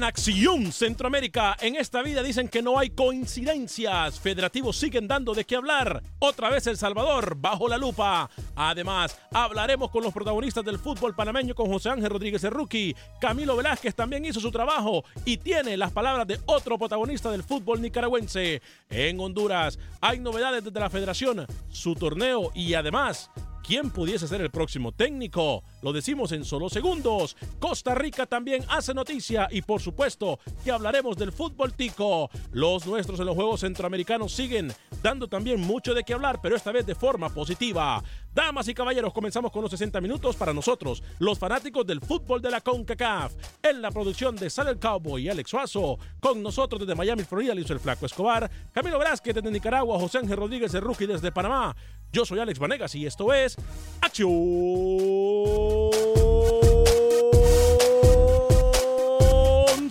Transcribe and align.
En 0.00 0.04
Acción 0.04 0.72
Centroamérica, 0.72 1.58
en 1.60 1.76
esta 1.76 2.00
vida 2.00 2.22
dicen 2.22 2.48
que 2.48 2.62
no 2.62 2.78
hay 2.78 2.88
coincidencias. 2.88 4.18
Federativos 4.18 4.78
siguen 4.78 5.06
dando 5.06 5.34
de 5.34 5.44
qué 5.44 5.56
hablar. 5.56 6.02
Otra 6.20 6.48
vez 6.48 6.66
El 6.66 6.78
Salvador 6.78 7.36
bajo 7.36 7.68
la 7.68 7.76
lupa. 7.76 8.30
Además, 8.56 9.18
hablaremos 9.30 9.90
con 9.90 10.02
los 10.02 10.14
protagonistas 10.14 10.64
del 10.64 10.78
fútbol 10.78 11.14
panameño 11.14 11.54
con 11.54 11.66
José 11.66 11.90
Ángel 11.90 12.08
Rodríguez 12.08 12.42
rookie. 12.44 12.96
Camilo 13.20 13.54
Velázquez 13.56 13.94
también 13.94 14.24
hizo 14.24 14.40
su 14.40 14.50
trabajo 14.50 15.04
y 15.26 15.36
tiene 15.36 15.76
las 15.76 15.92
palabras 15.92 16.26
de 16.26 16.40
otro 16.46 16.78
protagonista 16.78 17.30
del 17.30 17.42
fútbol 17.42 17.82
nicaragüense. 17.82 18.62
En 18.88 19.20
Honduras 19.20 19.78
hay 20.00 20.18
novedades 20.18 20.64
desde 20.64 20.80
la 20.80 20.88
federación, 20.88 21.46
su 21.68 21.94
torneo 21.94 22.52
y 22.54 22.72
además 22.72 23.30
quién 23.66 23.90
pudiese 23.90 24.28
ser 24.28 24.40
el 24.40 24.50
próximo 24.50 24.92
técnico. 24.92 25.62
Lo 25.82 25.92
decimos 25.92 26.32
en 26.32 26.44
solo 26.44 26.68
segundos. 26.68 27.36
Costa 27.58 27.94
Rica 27.94 28.26
también 28.26 28.64
hace 28.68 28.94
noticia 28.94 29.48
y 29.50 29.62
por 29.62 29.80
supuesto 29.80 30.38
que 30.64 30.70
hablaremos 30.70 31.16
del 31.16 31.32
fútbol 31.32 31.74
tico. 31.74 32.30
Los 32.52 32.86
nuestros 32.86 33.20
en 33.20 33.26
los 33.26 33.34
Juegos 33.34 33.60
Centroamericanos 33.60 34.32
siguen 34.32 34.72
dando 35.02 35.28
también 35.28 35.60
mucho 35.60 35.94
de 35.94 36.04
qué 36.04 36.14
hablar, 36.14 36.40
pero 36.42 36.56
esta 36.56 36.72
vez 36.72 36.86
de 36.86 36.94
forma 36.94 37.28
positiva. 37.28 38.02
Damas 38.32 38.68
y 38.68 38.74
caballeros, 38.74 39.12
comenzamos 39.12 39.50
con 39.50 39.62
los 39.62 39.70
60 39.72 40.00
minutos 40.00 40.36
para 40.36 40.52
nosotros, 40.52 41.02
los 41.18 41.38
fanáticos 41.38 41.84
del 41.84 42.00
fútbol 42.00 42.40
de 42.40 42.50
la 42.50 42.60
CONCACAF. 42.60 43.32
En 43.62 43.82
la 43.82 43.90
producción 43.90 44.36
de 44.36 44.50
Sal 44.50 44.68
el 44.68 44.78
Cowboy 44.78 45.24
y 45.24 45.28
Alex 45.28 45.50
Suazo, 45.50 45.98
con 46.20 46.42
nosotros 46.42 46.80
desde 46.80 46.94
Miami, 46.94 47.24
Florida, 47.24 47.54
Luis 47.54 47.68
el 47.70 47.80
Flaco 47.80 48.06
Escobar, 48.06 48.50
Camilo 48.72 48.98
Velázquez 48.98 49.34
desde 49.34 49.50
Nicaragua, 49.50 49.98
José 49.98 50.18
Ángel 50.18 50.36
Rodríguez 50.36 50.72
de 50.72 50.80
Rookie 50.80 51.06
desde 51.06 51.32
Panamá. 51.32 51.74
Yo 52.12 52.24
soy 52.24 52.40
Alex 52.40 52.58
Vanegas 52.58 52.92
y 52.96 53.06
esto 53.06 53.32
es 53.32 53.56
Acción 54.00 54.30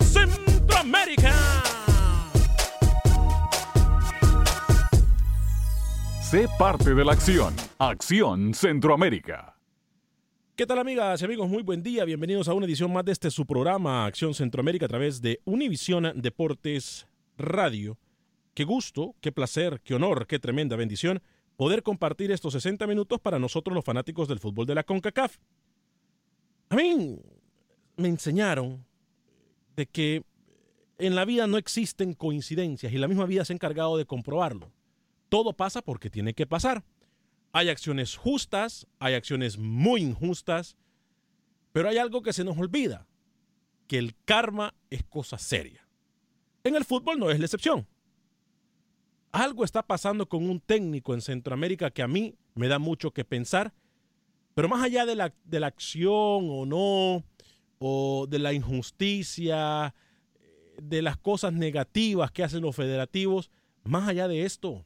Centroamérica. 0.02 1.34
Sé 6.20 6.46
parte 6.58 6.94
de 6.94 7.04
la 7.06 7.12
acción. 7.12 7.54
Acción 7.78 8.52
Centroamérica. 8.52 9.56
¿Qué 10.54 10.66
tal 10.66 10.78
amigas 10.78 11.22
y 11.22 11.24
amigos? 11.24 11.48
Muy 11.48 11.62
buen 11.62 11.82
día. 11.82 12.04
Bienvenidos 12.04 12.48
a 12.48 12.52
una 12.52 12.66
edición 12.66 12.92
más 12.92 13.06
de 13.06 13.12
este 13.12 13.30
su 13.30 13.46
programa 13.46 14.04
Acción 14.04 14.34
Centroamérica 14.34 14.84
a 14.84 14.90
través 14.90 15.22
de 15.22 15.40
Univisión 15.46 16.12
Deportes 16.16 17.06
Radio. 17.38 17.96
Qué 18.52 18.64
gusto, 18.64 19.14
qué 19.22 19.32
placer, 19.32 19.80
qué 19.82 19.94
honor, 19.94 20.26
qué 20.26 20.38
tremenda 20.38 20.76
bendición 20.76 21.22
poder 21.60 21.82
compartir 21.82 22.30
estos 22.30 22.54
60 22.54 22.86
minutos 22.86 23.20
para 23.20 23.38
nosotros 23.38 23.74
los 23.74 23.84
fanáticos 23.84 24.26
del 24.26 24.38
fútbol 24.38 24.64
de 24.64 24.74
la 24.74 24.82
CONCACAF. 24.82 25.36
A 26.70 26.76
mí 26.76 27.18
me 27.98 28.08
enseñaron 28.08 28.86
de 29.76 29.84
que 29.84 30.22
en 30.96 31.14
la 31.14 31.26
vida 31.26 31.46
no 31.46 31.58
existen 31.58 32.14
coincidencias 32.14 32.90
y 32.94 32.96
la 32.96 33.08
misma 33.08 33.26
vida 33.26 33.44
se 33.44 33.52
ha 33.52 33.56
encargado 33.56 33.98
de 33.98 34.06
comprobarlo. 34.06 34.72
Todo 35.28 35.52
pasa 35.52 35.82
porque 35.82 36.08
tiene 36.08 36.32
que 36.32 36.46
pasar. 36.46 36.82
Hay 37.52 37.68
acciones 37.68 38.16
justas, 38.16 38.86
hay 38.98 39.12
acciones 39.12 39.58
muy 39.58 40.00
injustas, 40.00 40.78
pero 41.72 41.90
hay 41.90 41.98
algo 41.98 42.22
que 42.22 42.32
se 42.32 42.42
nos 42.42 42.56
olvida, 42.56 43.06
que 43.86 43.98
el 43.98 44.16
karma 44.24 44.72
es 44.88 45.04
cosa 45.04 45.36
seria. 45.36 45.86
En 46.64 46.74
el 46.74 46.86
fútbol 46.86 47.18
no 47.18 47.30
es 47.30 47.38
la 47.38 47.44
excepción. 47.44 47.86
Algo 49.32 49.64
está 49.64 49.82
pasando 49.82 50.28
con 50.28 50.48
un 50.48 50.60
técnico 50.60 51.14
en 51.14 51.20
Centroamérica 51.20 51.90
que 51.90 52.02
a 52.02 52.08
mí 52.08 52.34
me 52.54 52.68
da 52.68 52.78
mucho 52.78 53.12
que 53.12 53.24
pensar, 53.24 53.72
pero 54.54 54.68
más 54.68 54.82
allá 54.82 55.06
de 55.06 55.14
la, 55.14 55.32
de 55.44 55.60
la 55.60 55.68
acción 55.68 56.48
o 56.50 56.66
no, 56.66 57.24
o 57.78 58.26
de 58.28 58.38
la 58.38 58.52
injusticia, 58.52 59.94
de 60.82 61.02
las 61.02 61.16
cosas 61.16 61.52
negativas 61.52 62.30
que 62.30 62.42
hacen 62.42 62.62
los 62.62 62.74
federativos, 62.74 63.50
más 63.84 64.08
allá 64.08 64.28
de 64.28 64.44
esto, 64.44 64.84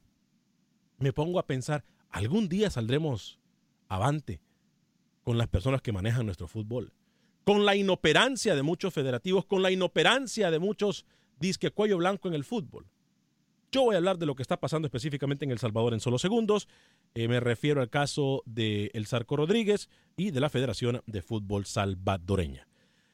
me 0.99 1.13
pongo 1.13 1.39
a 1.39 1.47
pensar, 1.47 1.85
algún 2.11 2.49
día 2.49 2.71
saldremos 2.71 3.41
avante 3.89 4.41
con 5.25 5.39
las 5.39 5.49
personas 5.49 5.83
que 5.83 5.93
manejan 5.93 6.27
nuestro 6.27 6.49
fútbol, 6.49 6.93
con 7.45 7.65
la 7.65 7.75
inoperancia 7.75 8.55
de 8.55 8.63
muchos 8.63 8.93
federativos, 8.93 9.45
con 9.45 9.63
la 9.63 9.71
inoperancia 9.71 10.51
de 10.51 10.59
muchos 10.59 11.07
disque 11.41 11.71
cuello 11.71 11.99
blanco 11.99 12.29
en 12.29 12.35
el 12.35 12.45
fútbol. 12.45 12.87
Yo 13.75 13.83
voy 13.83 13.97
a 13.97 13.99
hablar 13.99 14.19
de 14.19 14.27
lo 14.27 14.37
que 14.37 14.43
está 14.43 14.61
pasando 14.61 14.87
específicamente 14.87 15.45
en 15.45 15.51
El 15.51 15.59
Salvador 15.59 15.95
en 15.95 15.99
solo 15.99 16.17
segundos. 16.17 16.69
Eh, 17.13 17.27
me 17.27 17.41
refiero 17.41 17.81
al 17.81 17.91
caso 17.91 18.45
de 18.47 18.93
El 18.95 19.09
Zarco 19.09 19.35
Rodríguez 19.35 19.89
y 20.17 20.31
de 20.31 20.39
la 20.39 20.49
Federación 20.49 21.03
de 21.07 21.23
Fútbol 21.23 21.67
Salvadoreña. 21.67 22.69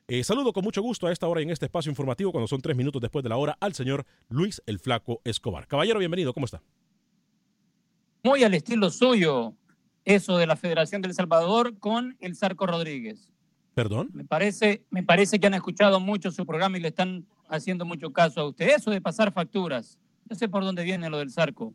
Eh, 0.07 0.23
saludo 0.23 0.53
con 0.53 0.63
mucho 0.63 0.83
gusto 0.83 1.07
a 1.07 1.13
esta 1.13 1.27
hora 1.29 1.41
en 1.41 1.49
este 1.49 1.65
espacio 1.65 1.89
informativo, 1.89 2.31
cuando 2.31 2.47
son 2.47 2.61
tres 2.61 2.77
minutos 2.77 3.01
después 3.01 3.23
de 3.23 3.31
la 3.31 3.39
hora, 3.39 3.57
al 3.59 3.73
señor 3.73 4.05
Luis 4.29 4.61
el 4.67 4.79
Flaco 4.79 5.23
Escobar. 5.25 5.67
Caballero, 5.67 5.99
bienvenido, 5.99 6.35
¿cómo 6.35 6.45
está? 6.45 6.61
Muy 8.23 8.45
al 8.45 8.53
estilo 8.53 8.91
suyo, 8.91 9.55
eso 10.05 10.37
de 10.37 10.47
la 10.47 10.57
Federación 10.57 11.01
del 11.01 11.15
Salvador 11.15 11.79
con 11.79 12.19
el 12.21 12.37
Zarco 12.37 12.67
Rodríguez. 12.67 13.33
¿Perdón? 13.73 14.11
Me 14.13 14.27
parece, 14.27 14.85
me 14.91 15.03
parece 15.03 15.41
que 15.41 15.47
han 15.47 15.55
escuchado 15.55 16.01
mucho 16.01 16.31
su 16.31 16.45
programa 16.45 16.77
y 16.77 16.83
le 16.83 16.89
están 16.89 17.25
haciendo 17.49 17.87
mucho 17.87 18.13
caso 18.13 18.43
a 18.43 18.49
usted. 18.49 18.69
Eso 18.77 18.91
de 18.91 19.01
pasar 19.01 19.33
facturas. 19.33 19.99
Yo 20.31 20.37
sé 20.37 20.49
por 20.49 20.63
dónde 20.65 20.85
viene 20.85 21.11
lo 21.11 21.19
del 21.19 21.33
Zarco. 21.33 21.75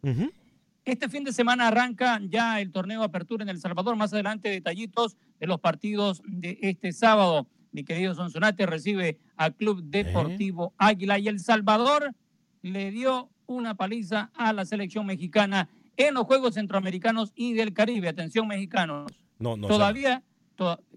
Este 0.86 1.10
fin 1.10 1.25
de 1.25 1.34
semana 1.34 1.68
arranca 1.68 2.22
ya 2.24 2.62
el 2.62 2.72
torneo 2.72 3.04
Apertura 3.04 3.44
en 3.44 3.50
El 3.50 3.60
Salvador. 3.60 3.98
Más 3.98 4.13
adelante, 4.13 4.50
detallitos 4.50 5.18
de 5.40 5.48
los 5.48 5.60
partidos 5.60 6.22
de 6.25 6.57
este 6.62 6.94
sábado. 6.94 7.48
Mi 7.74 7.84
querido 7.84 8.16
Sonsonate 8.16 8.66
recibe 8.66 9.19
al 9.36 9.56
Club 9.56 9.84
Deportivo 9.84 10.74
Águila 10.78 11.19
y 11.19 11.28
El 11.28 11.40
Salvador 11.42 12.13
le 12.62 12.92
dio 12.92 13.30
una 13.46 13.75
paliza 13.75 14.31
a 14.36 14.54
la 14.54 14.63
selección 14.63 15.06
mexicana 15.06 15.68
en 15.98 16.13
los 16.13 16.24
Juegos 16.24 16.54
Centroamericanos 16.54 17.34
y 17.36 17.54
del 17.54 17.74
Caribe. 17.74 18.07
Atención, 18.07 18.48
mexicanos. 18.48 19.12
No, 19.38 19.57
no. 19.57 19.68
Todavía, 19.68 20.24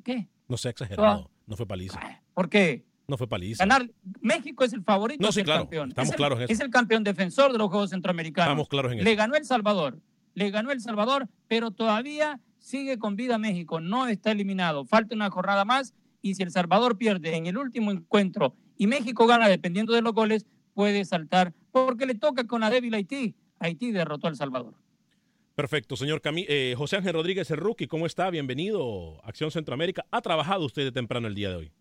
¿qué? 0.05 0.29
No 0.47 0.57
sea 0.57 0.71
exagerado. 0.71 1.29
No 1.47 1.57
fue 1.57 1.67
paliza. 1.67 1.99
¿Por 2.35 2.49
qué? 2.49 2.85
No 3.09 3.17
fue 3.17 3.27
paliza. 3.27 3.65
Ganar, 3.65 3.91
México 4.21 4.65
es 4.65 4.75
el 4.75 4.83
favorito, 4.83 5.23
no, 5.23 5.31
el 5.35 5.45
claro, 5.45 5.63
campeón. 5.63 5.89
Estamos 5.89 6.09
es 6.09 6.13
el, 6.13 6.17
claros 6.17 6.39
en 6.39 6.45
eso. 6.45 6.53
Es 6.53 6.61
el 6.61 6.71
campeón 6.71 7.05
defensor 7.05 7.53
de 7.53 7.59
los 7.59 7.71
Juegos 7.71 7.89
Centroamericanos. 7.89 8.51
Estamos 8.51 8.69
claros 8.69 8.93
en 8.93 8.99
eso. 8.99 9.05
Le 9.05 9.15
ganó 9.15 9.35
El 9.35 9.47
Salvador. 9.47 9.99
Le 10.35 10.51
ganó 10.51 10.71
El 10.73 10.81
Salvador, 10.83 11.27
pero 11.49 11.71
todavía 11.71 12.39
sigue 12.59 12.99
con 12.99 13.17
vida 13.17 13.39
México. 13.39 13.81
No 13.81 14.07
está 14.09 14.31
eliminado. 14.31 14.85
Falta 14.85 15.15
una 15.15 15.31
jornada 15.31 15.65
más. 15.65 15.95
Y 16.21 16.35
si 16.35 16.43
El 16.43 16.51
Salvador 16.51 16.99
pierde 16.99 17.35
en 17.35 17.47
el 17.47 17.57
último 17.57 17.93
encuentro 17.93 18.55
y 18.77 18.87
México 18.87 19.27
gana 19.27 19.49
dependiendo 19.49 19.95
de 19.95 20.03
los 20.03 20.13
goles, 20.13 20.47
puede 20.75 21.05
saltar 21.07 21.55
porque 21.73 22.05
le 22.05 22.15
toca 22.15 22.47
con 22.47 22.61
la 22.61 22.69
débil 22.69 22.93
Haití. 22.93 23.35
Haití 23.59 23.91
derrotó 23.91 24.27
a 24.27 24.31
El 24.31 24.37
Salvador. 24.37 24.75
Perfecto, 25.55 25.97
señor 25.97 26.21
Cami 26.21 26.45
eh, 26.47 26.75
José 26.77 26.97
Ángel 26.97 27.15
Rodríguez, 27.15 27.51
el 27.51 27.57
rookie, 27.57 27.89
¿cómo 27.89 28.07
está? 28.07 28.31
Bienvenido 28.31 29.21
Acción 29.25 29.51
Centroamérica. 29.51 30.05
¿Ha 30.11 30.21
trabajado 30.21 30.67
usted 30.67 30.85
de 30.85 30.93
temprano 30.93 31.27
el 31.27 31.35
día 31.35 31.49
de 31.49 31.57
hoy? 31.57 31.73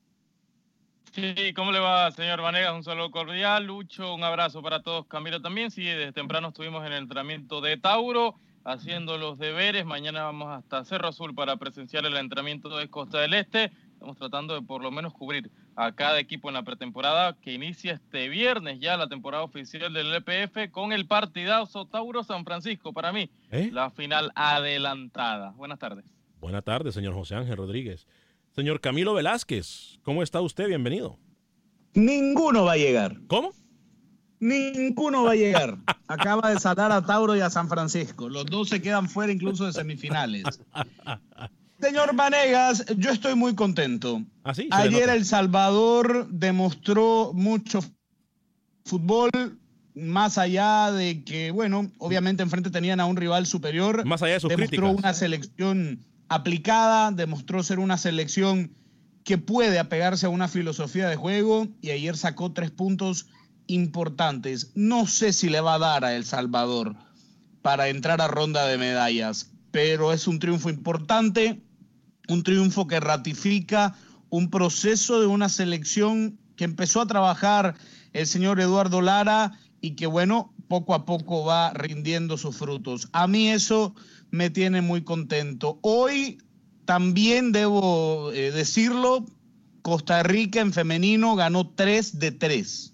Sí, 1.18 1.52
¿cómo 1.56 1.72
le 1.72 1.80
va, 1.80 2.12
señor 2.12 2.44
Vanegas? 2.44 2.76
Un 2.76 2.84
saludo 2.84 3.10
cordial. 3.10 3.66
Lucho, 3.66 4.14
un 4.14 4.24
abrazo 4.24 4.62
para 4.62 4.84
todos. 4.84 5.08
Camilo 5.08 5.42
también. 5.42 5.72
Sí, 5.72 5.84
desde 5.84 6.12
temprano 6.12 6.50
estuvimos 6.50 6.86
en 6.86 6.92
el 6.94 7.00
entrenamiento 7.00 7.60
de 7.60 7.76
Tauro, 7.76 8.36
haciendo 8.64 9.18
los 9.18 9.40
deberes. 9.40 9.84
Mañana 9.84 10.26
vamos 10.26 10.50
hasta 10.50 10.86
Cerro 10.86 11.08
Azul 11.08 11.34
para 11.34 11.58
presenciar 11.58 12.06
el 12.06 12.16
entrenamiento 12.18 12.70
de 12.78 12.88
Costa 12.88 13.20
del 13.20 13.34
Este. 13.34 13.72
Estamos 13.94 14.16
tratando 14.16 14.54
de 14.54 14.62
por 14.62 14.84
lo 14.84 14.92
menos 14.92 15.12
cubrir 15.12 15.50
a 15.76 15.92
cada 15.94 16.20
equipo 16.20 16.50
en 16.50 16.54
la 16.54 16.62
pretemporada 16.62 17.36
que 17.42 17.52
inicia 17.52 17.94
este 17.94 18.30
viernes 18.30 18.80
ya 18.80 18.96
la 18.96 19.08
temporada 19.08 19.42
oficial 19.44 19.92
del 19.92 20.14
LPF 20.14 20.70
con 20.70 20.94
el 20.94 21.08
partidazo 21.08 21.88
Tauro 21.88 22.24
San 22.24 22.46
Francisco. 22.46 22.94
Para 22.94 23.12
mí, 23.12 23.28
¿Eh? 23.50 23.72
la 23.74 23.90
final 23.90 24.32
adelantada. 24.36 25.50
Buenas 25.56 25.80
tardes. 25.80 26.06
Buenas 26.40 26.64
tardes, 26.64 26.94
señor 26.94 27.16
José 27.16 27.34
Ángel 27.34 27.58
Rodríguez. 27.58 28.06
Señor 28.58 28.82
Camilo 28.82 29.14
Velázquez, 29.14 30.00
¿cómo 30.02 30.24
está 30.24 30.42
usted? 30.42 30.66
Bienvenido. 30.68 31.20
Ninguno 31.94 32.64
va 32.64 32.72
a 32.72 32.78
llegar. 32.78 33.16
¿Cómo? 33.28 33.54
Ninguno 34.40 35.26
va 35.26 35.34
a 35.34 35.36
llegar. 35.36 35.78
Acaba 36.08 36.50
de 36.50 36.60
salar 36.60 36.92
a 36.92 37.06
Tauro 37.06 37.36
y 37.36 37.42
a 37.42 37.52
San 37.52 37.70
Francisco. 37.70 38.30
Los 38.30 38.48
dos 38.48 38.70
se 38.70 38.82
quedan 38.82 39.10
fuera 39.10 39.32
incluso 39.32 39.68
de 39.68 39.74
semifinales. 39.74 40.44
Señor 41.80 42.16
Vanegas, 42.16 42.84
yo 42.98 43.12
estoy 43.12 43.36
muy 43.36 43.54
contento. 43.54 44.24
¿Ah, 44.44 44.56
sí? 44.56 44.70
Ayer. 44.72 45.08
El 45.10 45.24
Salvador 45.24 46.28
demostró 46.28 47.34
mucho 47.36 47.82
fútbol, 48.86 49.30
más 49.94 50.40
allá 50.40 50.92
de 50.92 51.24
que, 51.24 51.52
bueno, 51.52 51.92
obviamente 52.00 52.42
enfrente 52.42 52.72
tenían 52.72 53.00
a 53.02 53.06
un 53.06 53.18
rival 53.18 53.46
superior. 53.46 54.04
Más 54.04 54.24
allá 54.24 54.34
de 54.34 54.40
sus 54.40 54.50
demostró 54.50 54.82
críticas. 54.82 55.04
una 55.04 55.14
selección 55.14 56.07
aplicada, 56.30 57.12
demostró 57.12 57.64
ser 57.64 57.80
una 57.80 57.98
selección 57.98 58.72
que 59.24 59.38
puede 59.38 59.80
apegarse 59.80 60.26
a 60.26 60.30
una 60.30 60.48
filosofía 60.48 61.08
de 61.08 61.16
juego 61.16 61.68
y 61.82 61.92
ayer 61.92 62.16
sacó 62.16 62.54
tres 62.54 62.72
puntos 62.72 63.28
importantes. 63.68 64.72
No 64.76 65.06
sé 65.06 65.34
si 65.34 65.50
le 65.50 65.62
va 65.62 65.76
a 65.76 65.80
dar 65.80 66.06
a 66.06 66.16
El 66.16 66.24
Salvador 66.24 66.96
para 67.62 67.90
entrar 67.90 68.22
a 68.22 68.28
ronda 68.28 68.66
de 68.66 68.78
medallas, 68.78 69.52
pero 69.72 70.14
es 70.14 70.28
un 70.28 70.40
triunfo 70.40 70.70
importante, 70.70 71.62
un 72.30 72.44
triunfo 72.44 72.88
que 72.88 73.00
ratifica 73.00 73.96
un 74.30 74.50
proceso 74.50 75.20
de 75.20 75.28
una 75.28 75.50
selección 75.50 76.40
que 76.56 76.64
empezó 76.64 77.02
a 77.02 77.08
trabajar 77.08 77.76
el 78.14 78.28
señor 78.28 78.60
Eduardo 78.60 79.02
Lara 79.02 79.58
y 79.82 79.92
que 79.92 80.08
bueno, 80.08 80.54
poco 80.68 80.94
a 80.94 81.06
poco 81.06 81.46
va 81.46 81.72
rindiendo 81.72 82.38
sus 82.38 82.58
frutos. 82.58 83.10
A 83.14 83.28
mí 83.28 83.50
eso 83.50 83.96
me 84.32 84.50
tiene 84.50 84.82
muy 84.82 85.04
contento. 85.04 85.80
Hoy 85.82 86.38
también 86.86 87.52
debo 87.52 88.32
eh, 88.32 88.52
decirlo, 88.52 89.26
Costa 89.82 90.24
Rica 90.24 90.62
en 90.62 90.74
femenino 90.74 91.36
ganó 91.36 91.70
3 91.70 92.20
de 92.20 92.32
3. 92.32 92.94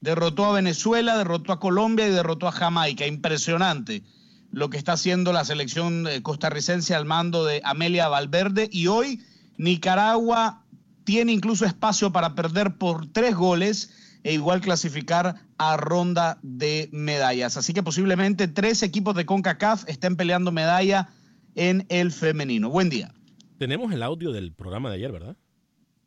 Derrotó 0.00 0.44
a 0.44 0.52
Venezuela, 0.52 1.16
derrotó 1.16 1.52
a 1.52 1.60
Colombia 1.60 2.06
y 2.06 2.10
derrotó 2.10 2.48
a 2.48 2.52
Jamaica. 2.52 3.06
Impresionante 3.06 4.02
lo 4.50 4.70
que 4.70 4.78
está 4.78 4.92
haciendo 4.92 5.32
la 5.32 5.44
selección 5.44 6.06
eh, 6.06 6.22
costarricense 6.22 6.94
al 6.94 7.06
mando 7.06 7.44
de 7.44 7.60
Amelia 7.64 8.08
Valverde. 8.08 8.68
Y 8.70 8.86
hoy 8.86 9.22
Nicaragua 9.56 10.62
tiene 11.04 11.32
incluso 11.32 11.64
espacio 11.66 12.12
para 12.12 12.34
perder 12.34 12.76
por 12.76 13.06
tres 13.10 13.34
goles 13.34 13.90
e 14.24 14.32
igual 14.32 14.60
clasificar 14.60 15.36
a 15.58 15.76
ronda 15.76 16.38
de 16.42 16.88
medallas. 16.92 17.56
Así 17.56 17.72
que 17.72 17.82
posiblemente 17.84 18.48
tres 18.48 18.82
equipos 18.82 19.14
de 19.14 19.24
CONCACAF 19.26 19.84
estén 19.88 20.16
peleando 20.16 20.50
medalla 20.50 21.10
en 21.54 21.86
el 21.90 22.10
femenino. 22.10 22.68
Buen 22.70 22.90
día. 22.90 23.14
Tenemos 23.58 23.92
el 23.92 24.02
audio 24.02 24.32
del 24.32 24.52
programa 24.52 24.88
de 24.90 24.96
ayer, 24.96 25.12
¿verdad? 25.12 25.36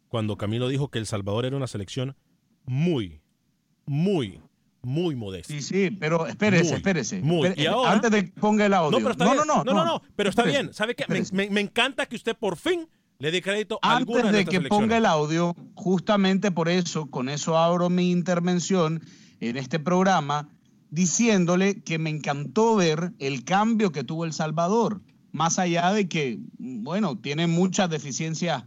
Cuando 0.10 0.38
Camilo 0.38 0.68
dijo 0.68 0.90
que 0.90 1.00
El 1.00 1.06
Salvador 1.06 1.46
era 1.46 1.56
una 1.56 1.68
selección 1.68 2.18
muy, 2.66 3.22
muy, 3.86 4.42
muy 4.82 5.16
modesta. 5.16 5.54
Sí, 5.54 5.62
sí, 5.62 5.92
pero 5.92 6.28
espérese, 6.28 6.64
Muy, 6.72 6.74
espérese. 6.78 7.22
muy. 7.22 7.48
Espere- 7.50 7.62
Y 7.64 7.66
ahora- 7.68 7.92
Antes 7.94 8.12
de 8.12 8.26
que 8.26 8.40
ponga 8.40 8.66
el 8.66 8.74
audio. 8.74 8.92
No, 8.92 8.98
pero 8.98 9.12
está 9.12 9.26
no, 9.26 9.32
bien. 9.34 9.44
no, 9.48 9.64
no, 9.64 9.74
no, 9.74 9.86
no, 9.86 10.02
pero 10.16 10.30
está 10.30 10.42
Espérese, 10.42 10.64
bien. 10.64 10.74
¿Sabe 10.74 10.96
qué? 10.96 11.06
Me, 11.08 11.20
espérese. 11.20 11.36
me- 11.36 11.50
me 11.54 11.62
encanta 11.62 12.06
que 12.06 12.16
usted 12.16 12.36
por 12.36 12.58
fin 12.58 12.88
le 13.20 13.42
crédito 13.42 13.80
a 13.82 13.98
Antes 13.98 14.16
alguna 14.16 14.32
de, 14.32 14.40
de 14.40 14.46
que 14.46 14.62
ponga 14.62 14.98
el 14.98 15.06
audio, 15.06 15.56
justamente 15.74 16.52
por 16.52 16.70
eso, 16.70 17.08
con 17.08 17.30
eso 17.30 17.58
abro 17.58 17.90
mi 17.90 18.12
intervención 18.12 19.02
en 19.40 19.58
este 19.58 19.80
programa, 19.80 20.50
diciéndole 20.90 21.82
que 21.82 22.00
me 22.00 22.10
encantó 22.10 22.76
ver 22.76 23.14
el 23.20 23.44
cambio 23.44 23.92
que 23.92 24.04
tuvo 24.04 24.26
El 24.26 24.34
Salvador, 24.34 25.02
más 25.32 25.60
allá 25.60 25.92
de 25.92 26.08
que, 26.08 26.40
bueno, 26.58 27.18
tiene 27.18 27.48
muchas 27.48 27.90
deficiencias 27.90 28.64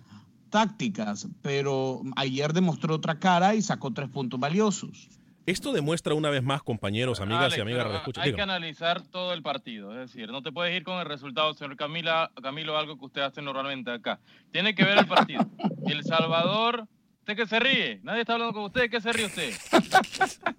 tácticas, 0.51 1.29
pero 1.43 2.03
ayer 2.17 2.53
demostró 2.53 2.97
otra 2.97 3.19
cara 3.19 3.55
y 3.55 3.63
sacó 3.63 3.93
tres 3.93 4.09
puntos 4.09 4.39
valiosos. 4.39 5.09
Esto 5.51 5.73
demuestra 5.73 6.15
una 6.15 6.31
vez 6.31 6.45
más, 6.45 6.63
compañeros, 6.63 7.21
amigas 7.21 7.47
Alex, 7.47 7.59
y 7.59 7.61
amigas, 7.61 7.85
pero 7.85 7.97
escucha, 7.97 8.23
hay 8.23 8.35
que 8.35 8.41
analizar 8.41 9.03
todo 9.03 9.33
el 9.33 9.43
partido, 9.43 9.93
es 9.93 10.13
decir, 10.13 10.31
no 10.31 10.45
te 10.45 10.53
puedes 10.53 10.77
ir 10.77 10.85
con 10.85 11.01
el 11.01 11.07
resultado, 11.07 11.53
señor 11.55 11.77
Camila, 11.77 12.31
Camilo, 12.41 12.79
algo 12.79 12.97
que 12.97 13.07
usted 13.07 13.23
hace 13.23 13.43
normalmente 13.43 13.91
acá. 13.91 14.21
Tiene 14.53 14.77
que 14.77 14.85
ver 14.85 14.99
el 14.99 15.09
partido. 15.09 15.45
El 15.87 16.05
Salvador, 16.05 16.87
usted 17.19 17.35
que 17.35 17.49
se 17.49 17.59
ríe, 17.59 17.99
nadie 18.05 18.21
está 18.21 18.35
hablando 18.35 18.55
con 18.55 18.63
usted, 18.63 18.89
¿qué 18.89 19.01
se 19.01 19.13
ríe 19.13 19.27
usted? 19.27 19.53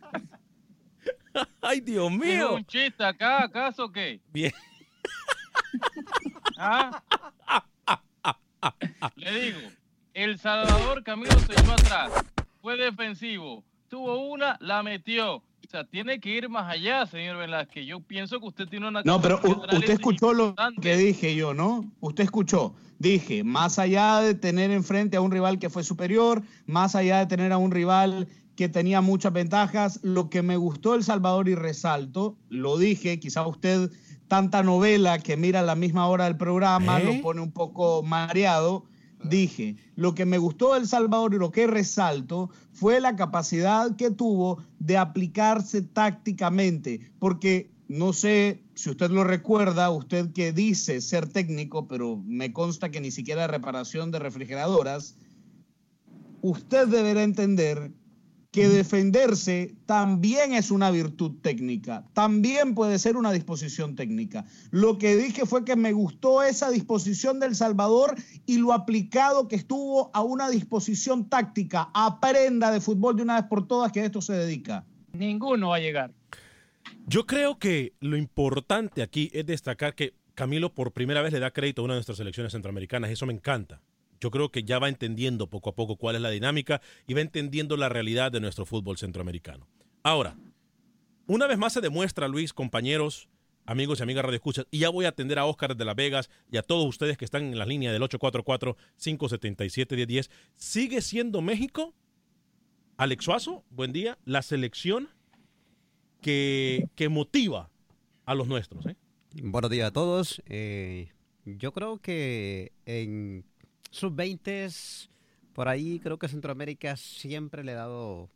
¡Ay, 1.61 1.79
Dios 1.79 2.11
¿Es 2.11 2.17
mío! 2.17 2.55
un 2.55 2.65
chiste 2.65 3.01
acá, 3.01 3.45
acaso 3.45 3.85
o 3.85 3.91
qué? 3.93 4.19
Bien. 4.33 4.51
¿Ah? 6.57 7.01
Le 9.15 9.39
digo, 9.39 9.59
El 10.13 10.37
Salvador 10.37 11.01
Camilo 11.03 11.39
se 11.39 11.53
echó 11.53 11.71
atrás, 11.71 12.11
fue 12.61 12.75
defensivo, 12.75 13.63
tuvo 13.91 14.31
una, 14.31 14.57
la 14.61 14.81
metió. 14.81 15.35
O 15.35 15.69
sea, 15.69 15.83
tiene 15.83 16.19
que 16.19 16.29
ir 16.29 16.49
más 16.49 16.67
allá, 16.71 17.05
señor 17.05 17.37
Velázquez. 17.37 17.85
Yo 17.85 17.99
pienso 17.99 18.39
que 18.39 18.47
usted 18.47 18.67
tiene 18.67 18.87
una 18.87 19.03
No, 19.03 19.21
pero 19.21 19.39
usted 19.43 19.91
escuchó 19.91 20.33
lo 20.33 20.55
que 20.81 20.97
dije 20.97 21.35
yo, 21.35 21.53
¿no? 21.53 21.91
Usted 21.99 22.23
escuchó. 22.23 22.73
Dije, 22.97 23.43
más 23.43 23.79
allá 23.79 24.21
de 24.21 24.33
tener 24.33 24.71
enfrente 24.71 25.17
a 25.17 25.21
un 25.21 25.31
rival 25.31 25.59
que 25.59 25.69
fue 25.69 25.83
superior, 25.83 26.41
más 26.65 26.95
allá 26.95 27.19
de 27.19 27.25
tener 27.25 27.51
a 27.51 27.57
un 27.57 27.71
rival 27.71 28.27
que 28.55 28.69
tenía 28.69 29.01
muchas 29.01 29.33
ventajas, 29.33 29.99
lo 30.03 30.29
que 30.29 30.41
me 30.41 30.55
gustó 30.55 30.95
El 30.95 31.03
Salvador 31.03 31.49
y 31.49 31.55
resalto, 31.55 32.37
lo 32.49 32.77
dije, 32.77 33.19
quizá 33.19 33.45
usted 33.45 33.91
tanta 34.27 34.63
novela 34.63 35.19
que 35.19 35.35
mira 35.35 35.59
a 35.59 35.63
la 35.63 35.75
misma 35.75 36.07
hora 36.07 36.25
del 36.25 36.37
programa 36.37 37.01
¿Eh? 37.01 37.03
lo 37.03 37.21
pone 37.21 37.41
un 37.41 37.51
poco 37.51 38.03
mareado. 38.03 38.85
Dije, 39.23 39.75
lo 39.95 40.15
que 40.15 40.25
me 40.25 40.37
gustó 40.37 40.73
de 40.73 40.79
El 40.79 40.87
Salvador 40.87 41.33
y 41.33 41.37
lo 41.37 41.51
que 41.51 41.67
resalto 41.67 42.49
fue 42.71 42.99
la 42.99 43.15
capacidad 43.15 43.95
que 43.95 44.09
tuvo 44.09 44.63
de 44.79 44.97
aplicarse 44.97 45.81
tácticamente, 45.81 47.11
porque 47.19 47.69
no 47.87 48.13
sé 48.13 48.63
si 48.73 48.89
usted 48.89 49.11
lo 49.11 49.23
recuerda, 49.23 49.91
usted 49.91 50.31
que 50.31 50.53
dice 50.53 51.01
ser 51.01 51.27
técnico, 51.27 51.87
pero 51.87 52.17
me 52.25 52.53
consta 52.53 52.89
que 52.89 53.01
ni 53.01 53.11
siquiera 53.11 53.47
reparación 53.47 54.11
de 54.11 54.19
refrigeradoras, 54.19 55.17
usted 56.41 56.87
deberá 56.87 57.21
entender 57.21 57.91
que 58.51 58.67
defenderse 58.67 59.75
también 59.85 60.53
es 60.53 60.71
una 60.71 60.91
virtud 60.91 61.39
técnica, 61.41 62.05
también 62.13 62.75
puede 62.75 62.99
ser 62.99 63.15
una 63.15 63.31
disposición 63.31 63.95
técnica. 63.95 64.45
Lo 64.71 64.97
que 64.97 65.15
dije 65.15 65.45
fue 65.45 65.63
que 65.63 65.77
me 65.77 65.93
gustó 65.93 66.43
esa 66.43 66.69
disposición 66.69 67.39
del 67.39 67.55
Salvador 67.55 68.15
y 68.45 68.57
lo 68.57 68.73
aplicado 68.73 69.47
que 69.47 69.55
estuvo 69.55 70.11
a 70.13 70.21
una 70.21 70.49
disposición 70.49 71.29
táctica. 71.29 71.89
Aprenda 71.93 72.71
de 72.71 72.81
fútbol 72.81 73.15
de 73.15 73.23
una 73.23 73.35
vez 73.39 73.49
por 73.49 73.67
todas 73.67 73.93
que 73.93 74.01
a 74.01 74.05
esto 74.05 74.21
se 74.21 74.33
dedica. 74.33 74.85
Ninguno 75.13 75.69
va 75.69 75.77
a 75.77 75.79
llegar. 75.79 76.11
Yo 77.07 77.25
creo 77.25 77.57
que 77.57 77.93
lo 78.01 78.17
importante 78.17 79.01
aquí 79.01 79.31
es 79.33 79.45
destacar 79.45 79.95
que 79.95 80.13
Camilo 80.35 80.73
por 80.73 80.91
primera 80.91 81.21
vez 81.21 81.31
le 81.31 81.39
da 81.39 81.51
crédito 81.51 81.81
a 81.81 81.85
una 81.85 81.93
de 81.93 81.99
nuestras 81.99 82.17
selecciones 82.17 82.51
centroamericanas. 82.51 83.11
Eso 83.11 83.25
me 83.25 83.33
encanta 83.33 83.81
yo 84.21 84.31
creo 84.31 84.49
que 84.51 84.63
ya 84.63 84.79
va 84.79 84.87
entendiendo 84.87 85.47
poco 85.47 85.71
a 85.71 85.75
poco 85.75 85.97
cuál 85.97 86.15
es 86.15 86.21
la 86.21 86.29
dinámica 86.29 86.79
y 87.07 87.15
va 87.15 87.21
entendiendo 87.21 87.75
la 87.75 87.89
realidad 87.89 88.31
de 88.31 88.39
nuestro 88.39 88.67
fútbol 88.67 88.97
centroamericano. 88.97 89.67
Ahora, 90.03 90.37
una 91.25 91.47
vez 91.47 91.57
más 91.57 91.73
se 91.73 91.81
demuestra, 91.81 92.27
Luis, 92.27 92.53
compañeros, 92.53 93.29
amigos 93.65 93.99
y 93.99 94.03
amigas 94.03 94.23
Radio 94.23 94.35
Escuchas, 94.35 94.67
y 94.69 94.77
ya 94.79 94.89
voy 94.89 95.05
a 95.05 95.09
atender 95.09 95.39
a 95.39 95.45
Oscar 95.45 95.75
de 95.75 95.85
Las 95.85 95.95
Vegas 95.95 96.29
y 96.51 96.57
a 96.57 96.61
todos 96.61 96.85
ustedes 96.85 97.17
que 97.17 97.25
están 97.25 97.41
en 97.43 97.57
la 97.57 97.65
línea 97.65 97.91
del 97.91 98.03
844-577-1010. 98.03 100.29
¿Sigue 100.55 101.01
siendo 101.01 101.41
México, 101.41 101.95
Alex 102.97 103.25
Suazo, 103.25 103.63
buen 103.71 103.91
día, 103.91 104.19
la 104.23 104.43
selección 104.43 105.09
que, 106.21 106.89
que 106.95 107.09
motiva 107.09 107.71
a 108.25 108.35
los 108.35 108.47
nuestros? 108.47 108.85
¿eh? 108.85 108.95
Buenos 109.41 109.71
días 109.71 109.87
a 109.87 109.93
todos. 109.93 110.43
Eh, 110.45 111.09
yo 111.45 111.71
creo 111.71 111.97
que 111.99 112.73
en 112.85 113.45
sub-20, 113.91 115.09
por 115.53 115.67
ahí 115.67 115.99
creo 115.99 116.17
que 116.17 116.27
Centroamérica 116.27 116.95
siempre 116.97 117.63
le 117.63 117.73
ha 117.73 117.75
dado 117.75 118.29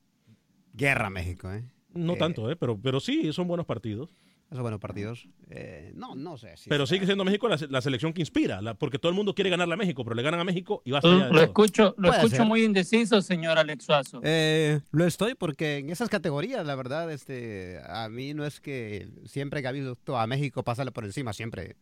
guerra 0.74 1.08
a 1.08 1.10
México. 1.10 1.52
¿eh? 1.52 1.64
No 1.94 2.14
Eh, 2.14 2.18
tanto, 2.18 2.52
¿eh? 2.52 2.56
pero, 2.56 2.78
pero 2.80 3.00
sí, 3.00 3.32
son 3.34 3.48
buenos 3.48 3.66
partidos. 3.66 4.16
Esos 4.52 4.62
buenos 4.62 4.80
partidos. 4.80 5.28
Eh, 5.50 5.92
no, 5.96 6.14
no 6.14 6.38
sé. 6.38 6.56
si 6.56 6.70
Pero 6.70 6.86
sigue 6.86 7.08
siendo 7.08 7.26
México 7.26 7.48
la, 7.50 7.58
la 7.70 7.82
selección 7.82 8.14
que 8.14 8.22
inspira, 8.22 8.62
la- 8.62 8.76
porque 8.76 9.00
todo 9.00 9.10
el 9.10 9.16
mundo 9.16 9.34
quiere 9.34 9.50
ganarle 9.50 9.74
a 9.74 9.78
México, 9.78 10.04
pero 10.04 10.16
le 10.16 10.22
ganan 10.22 10.40
a 10.40 10.44
México 10.44 10.84
y 10.86 10.92
va 10.92 11.00
de 11.02 11.10
Lo 11.10 11.30
todo. 11.30 11.42
escucho, 11.42 11.96
lo 11.98 12.14
escucho 12.14 12.36
ser. 12.36 12.46
muy 12.46 12.64
indeciso, 12.64 13.24
señor 13.24 13.58
Alex 13.58 13.86
Suazo. 13.86 14.22
Eh, 14.24 14.82
lo 14.92 15.04
estoy 15.06 15.34
porque 15.34 15.78
en 15.78 15.90
esas 15.90 16.10
categorías, 16.10 16.64
la 16.64 16.76
verdad, 16.76 17.12
este, 17.12 17.82
a 17.88 18.08
mí 18.08 18.36
no 18.36 18.46
es 18.46 18.62
que 18.62 19.10
siempre 19.26 19.64
que 19.64 19.68
ha 19.68 19.72
visto 19.72 20.16
a 20.20 20.28
México 20.28 20.62
pasarle 20.64 20.92
por 20.92 21.06
encima, 21.06 21.34
siempre 21.34 21.76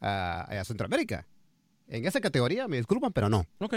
a, 0.00 0.40
a 0.42 0.64
Centroamérica. 0.64 1.28
En 1.90 2.06
esa 2.06 2.20
categoría 2.20 2.66
me 2.68 2.76
disculpan, 2.78 3.12
pero 3.12 3.28
no. 3.28 3.44
Ok. 3.58 3.76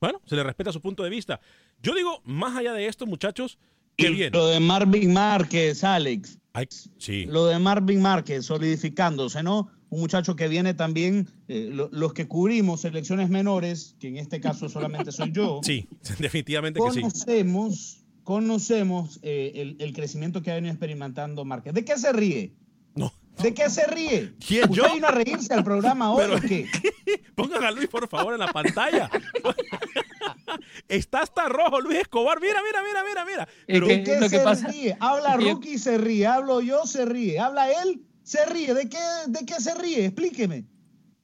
Bueno, 0.00 0.20
se 0.26 0.36
le 0.36 0.42
respeta 0.42 0.72
su 0.72 0.80
punto 0.82 1.02
de 1.02 1.08
vista. 1.10 1.40
Yo 1.82 1.94
digo, 1.94 2.20
más 2.24 2.56
allá 2.56 2.72
de 2.74 2.86
esto, 2.88 3.06
muchachos, 3.06 3.58
qué 3.96 4.08
Y 4.08 4.12
bien. 4.14 4.32
Lo 4.32 4.46
de 4.48 4.60
Marvin 4.60 5.12
Márquez, 5.12 5.82
Alex. 5.84 6.38
Ay, 6.52 6.66
sí. 6.98 7.24
Lo 7.26 7.46
de 7.46 7.58
Marvin 7.58 8.02
Márquez, 8.02 8.44
solidificándose, 8.44 9.42
¿no? 9.42 9.70
Un 9.88 10.00
muchacho 10.00 10.34
que 10.36 10.48
viene 10.48 10.74
también, 10.74 11.28
eh, 11.48 11.70
lo- 11.72 11.88
los 11.92 12.12
que 12.12 12.26
cubrimos 12.26 12.80
selecciones 12.80 13.30
menores, 13.30 13.96
que 14.00 14.08
en 14.08 14.16
este 14.18 14.40
caso 14.40 14.68
solamente 14.68 15.12
soy 15.12 15.30
yo, 15.32 15.60
Sí, 15.62 15.88
definitivamente 16.18 16.80
que 16.80 16.90
sí. 16.90 17.00
conocemos, 17.00 18.04
conocemos 18.24 19.20
eh, 19.22 19.52
el, 19.56 19.76
el 19.78 19.92
crecimiento 19.94 20.42
que 20.42 20.50
ha 20.50 20.54
venido 20.56 20.72
experimentando 20.72 21.44
Márquez. 21.44 21.72
¿De 21.74 21.84
qué 21.84 21.96
se 21.96 22.12
ríe? 22.12 22.52
¿De 23.42 23.52
qué 23.52 23.68
se 23.68 23.86
ríe? 23.86 24.34
¿Quién, 24.46 24.70
¿Usted 24.70 24.82
yo? 24.88 24.94
vino 24.94 25.06
a 25.06 25.10
reírse 25.10 25.52
al 25.52 25.64
programa 25.64 26.12
hoy 26.12 26.22
Pero- 26.24 26.36
o 26.36 26.40
qué? 26.40 26.68
Pongan 27.34 27.64
a 27.64 27.70
Luis, 27.70 27.88
por 27.88 28.08
favor, 28.08 28.32
en 28.34 28.40
la 28.40 28.52
pantalla. 28.52 29.10
Está 30.88 31.20
hasta 31.20 31.48
rojo, 31.48 31.80
Luis 31.80 31.98
Escobar. 32.00 32.40
Mira, 32.40 32.60
mira, 32.62 32.80
mira, 32.82 33.02
mira, 33.08 33.24
mira. 33.24 33.42
Es 33.42 33.48
Pero, 33.66 33.86
que- 33.86 33.96
¿De 33.98 34.02
qué 34.04 34.14
lo 34.20 34.28
que 34.30 34.38
se 34.38 34.44
pasa- 34.44 34.68
ríe? 34.68 34.96
Habla 35.00 35.36
que- 35.38 35.50
Rookie, 35.52 35.78
se 35.78 35.98
ríe. 35.98 36.26
Hablo 36.26 36.60
yo, 36.60 36.84
se 36.86 37.04
ríe. 37.04 37.38
Habla 37.38 37.70
él, 37.82 38.02
se 38.22 38.44
ríe. 38.46 38.72
¿De 38.74 38.88
qué, 38.88 38.98
de 39.26 39.44
qué 39.44 39.54
se 39.54 39.74
ríe? 39.74 40.06
Explíqueme. 40.06 40.64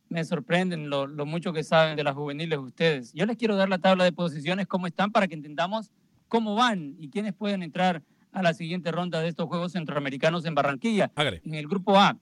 Me 0.09 0.25
sorprenden 0.25 0.91
lo, 0.91 1.07
lo 1.07 1.25
mucho 1.27 1.53
que 1.53 1.63
saben 1.63 1.97
de 1.97 2.03
las 2.05 2.15
juveniles 2.15 2.59
ustedes. 2.59 3.13
Yo 3.13 3.25
les 3.27 3.37
quiero 3.37 3.55
dar 3.57 3.69
la 3.69 3.79
tabla 3.79 4.03
de 4.05 4.13
posiciones, 4.13 4.67
cómo 4.67 4.87
están, 4.89 5.13
para 5.13 5.29
que 5.29 5.35
entendamos 5.35 5.91
cómo 6.27 6.55
van 6.57 6.97
y 6.99 7.09
quiénes 7.11 7.33
pueden 7.35 7.63
entrar 7.63 8.03
a 8.33 8.43
la 8.43 8.55
siguiente 8.55 8.93
ronda 8.93 9.21
de 9.21 9.29
estos 9.29 9.47
Juegos 9.47 9.73
Centroamericanos 9.73 10.45
en 10.45 10.55
Barranquilla. 10.55 11.11
hágale. 11.15 11.43
En 11.45 11.55
el 11.55 11.67
grupo 11.67 11.99
A, 11.99 12.19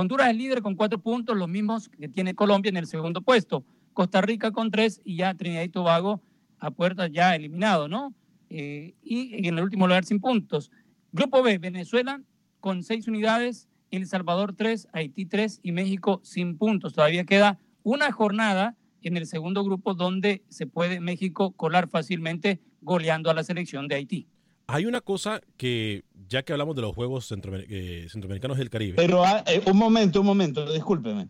Honduras 0.00 0.30
es 0.30 0.36
líder 0.36 0.62
con 0.62 0.76
cuatro 0.76 1.00
puntos, 1.00 1.36
los 1.36 1.48
mismos 1.48 1.88
que 1.88 2.08
tiene 2.08 2.34
Colombia 2.34 2.68
en 2.68 2.76
el 2.76 2.86
segundo 2.86 3.20
puesto. 3.20 3.64
Costa 3.94 4.20
Rica 4.20 4.52
con 4.52 4.70
tres 4.70 5.00
y 5.04 5.16
ya 5.16 5.34
Trinidad 5.34 5.64
y 5.64 5.70
Tobago 5.70 6.22
a 6.60 6.70
puertas 6.70 7.10
ya 7.10 7.34
eliminado, 7.34 7.88
¿no? 7.88 8.14
Eh, 8.48 8.94
y 9.02 9.44
en 9.48 9.58
el 9.58 9.64
último 9.64 9.88
lugar 9.88 10.04
sin 10.04 10.20
puntos. 10.20 10.70
Grupo 11.10 11.42
B, 11.42 11.58
Venezuela 11.58 12.22
con 12.60 12.84
seis 12.84 13.08
unidades, 13.08 13.68
El 13.90 14.06
Salvador 14.06 14.54
tres, 14.54 14.86
Haití 14.92 15.26
tres 15.26 15.58
y 15.64 15.72
México 15.72 16.20
sin 16.22 16.56
puntos. 16.56 16.94
Todavía 16.94 17.24
queda 17.24 17.58
una 17.82 18.12
jornada 18.12 18.76
en 19.02 19.16
el 19.16 19.26
segundo 19.26 19.64
grupo 19.64 19.94
donde 19.94 20.44
se 20.48 20.68
puede 20.68 21.00
México 21.00 21.50
colar 21.52 21.88
fácilmente 21.88 22.60
goleando 22.82 23.30
a 23.30 23.34
la 23.34 23.42
selección 23.42 23.88
de 23.88 23.96
Haití. 23.96 24.28
Hay 24.70 24.84
una 24.84 25.00
cosa 25.00 25.40
que, 25.56 26.04
ya 26.28 26.42
que 26.42 26.52
hablamos 26.52 26.76
de 26.76 26.82
los 26.82 26.94
Juegos 26.94 27.30
Centroamer- 27.32 27.64
eh, 27.70 28.06
Centroamericanos 28.10 28.58
del 28.58 28.68
Caribe, 28.68 28.96
Pero 28.96 29.24
ah, 29.24 29.42
eh, 29.46 29.62
un 29.66 29.78
momento, 29.78 30.20
un 30.20 30.26
momento, 30.26 30.70
discúlpeme. 30.70 31.26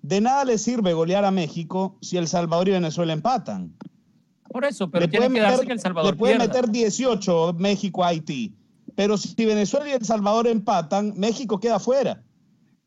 De 0.00 0.22
nada 0.22 0.46
le 0.46 0.56
sirve 0.56 0.94
golear 0.94 1.26
a 1.26 1.30
México 1.30 1.98
si 2.00 2.16
El 2.16 2.26
Salvador 2.26 2.68
y 2.68 2.72
Venezuela 2.72 3.12
empatan. 3.12 3.74
Por 4.48 4.64
eso, 4.64 4.90
pero 4.90 5.04
le 5.04 5.08
tiene 5.08 5.28
que 5.28 5.40
darse 5.40 5.56
meter, 5.56 5.66
que 5.66 5.72
El 5.74 5.80
Salvador 5.80 6.14
le 6.14 6.18
puede 6.18 6.36
pierda. 6.38 6.46
meter 6.54 6.70
18 6.70 7.52
México 7.58 8.02
a 8.02 8.08
Haití. 8.08 8.54
Pero 8.96 9.18
si 9.18 9.44
Venezuela 9.44 9.86
y 9.86 9.92
El 9.92 10.04
Salvador 10.06 10.46
empatan, 10.46 11.12
México 11.18 11.60
queda 11.60 11.78
fuera. 11.78 12.22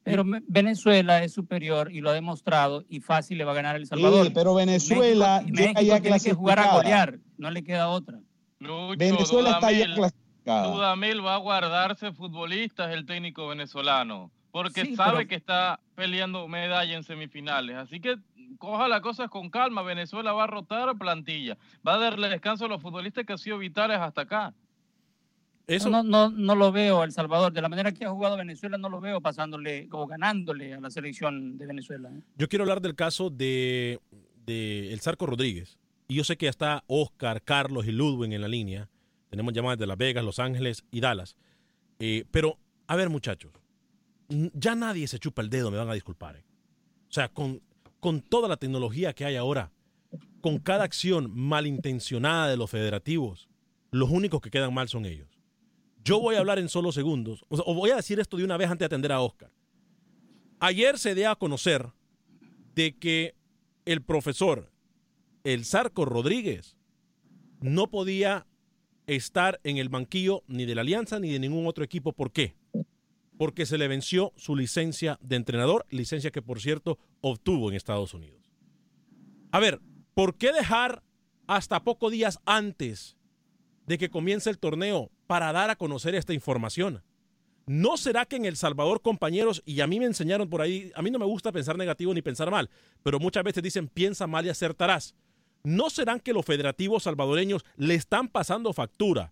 Pero 0.03 0.25
Venezuela 0.47 1.23
es 1.23 1.33
superior 1.33 1.91
y 1.91 2.01
lo 2.01 2.09
ha 2.09 2.13
demostrado 2.13 2.83
y 2.89 2.99
fácil 2.99 3.37
le 3.37 3.45
va 3.45 3.51
a 3.51 3.55
ganar 3.55 3.75
El 3.75 3.85
Salvador. 3.85 4.25
Sí, 4.25 4.31
pero 4.33 4.55
Venezuela 4.55 5.43
México, 5.47 5.81
ya 5.81 6.01
tiene 6.01 6.19
que 6.19 6.33
jugar 6.33 6.59
a 6.59 6.77
golear, 6.77 7.19
no 7.37 7.51
le 7.51 7.63
queda 7.63 7.89
otra. 7.89 8.19
Lucho, 8.63 8.97
Venezuela 8.97 9.51
está 9.51 9.71
ya 9.71 9.93
clasificada. 9.93 10.67
Dudamel 10.67 11.25
va 11.25 11.35
a 11.35 11.37
guardarse 11.37 12.11
futbolistas 12.13 12.91
el 12.93 13.05
técnico 13.05 13.47
venezolano, 13.47 14.31
porque 14.51 14.85
Sí, 14.85 14.95
sabe 14.95 15.17
pero- 15.17 15.29
que 15.29 15.35
está 15.35 15.79
peleando 15.95 16.47
medalla 16.47 16.95
en 16.95 17.03
semifinales. 17.03 17.75
Así 17.77 17.99
que 17.99 18.17
coja 18.57 18.87
las 18.87 19.01
cosas 19.01 19.29
con 19.29 19.49
calma. 19.49 19.81
Venezuela 19.83 20.33
va 20.33 20.43
a 20.45 20.47
rotar 20.47 20.95
plantilla. 20.97 21.57
Va 21.87 21.95
a 21.95 21.97
darle 21.99 22.29
descanso 22.29 22.65
a 22.65 22.67
los 22.69 22.81
futbolistas 22.81 23.25
que 23.25 23.33
han 23.33 23.37
sido 23.39 23.57
vitales 23.57 23.99
hasta 23.99 24.21
acá. 24.21 24.53
eso, 25.67 25.89
No, 25.89 26.03
no, 26.03 26.29
no 26.29 26.55
lo 26.55 26.71
veo 26.71 27.03
El 27.03 27.11
Salvador. 27.13 27.51
De 27.53 27.61
la 27.61 27.69
manera 27.69 27.91
que 27.93 28.05
ha 28.05 28.09
jugado 28.09 28.35
Venezuela, 28.37 28.77
no 28.77 28.89
lo 28.89 28.99
veo 28.99 29.21
pasándole 29.21 29.87
o 29.91 30.05
ganándole 30.05 30.73
a 30.73 30.79
la 30.81 30.89
selección 30.89 31.57
de 31.57 31.65
Venezuela. 31.65 32.09
¿eh? 32.09 32.21
yo 32.37 32.47
quiero 32.49 32.63
hablar 32.63 32.81
del 32.81 32.95
caso 32.95 33.29
de, 33.29 33.99
de 34.45 34.91
El 34.93 34.99
Zarco 34.99 35.25
Rodríguez. 35.25 35.77
Y 36.13 36.17
yo 36.17 36.23
sé 36.23 36.37
que 36.37 36.45
ya 36.45 36.51
está 36.51 36.83
Oscar, 36.85 37.41
Carlos 37.41 37.87
y 37.87 37.91
Ludwig 37.91 38.31
en 38.33 38.41
la 38.41 38.47
línea. 38.47 38.87
Tenemos 39.31 39.51
llamadas 39.51 39.79
de 39.79 39.87
Las 39.87 39.97
Vegas, 39.97 40.23
Los 40.23 40.37
Ángeles 40.37 40.85
y 40.91 40.99
Dallas. 40.99 41.35
Eh, 41.97 42.25
pero, 42.29 42.59
a 42.85 42.95
ver, 42.95 43.09
muchachos, 43.09 43.51
ya 44.29 44.75
nadie 44.75 45.07
se 45.07 45.17
chupa 45.17 45.41
el 45.41 45.49
dedo, 45.49 45.71
me 45.71 45.77
van 45.77 45.89
a 45.89 45.95
disculpar. 45.95 46.35
eh. 46.35 46.45
O 47.09 47.11
sea, 47.11 47.29
con, 47.29 47.63
con 47.99 48.21
toda 48.21 48.47
la 48.47 48.57
tecnología 48.57 49.13
que 49.13 49.25
hay 49.25 49.37
ahora, 49.37 49.71
con 50.39 50.59
cada 50.59 50.83
acción 50.83 51.31
malintencionada 51.33 52.47
de 52.47 52.57
los 52.57 52.69
federativos, 52.69 53.49
los 53.89 54.11
únicos 54.11 54.39
que 54.39 54.51
quedan 54.51 54.71
mal 54.71 54.89
son 54.89 55.07
ellos. 55.07 55.29
Yo 56.03 56.19
voy 56.19 56.35
a 56.35 56.39
hablar 56.41 56.59
en 56.59 56.69
solo 56.69 56.91
segundos, 56.91 57.43
o, 57.49 57.57
o 57.65 57.73
voy 57.73 57.89
a 57.89 57.95
decir 57.95 58.19
esto 58.19 58.37
de 58.37 58.43
una 58.43 58.57
vez 58.57 58.69
antes 58.69 58.81
de 58.81 58.85
atender 58.85 59.13
a 59.13 59.19
Oscar. 59.19 59.49
Ayer 60.59 60.99
se 60.99 61.15
dio 61.15 61.31
a 61.31 61.39
conocer 61.39 61.87
de 62.75 62.99
que 62.99 63.33
el 63.85 64.03
profesor, 64.03 64.69
el 65.43 65.65
Zarco 65.65 66.05
Rodríguez, 66.05 66.77
no 67.59 67.89
podía 67.89 68.47
estar 69.07 69.59
en 69.63 69.77
el 69.77 69.89
banquillo 69.89 70.43
ni 70.47 70.65
de 70.65 70.75
la 70.75 70.81
Alianza 70.81 71.19
ni 71.19 71.31
de 71.31 71.39
ningún 71.39 71.67
otro 71.67 71.83
equipo. 71.83 72.13
¿Por 72.13 72.31
qué? 72.31 72.55
Porque 73.37 73.65
se 73.65 73.77
le 73.77 73.87
venció 73.87 74.31
su 74.37 74.55
licencia 74.55 75.17
de 75.21 75.35
entrenador, 75.35 75.85
licencia 75.89 76.31
que 76.31 76.41
por 76.41 76.61
cierto 76.61 76.97
obtuvo 77.21 77.69
en 77.69 77.75
Estados 77.75 78.13
Unidos. 78.13 78.51
A 79.51 79.59
ver, 79.59 79.81
¿por 80.13 80.37
qué 80.37 80.53
dejar 80.53 81.03
hasta 81.47 81.83
pocos 81.83 82.11
días 82.11 82.39
antes 82.45 83.17
de 83.85 83.97
que 83.97 84.09
comience 84.09 84.49
el 84.49 84.59
torneo 84.59 85.11
para 85.27 85.51
dar 85.51 85.69
a 85.69 85.75
conocer 85.75 86.15
esta 86.15 86.33
información? 86.33 87.03
¿No 87.65 87.95
será 87.97 88.25
que 88.25 88.35
en 88.35 88.45
El 88.45 88.57
Salvador, 88.57 89.01
compañeros, 89.01 89.61
y 89.65 89.79
a 89.79 89.87
mí 89.87 89.99
me 89.99 90.05
enseñaron 90.05 90.49
por 90.49 90.61
ahí, 90.61 90.91
a 90.95 91.01
mí 91.01 91.11
no 91.11 91.19
me 91.19 91.25
gusta 91.25 91.51
pensar 91.51 91.77
negativo 91.77 92.13
ni 92.13 92.21
pensar 92.21 92.51
mal, 92.51 92.69
pero 93.03 93.19
muchas 93.19 93.43
veces 93.43 93.63
dicen 93.63 93.87
piensa 93.87 94.27
mal 94.27 94.45
y 94.45 94.49
acertarás. 94.49 95.15
¿No 95.63 95.89
serán 95.89 96.19
que 96.19 96.33
los 96.33 96.45
federativos 96.45 97.03
salvadoreños 97.03 97.63
le 97.77 97.95
están 97.95 98.27
pasando 98.27 98.73
factura 98.73 99.31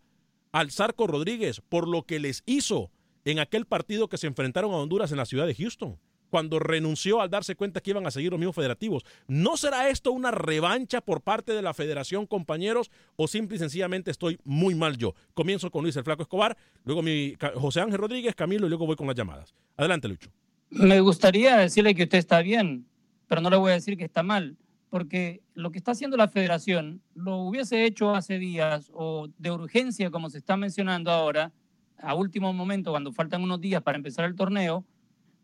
al 0.54 0.72
Zarco 0.72 1.06
Rodríguez 1.06 1.62
por 1.68 1.88
lo 1.88 2.04
que 2.04 2.20
les 2.20 2.44
hizo 2.46 2.90
en 3.26 3.40
aquel 3.40 3.66
partido 3.66 4.08
que 4.08 4.18
se 4.18 4.28
enfrentaron 4.28 4.72
a 4.72 4.78
Honduras 4.78 5.12
en 5.12 5.18
la 5.18 5.26
ciudad 5.26 5.46
de 5.46 5.56
Houston? 5.56 6.00
cuando 6.32 6.60
renunció 6.60 7.22
al 7.22 7.30
darse 7.30 7.56
cuenta 7.56 7.82
que 7.82 7.90
iban 7.90 8.08
a 8.08 8.12
seguir 8.12 8.32
los 8.32 8.40
mismos 8.40 8.56
federativos. 8.56 9.04
¿No 9.28 9.58
será 9.58 9.90
esto 9.90 10.14
una 10.14 10.32
revancha 10.32 11.02
por 11.02 11.22
parte 11.22 11.52
de 11.52 11.62
la 11.62 11.74
federación, 11.74 12.26
compañeros, 12.26 12.90
o 13.18 13.28
simple 13.28 13.58
y 13.58 13.60
sencillamente 13.60 14.10
estoy 14.10 14.40
muy 14.46 14.74
mal 14.74 14.98
yo? 14.98 15.14
Comienzo 15.34 15.70
con 15.70 15.84
Luis 15.84 15.98
el 15.98 16.06
Flaco 16.06 16.24
Escobar, 16.24 16.58
luego 16.86 17.04
mi 17.04 17.36
José 17.56 17.82
Ángel 17.82 18.00
Rodríguez, 18.00 18.34
Camilo, 18.34 18.66
y 18.66 18.70
luego 18.70 18.86
voy 18.86 18.96
con 18.96 19.08
las 19.08 19.16
llamadas. 19.16 19.54
Adelante, 19.76 20.08
Lucho. 20.08 20.32
Me 20.70 21.02
gustaría 21.02 21.58
decirle 21.58 21.94
que 21.94 22.04
usted 22.04 22.20
está 22.20 22.42
bien, 22.42 22.86
pero 23.28 23.42
no 23.42 23.50
le 23.50 23.58
voy 23.58 23.72
a 23.72 23.76
decir 23.76 23.98
que 23.98 24.06
está 24.06 24.24
mal, 24.24 24.56
porque 24.92 25.42
lo 25.54 25.72
que 25.72 25.78
está 25.78 25.94
haciendo 25.94 26.18
la 26.18 26.28
federación 26.28 27.02
lo 27.16 27.38
hubiese 27.38 27.86
hecho 27.86 28.14
hace 28.14 28.38
días 28.38 28.92
o 28.94 29.30
de 29.38 29.50
urgencia, 29.50 30.12
como 30.12 30.30
se 30.30 30.38
está 30.38 30.58
mencionando 30.58 31.10
ahora, 31.12 31.54
a 31.98 32.14
último 32.14 32.52
momento, 32.52 32.92
cuando 32.92 33.14
faltan 33.14 33.42
unos 33.42 33.62
días 33.62 33.82
para 33.82 33.96
empezar 33.96 34.26
el 34.26 34.36
torneo, 34.36 34.86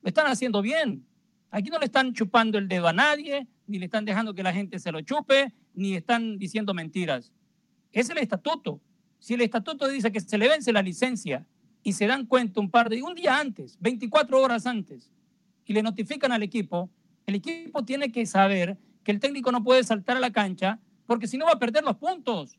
lo 0.02 0.08
están 0.08 0.28
haciendo 0.28 0.62
bien. 0.62 1.06
Aquí 1.50 1.70
no 1.70 1.80
le 1.80 1.86
están 1.86 2.14
chupando 2.14 2.58
el 2.58 2.68
dedo 2.68 2.90
a 2.90 2.94
nadie, 2.94 3.48
ni 3.68 3.80
le 3.80 3.86
están 3.86 4.04
dejando 4.04 4.34
que 4.34 4.44
la 4.44 4.52
gente 4.52 4.80
se 4.80 4.92
lo 4.92 5.00
chupe, 5.00 5.54
ni 5.74 5.96
están 5.96 6.38
diciendo 6.38 6.74
mentiras. 6.74 7.32
Es 7.94 8.10
el 8.10 8.18
estatuto. 8.18 8.82
Si 9.18 9.36
el 9.36 9.42
estatuto 9.42 9.88
dice 9.88 10.12
que 10.12 10.20
se 10.20 10.38
le 10.38 10.50
vence 10.50 10.74
la 10.74 10.82
licencia 10.82 11.48
y 11.84 11.94
se 11.94 12.06
dan 12.06 12.26
cuenta 12.26 12.60
un 12.60 12.70
par 12.70 12.90
de 12.90 13.02
un 13.02 13.16
día 13.16 13.40
antes, 13.40 13.78
24 13.80 14.42
horas 14.42 14.66
antes, 14.66 15.10
y 15.64 15.72
le 15.72 15.82
notifican 15.82 16.34
al 16.34 16.44
equipo, 16.44 16.90
el 17.26 17.36
equipo 17.36 17.86
tiene 17.86 18.12
que 18.12 18.26
saber 18.26 18.78
que 19.08 19.14
el 19.14 19.22
técnico 19.22 19.54
no 19.54 19.64
puede 19.64 19.86
saltar 19.86 20.18
a 20.18 20.20
la 20.20 20.32
cancha 20.32 20.80
porque 21.06 21.28
si 21.28 21.38
no 21.38 21.46
va 21.46 21.54
a 21.54 21.60
perder 21.60 21.82
los 21.82 21.96
puntos. 21.96 22.58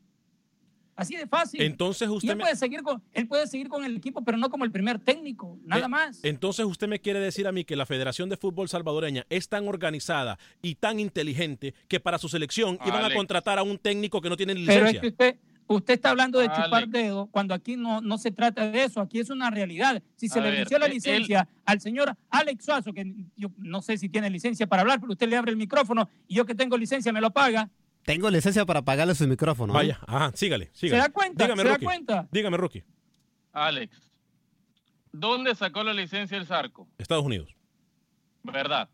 Así 0.95 1.15
de 1.15 1.27
fácil. 1.27 1.61
Entonces 1.61 2.09
usted 2.09 2.31
él, 2.31 2.39
puede 2.39 2.55
seguir 2.55 2.81
con, 2.81 3.03
él 3.13 3.27
puede 3.27 3.45
seguir 3.45 3.69
con 3.69 3.85
el 3.85 3.95
equipo, 3.95 4.23
pero 4.23 4.35
no 4.35 4.49
como 4.49 4.65
el 4.65 4.71
primer 4.71 4.97
técnico, 4.97 5.59
nada 5.63 5.85
eh, 5.85 5.89
más. 5.89 6.23
Entonces 6.23 6.65
usted 6.65 6.87
me 6.87 6.99
quiere 6.99 7.19
decir 7.19 7.47
a 7.47 7.51
mí 7.51 7.65
que 7.65 7.75
la 7.75 7.85
Federación 7.85 8.29
de 8.29 8.35
Fútbol 8.35 8.67
Salvadoreña 8.67 9.27
es 9.29 9.47
tan 9.47 9.67
organizada 9.67 10.39
y 10.63 10.73
tan 10.73 10.99
inteligente 10.99 11.75
que 11.87 11.99
para 11.99 12.17
su 12.17 12.29
selección 12.29 12.79
iban 12.83 13.05
a 13.05 13.13
contratar 13.13 13.59
a 13.59 13.63
un 13.63 13.77
técnico 13.77 14.19
que 14.19 14.29
no 14.29 14.35
tiene 14.35 14.55
licencia. 14.55 14.85
Pero 14.85 14.89
es 14.89 15.01
que 15.01 15.07
usted, 15.07 15.35
usted 15.69 15.93
está 15.93 16.09
hablando 16.09 16.39
de 16.39 16.47
chupar 16.47 16.87
dedos 16.87 17.29
cuando 17.31 17.53
aquí 17.53 17.77
no, 17.77 18.01
no 18.01 18.17
se 18.17 18.31
trata 18.31 18.69
de 18.69 18.83
eso, 18.83 19.01
aquí 19.01 19.19
es 19.19 19.29
una 19.29 19.49
realidad. 19.49 20.01
Si 20.15 20.27
se 20.27 20.41
le 20.41 20.51
venció 20.51 20.79
la 20.79 20.87
e, 20.87 20.89
licencia 20.89 21.47
al 21.65 21.79
señor 21.79 22.15
Alex 22.29 22.65
Suazo, 22.65 22.93
que 22.93 23.13
yo 23.37 23.49
no 23.57 23.81
sé 23.81 23.97
si 23.97 24.09
tiene 24.09 24.29
licencia 24.29 24.67
para 24.67 24.81
hablar, 24.81 24.99
pero 24.99 25.13
usted 25.13 25.29
le 25.29 25.37
abre 25.37 25.51
el 25.51 25.57
micrófono 25.57 26.09
y 26.27 26.35
yo 26.35 26.45
que 26.45 26.55
tengo 26.55 26.77
licencia 26.77 27.13
me 27.13 27.21
lo 27.21 27.31
paga, 27.31 27.69
tengo 28.03 28.29
licencia 28.29 28.65
para 28.65 28.81
pagarle 28.81 29.13
su 29.13 29.27
micrófono. 29.27 29.73
Vaya, 29.73 29.99
ajá, 30.07 30.31
sígale, 30.33 30.71
sígale. 30.73 31.03
¿Se 31.03 31.07
da 31.07 31.13
cuenta? 31.13 31.43
Dígame, 31.43 31.61
¿Se 31.61 31.69
da 31.69 31.77
cuenta? 31.77 32.27
Dígame, 32.31 32.57
Rookie. 32.57 32.83
Alex, 33.51 34.11
¿dónde 35.11 35.53
sacó 35.53 35.83
la 35.83 35.93
licencia 35.93 36.37
el 36.37 36.45
Zarco? 36.45 36.87
Estados 36.97 37.25
Unidos. 37.25 37.55
¿Verdad? 38.43 38.89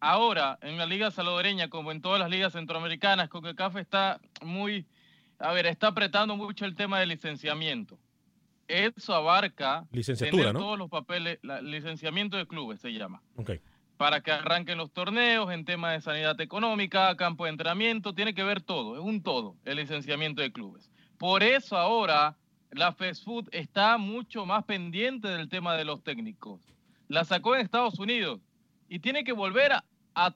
Ahora, 0.00 0.58
en 0.62 0.78
la 0.78 0.86
Liga 0.86 1.10
Salvadoreña, 1.10 1.68
como 1.68 1.92
en 1.92 2.00
todas 2.00 2.18
las 2.18 2.30
ligas 2.30 2.54
centroamericanas, 2.54 3.28
CONCACAF 3.28 3.76
está 3.76 4.20
muy, 4.42 4.86
a 5.40 5.52
ver, 5.52 5.66
está 5.66 5.88
apretando 5.88 6.36
mucho 6.36 6.64
el 6.64 6.76
tema 6.76 7.00
del 7.00 7.08
licenciamiento. 7.08 7.98
Eso 8.68 9.14
abarca 9.14 9.84
licenciatura, 9.90 10.52
¿no? 10.52 10.60
todos 10.60 10.78
los 10.78 10.88
papeles, 10.88 11.40
la, 11.42 11.60
licenciamiento 11.60 12.36
de 12.36 12.46
clubes 12.46 12.80
se 12.80 12.92
llama. 12.92 13.20
Okay 13.34 13.60
para 14.00 14.22
que 14.22 14.32
arranquen 14.32 14.78
los 14.78 14.90
torneos, 14.94 15.52
en 15.52 15.66
temas 15.66 15.92
de 15.92 16.00
sanidad 16.00 16.40
económica, 16.40 17.14
campo 17.18 17.44
de 17.44 17.50
entrenamiento, 17.50 18.14
tiene 18.14 18.32
que 18.32 18.42
ver 18.42 18.62
todo, 18.62 18.94
es 18.94 19.02
un 19.02 19.22
todo, 19.22 19.56
el 19.66 19.76
licenciamiento 19.76 20.40
de 20.40 20.50
clubes. 20.50 20.90
Por 21.18 21.42
eso 21.42 21.76
ahora 21.76 22.38
la 22.70 22.92
Fast 22.92 23.26
Food 23.26 23.50
está 23.52 23.98
mucho 23.98 24.46
más 24.46 24.64
pendiente 24.64 25.28
del 25.28 25.50
tema 25.50 25.76
de 25.76 25.84
los 25.84 26.02
técnicos. 26.02 26.62
La 27.08 27.24
sacó 27.24 27.54
en 27.54 27.60
Estados 27.60 27.98
Unidos 27.98 28.40
y 28.88 29.00
tiene 29.00 29.22
que 29.22 29.32
volver 29.32 29.72
a, 29.72 29.84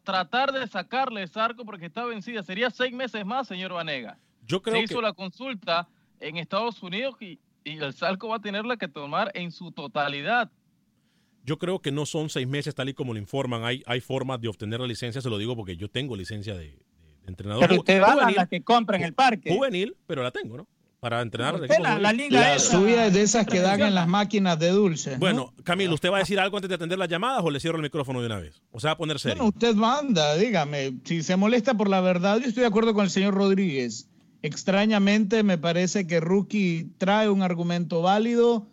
tratar 0.03 0.53
de 0.53 0.67
sacarle 0.67 1.23
ese 1.23 1.41
arco 1.41 1.65
porque 1.65 1.87
está 1.87 2.05
vencida. 2.05 2.43
Sería 2.43 2.69
seis 2.69 2.93
meses 2.93 3.25
más, 3.25 3.49
señor 3.49 3.73
Vanega. 3.73 4.19
Yo 4.47 4.63
creo 4.63 4.77
Se 4.77 4.83
hizo 4.83 5.01
la 5.01 5.13
consulta 5.13 5.89
en 6.21 6.37
Estados 6.37 6.83
Unidos 6.83 7.17
y, 7.21 7.39
y 7.65 7.79
el 7.79 7.95
Salco 7.95 8.29
va 8.29 8.37
a 8.37 8.41
tenerla 8.41 8.77
que 8.77 8.89
tomar 8.89 9.31
en 9.35 9.51
su 9.51 9.73
totalidad. 9.73 10.51
Yo 11.45 11.59
creo 11.59 11.81
que 11.81 11.93
no 11.93 12.07
son 12.07 12.31
seis 12.31 12.49
meses 12.49 12.75
tal 12.75 12.89
y 12.89 12.95
como 12.95 13.13
lo 13.13 13.19
informan. 13.19 13.65
Hay, 13.65 13.83
hay 13.87 14.01
formas 14.01 14.41
de 14.41 14.49
obtener 14.49 14.81
la 14.81 14.87
licencia, 14.87 15.21
se 15.21 15.29
lo 15.29 15.39
digo 15.39 15.55
porque 15.55 15.77
yo 15.77 15.91
tengo 15.91 16.17
licencia 16.17 16.55
de, 16.55 16.79
entrenador. 17.27 17.69
Pero 17.69 17.81
usted 17.81 18.01
va 18.01 18.13
a 18.13 18.31
la 18.31 18.47
que 18.47 18.63
compra 18.63 18.97
en 18.97 19.05
el 19.05 19.15
parque. 19.15 19.55
Juvenil, 19.55 19.97
pero 20.07 20.23
la 20.23 20.31
tengo, 20.31 20.57
¿no? 20.57 20.67
Para 21.01 21.21
entrenar. 21.21 21.61
De 21.61 21.69
la, 21.81 21.99
la, 21.99 22.15
liga 22.15 22.59
suya 22.59 23.07
es 23.07 23.13
de 23.13 23.23
esas 23.23 23.47
que 23.47 23.61
dan 23.61 23.83
en 23.83 23.95
las 23.95 24.09
máquinas 24.09 24.59
de 24.59 24.71
dulce. 24.71 25.17
Bueno, 25.19 25.53
Camilo, 25.63 25.93
¿usted 25.93 26.11
va 26.11 26.17
a 26.17 26.21
decir 26.21 26.41
algo 26.41 26.57
antes 26.57 26.71
de 26.71 26.77
atender 26.77 26.99
las 26.99 27.11
llamadas 27.11 27.43
o 27.45 27.51
le 27.51 27.61
cierro 27.61 27.77
el 27.77 27.83
micrófono 27.83 28.21
de 28.21 28.27
una 28.27 28.39
vez? 28.39 28.63
O 28.71 28.81
sea, 28.81 28.91
va 28.91 28.93
a 28.95 28.97
poner 28.97 29.19
serio. 29.19 29.37
Bueno, 29.37 29.51
usted 29.51 29.75
manda, 29.75 30.35
dígame. 30.37 30.95
Si 31.05 31.23
se 31.23 31.37
molesta 31.37 31.75
por 31.75 31.91
la 31.91 32.01
verdad, 32.01 32.39
yo 32.41 32.49
estoy 32.49 32.63
de 32.63 32.69
acuerdo 32.69 32.95
con 32.95 33.05
el 33.05 33.11
señor 33.11 33.35
Rodríguez. 33.35 34.09
Extrañamente 34.45 35.43
me 35.43 35.57
parece 35.57 36.07
que 36.07 36.21
Rookie 36.21 36.91
trae 36.99 37.31
un 37.31 37.41
argumento 37.41 38.03
válido 38.03 38.67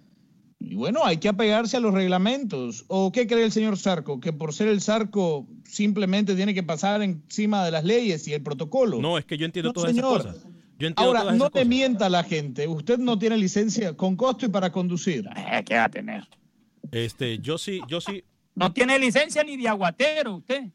y 0.60 0.76
bueno, 0.76 1.06
hay 1.06 1.16
que 1.16 1.30
apegarse 1.30 1.78
a 1.78 1.80
los 1.80 1.94
reglamentos. 1.94 2.84
¿O 2.90 3.14
qué 3.14 3.26
cree 3.26 3.46
el 3.46 3.54
señor 3.54 3.78
Sarco? 3.78 4.20
Que 4.20 4.34
por 4.34 4.54
ser 4.54 4.68
el 4.68 4.82
Sarco 4.82 5.48
simplemente 5.64 6.36
tiene 6.36 6.54
que 6.54 6.62
pasar 6.62 7.02
encima 7.02 7.64
de 7.64 7.72
las 7.72 7.86
leyes 7.86 8.28
y 8.28 8.34
el 8.34 8.44
protocolo. 8.44 9.00
No, 9.00 9.18
es 9.18 9.24
que 9.24 9.38
yo 9.38 9.46
entiendo 9.46 9.72
todas 9.72 9.92
esas 9.92 10.04
cosas. 10.04 10.46
Ahora, 10.98 11.32
no 11.32 11.50
te 11.50 11.64
mienta 11.64 12.10
la 12.10 12.26
gente. 12.26 12.68
Usted 12.68 12.98
no 12.98 13.18
tiene 13.18 13.38
licencia 13.38 13.96
con 13.96 14.18
costo 14.18 14.48
y 14.48 14.50
para 14.50 14.74
conducir. 14.74 15.26
Eh, 15.38 15.64
¿Qué 15.64 15.76
va 15.76 15.86
a 15.86 15.90
tener? 15.90 16.28
Este, 16.92 17.40
yo 17.40 17.58
sí, 17.58 17.80
yo 17.88 18.02
sí. 18.02 18.26
No 18.56 18.74
tiene 18.74 19.00
licencia 19.00 19.42
ni 19.42 19.56
de 19.56 19.70
aguatero 19.70 20.36
usted. 20.36 20.66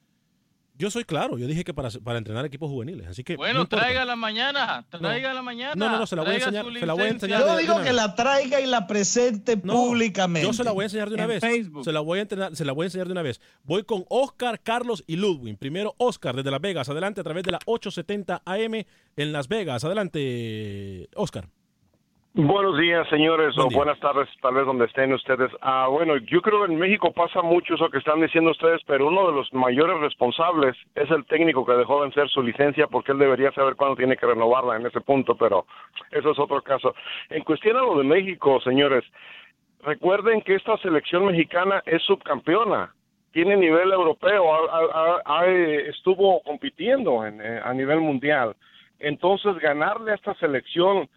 Yo 0.78 0.90
soy 0.90 1.04
claro, 1.04 1.38
yo 1.38 1.46
dije 1.46 1.64
que 1.64 1.72
para, 1.72 1.88
para 2.04 2.18
entrenar 2.18 2.44
equipos 2.44 2.70
juveniles, 2.70 3.06
así 3.06 3.24
que... 3.24 3.36
Bueno, 3.36 3.66
traiga 3.66 4.04
la 4.04 4.16
mañana, 4.16 4.84
traiga 4.90 5.32
la 5.32 5.40
mañana. 5.40 5.74
No, 5.74 5.90
no, 5.90 5.98
no, 5.98 6.06
se 6.06 6.16
la 6.16 6.22
voy 6.22 6.32
a 6.32 6.34
enseñar, 6.34 6.66
se 6.78 6.86
la 6.86 6.92
voy 6.92 7.02
a 7.04 7.08
enseñar 7.08 7.40
Yo 7.40 7.56
digo 7.56 7.82
que 7.82 7.92
la 7.92 8.14
traiga 8.14 8.60
y 8.60 8.66
la 8.66 8.86
presente 8.86 9.56
públicamente. 9.56 10.46
Yo 10.46 10.52
se 10.52 10.64
la 10.64 10.72
voy 10.72 10.82
a 10.82 10.86
enseñar 10.86 11.08
de 11.08 11.14
una 11.14 11.26
vez. 11.26 11.42
Se 11.82 11.92
la 11.92 12.00
voy 12.00 12.18
a 12.18 12.22
entrenar, 12.22 12.54
se 12.54 12.64
la 12.64 12.72
voy 12.72 12.84
a 12.84 12.86
enseñar 12.86 13.06
de 13.06 13.12
una 13.12 13.22
vez. 13.22 13.40
Voy 13.62 13.84
con 13.84 14.04
Oscar, 14.10 14.60
Carlos 14.62 15.02
y 15.06 15.16
Ludwig. 15.16 15.56
Primero 15.56 15.94
Oscar 15.96 16.36
desde 16.36 16.50
Las 16.50 16.60
Vegas, 16.60 16.88
adelante 16.88 17.20
a 17.20 17.24
través 17.24 17.44
de 17.44 17.52
la 17.52 17.58
870 17.64 18.42
AM 18.44 18.84
en 19.16 19.32
Las 19.32 19.48
Vegas. 19.48 19.84
Adelante, 19.84 21.08
Oscar. 21.14 21.48
Buenos 22.38 22.76
días, 22.76 23.08
señores, 23.08 23.56
o 23.56 23.70
buenas 23.70 23.98
tardes, 23.98 24.28
tal 24.42 24.52
vez 24.52 24.66
donde 24.66 24.84
estén 24.84 25.10
ustedes. 25.10 25.50
Ah, 25.62 25.88
bueno, 25.90 26.18
yo 26.18 26.42
creo 26.42 26.66
que 26.66 26.70
en 26.70 26.78
México 26.78 27.10
pasa 27.10 27.40
mucho 27.40 27.76
eso 27.76 27.88
que 27.88 27.96
están 27.96 28.20
diciendo 28.20 28.50
ustedes, 28.50 28.82
pero 28.86 29.08
uno 29.08 29.26
de 29.26 29.32
los 29.32 29.50
mayores 29.54 29.98
responsables 30.00 30.76
es 30.94 31.10
el 31.10 31.24
técnico 31.24 31.64
que 31.64 31.72
dejó 31.72 32.00
vencer 32.00 32.28
su 32.28 32.42
licencia 32.42 32.88
porque 32.88 33.12
él 33.12 33.18
debería 33.18 33.52
saber 33.52 33.74
cuándo 33.74 33.96
tiene 33.96 34.18
que 34.18 34.26
renovarla 34.26 34.76
en 34.76 34.84
ese 34.84 35.00
punto, 35.00 35.34
pero 35.34 35.64
eso 36.10 36.30
es 36.30 36.38
otro 36.38 36.60
caso. 36.60 36.94
En 37.30 37.42
cuestión 37.42 37.78
a 37.78 37.80
lo 37.80 37.96
de 37.96 38.04
México, 38.04 38.60
señores, 38.60 39.02
recuerden 39.82 40.42
que 40.42 40.56
esta 40.56 40.76
selección 40.76 41.24
mexicana 41.24 41.82
es 41.86 42.02
subcampeona, 42.02 42.92
tiene 43.32 43.56
nivel 43.56 43.90
europeo, 43.92 44.44
estuvo 45.88 46.42
compitiendo 46.42 47.26
eh, 47.26 47.62
a 47.64 47.72
nivel 47.72 48.00
mundial. 48.00 48.54
Entonces, 48.98 49.56
ganarle 49.58 50.12
a 50.12 50.16
esta 50.16 50.34
selección 50.34 51.08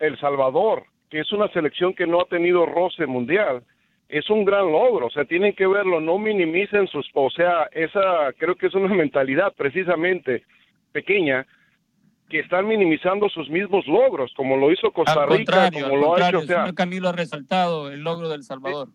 el 0.00 0.18
Salvador, 0.18 0.84
que 1.08 1.20
es 1.20 1.30
una 1.32 1.48
selección 1.52 1.94
que 1.94 2.06
no 2.06 2.20
ha 2.20 2.24
tenido 2.24 2.66
roce 2.66 3.06
mundial, 3.06 3.62
es 4.08 4.28
un 4.28 4.44
gran 4.44 4.72
logro, 4.72 5.06
o 5.06 5.10
sea, 5.10 5.24
tienen 5.24 5.54
que 5.54 5.66
verlo, 5.66 6.00
no 6.00 6.18
minimicen 6.18 6.88
sus, 6.88 7.08
o 7.14 7.30
sea, 7.30 7.68
esa 7.70 8.32
creo 8.38 8.56
que 8.56 8.66
es 8.66 8.74
una 8.74 8.88
mentalidad 8.94 9.52
precisamente 9.56 10.44
pequeña 10.92 11.46
que 12.28 12.40
están 12.40 12.66
minimizando 12.66 13.28
sus 13.28 13.48
mismos 13.50 13.86
logros, 13.86 14.32
como 14.36 14.56
lo 14.56 14.72
hizo 14.72 14.90
Costa 14.92 15.26
Rica, 15.26 15.70
como 15.70 15.96
lo 15.96 16.14
ha 16.14 16.28
hecho, 16.28 16.38
o 16.38 16.42
sea, 16.42 16.72
Camilo 16.74 17.08
ha 17.08 17.12
resaltado 17.12 17.90
el 17.90 18.00
logro 18.02 18.28
del 18.28 18.44
Salvador. 18.44 18.88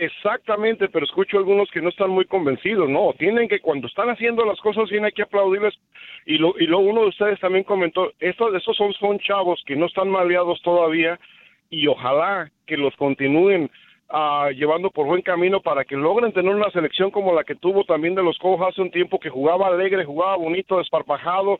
Exactamente, 0.00 0.88
pero 0.88 1.04
escucho 1.04 1.36
algunos 1.36 1.70
que 1.70 1.82
no 1.82 1.90
están 1.90 2.08
muy 2.08 2.24
convencidos, 2.24 2.88
no, 2.88 3.12
tienen 3.18 3.48
que 3.48 3.60
cuando 3.60 3.86
están 3.86 4.08
haciendo 4.08 4.46
las 4.46 4.58
cosas 4.60 4.88
bien 4.88 5.04
hay 5.04 5.12
que 5.12 5.24
aplaudirles. 5.24 5.74
Y 6.24 6.38
lo 6.38 6.54
y 6.58 6.66
lo 6.66 6.78
uno 6.78 7.02
de 7.02 7.08
ustedes 7.08 7.38
también 7.38 7.64
comentó, 7.64 8.10
estos 8.18 8.54
esos 8.54 8.74
son 8.78 8.94
son 8.94 9.18
chavos 9.18 9.62
que 9.66 9.76
no 9.76 9.84
están 9.84 10.08
maleados 10.08 10.62
todavía 10.62 11.20
y 11.68 11.86
ojalá 11.86 12.50
que 12.66 12.78
los 12.78 12.96
continúen 12.96 13.70
uh, 14.08 14.48
llevando 14.52 14.88
por 14.88 15.04
buen 15.04 15.20
camino 15.20 15.60
para 15.60 15.84
que 15.84 15.96
logren 15.96 16.32
tener 16.32 16.54
una 16.54 16.70
selección 16.70 17.10
como 17.10 17.34
la 17.34 17.44
que 17.44 17.54
tuvo 17.56 17.84
también 17.84 18.14
de 18.14 18.22
los 18.22 18.38
Cojos 18.38 18.68
hace 18.70 18.80
un 18.80 18.90
tiempo 18.90 19.20
que 19.20 19.28
jugaba 19.28 19.66
alegre, 19.66 20.06
jugaba 20.06 20.36
bonito, 20.36 20.78
desparpajado 20.78 21.58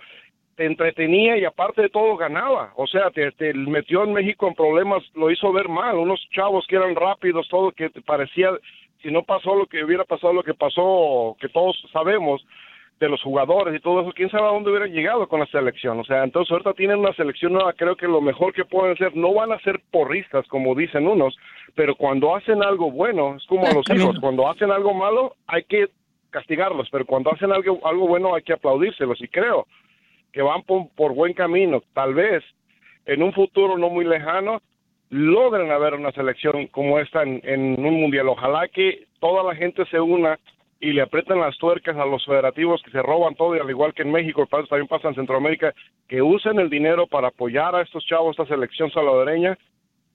te 0.61 0.67
entretenía 0.67 1.39
y 1.39 1.47
aparte 1.47 1.81
de 1.81 1.89
todo 1.89 2.19
ganaba. 2.19 2.75
O 2.77 2.87
sea, 2.87 3.11
te, 3.11 3.55
metió 3.55 4.05
en 4.05 4.13
México 4.13 4.47
en 4.47 4.53
problemas, 4.53 5.03
lo 5.15 5.31
hizo 5.31 5.51
ver 5.55 5.71
mal. 5.71 5.97
Unos 5.97 6.21
chavos 6.35 6.67
que 6.69 6.77
eran 6.77 6.95
rápidos, 6.95 7.49
todo 7.49 7.73
que 7.73 7.89
te 7.89 8.03
parecía, 8.03 8.51
si 9.01 9.11
no 9.11 9.23
pasó 9.23 9.55
lo 9.55 9.65
que 9.65 9.83
hubiera 9.83 10.05
pasado, 10.05 10.35
lo 10.35 10.43
que 10.43 10.53
pasó, 10.53 11.35
que 11.41 11.49
todos 11.49 11.83
sabemos, 11.95 12.45
de 12.99 13.09
los 13.09 13.23
jugadores 13.23 13.75
y 13.75 13.81
todo 13.81 14.03
eso, 14.03 14.13
quién 14.15 14.29
sabe 14.29 14.49
a 14.49 14.53
dónde 14.53 14.69
hubieran 14.69 14.93
llegado 14.93 15.27
con 15.29 15.41
la 15.41 15.47
selección. 15.47 15.99
O 15.99 16.05
sea, 16.05 16.25
entonces 16.25 16.53
ahorita 16.53 16.75
tienen 16.75 16.99
una 16.99 17.15
selección 17.15 17.55
nueva, 17.55 17.73
creo 17.73 17.97
que 17.97 18.07
lo 18.07 18.21
mejor 18.21 18.53
que 18.53 18.67
pueden 18.67 18.93
hacer, 18.93 19.17
no 19.17 19.33
van 19.33 19.53
a 19.53 19.61
ser 19.61 19.81
porristas 19.91 20.47
como 20.49 20.75
dicen 20.75 21.09
unos, 21.09 21.39
pero 21.75 21.95
cuando 21.95 22.37
hacen 22.37 22.63
algo 22.63 22.91
bueno, 22.91 23.37
es 23.37 23.47
como 23.47 23.67
los 23.73 23.89
hijos, 23.97 24.19
cuando 24.21 24.47
hacen 24.47 24.71
algo 24.71 24.93
malo 24.93 25.37
hay 25.47 25.65
que 25.65 25.89
castigarlos, 26.29 26.91
pero 26.91 27.07
cuando 27.07 27.33
hacen 27.33 27.51
algo, 27.51 27.81
algo 27.87 28.07
bueno 28.07 28.35
hay 28.35 28.43
que 28.43 28.53
aplaudírselos 28.53 29.23
y 29.23 29.29
creo 29.29 29.67
que 30.33 30.43
van 30.43 30.63
por, 30.63 31.15
buen 31.15 31.33
camino. 31.33 31.83
Tal 31.95 32.15
vez 32.15 32.43
en 33.07 33.23
un 33.23 33.33
futuro 33.33 33.79
no 33.79 33.91
muy 33.91 34.05
lejano 34.05 34.63
logren 35.11 35.71
haber 35.73 35.95
una 35.95 36.13
selección 36.13 36.69
como 36.69 36.99
esta 36.99 37.23
en, 37.23 37.85
un 37.85 38.01
mundial. 38.01 38.29
Ojalá 38.29 38.69
que 38.69 39.07
toda 39.19 39.43
la 39.43 39.57
gente 39.57 39.85
se 39.87 40.01
una 40.01 40.39
y 40.81 40.93
le 40.93 41.03
apretan 41.03 41.41
las 41.41 41.59
tuercas 41.59 41.97
a 41.97 42.07
los 42.07 42.25
federativos 42.25 42.83
que 42.83 42.91
se 42.91 43.03
roban 43.03 43.35
todo 43.35 43.55
y 43.55 43.59
al 43.59 43.69
igual 43.69 43.93
que 43.93 44.03
en 44.03 44.13
México, 44.13 44.47
también 44.47 44.87
pasa 44.87 45.09
en 45.09 45.15
Centroamérica, 45.15 45.75
que 46.09 46.23
usen 46.23 46.59
el 46.59 46.71
dinero 46.71 47.07
para 47.07 47.29
apoyar 47.29 47.75
a 47.75 47.83
estos 47.83 48.05
chavos, 48.07 48.31
esta 48.31 48.47
selección 48.47 48.91
salvadoreña 48.91 49.59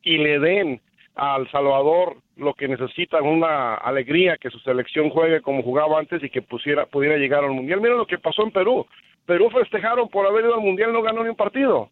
y 0.02 0.18
le 0.18 0.40
den 0.40 0.82
al 1.16 1.50
Salvador 1.50 2.18
lo 2.36 2.54
que 2.54 2.68
necesitan, 2.68 3.26
una 3.26 3.76
alegría 3.76 4.38
que 4.38 4.50
su 4.50 4.60
selección 4.60 5.10
juegue 5.10 5.42
como 5.42 5.64
jugaba 5.64 6.00
antes 6.00 6.22
y 6.24 6.30
que 6.30 6.42
pusiera, 6.42 6.86
pudiera 6.86 7.18
llegar 7.18 7.44
al 7.44 7.52
Mundial. 7.52 7.80
Miren 7.80 7.98
lo 7.98 8.06
que 8.06 8.18
pasó 8.18 8.44
en 8.44 8.52
Perú. 8.52 8.86
Perú 9.26 9.50
festejaron 9.50 10.10
por 10.10 10.26
haber 10.26 10.46
ido 10.46 10.56
al 10.56 10.62
Mundial, 10.62 10.94
no 10.94 11.02
ganó 11.02 11.24
ni 11.24 11.30
un 11.30 11.36
partido. 11.36 11.90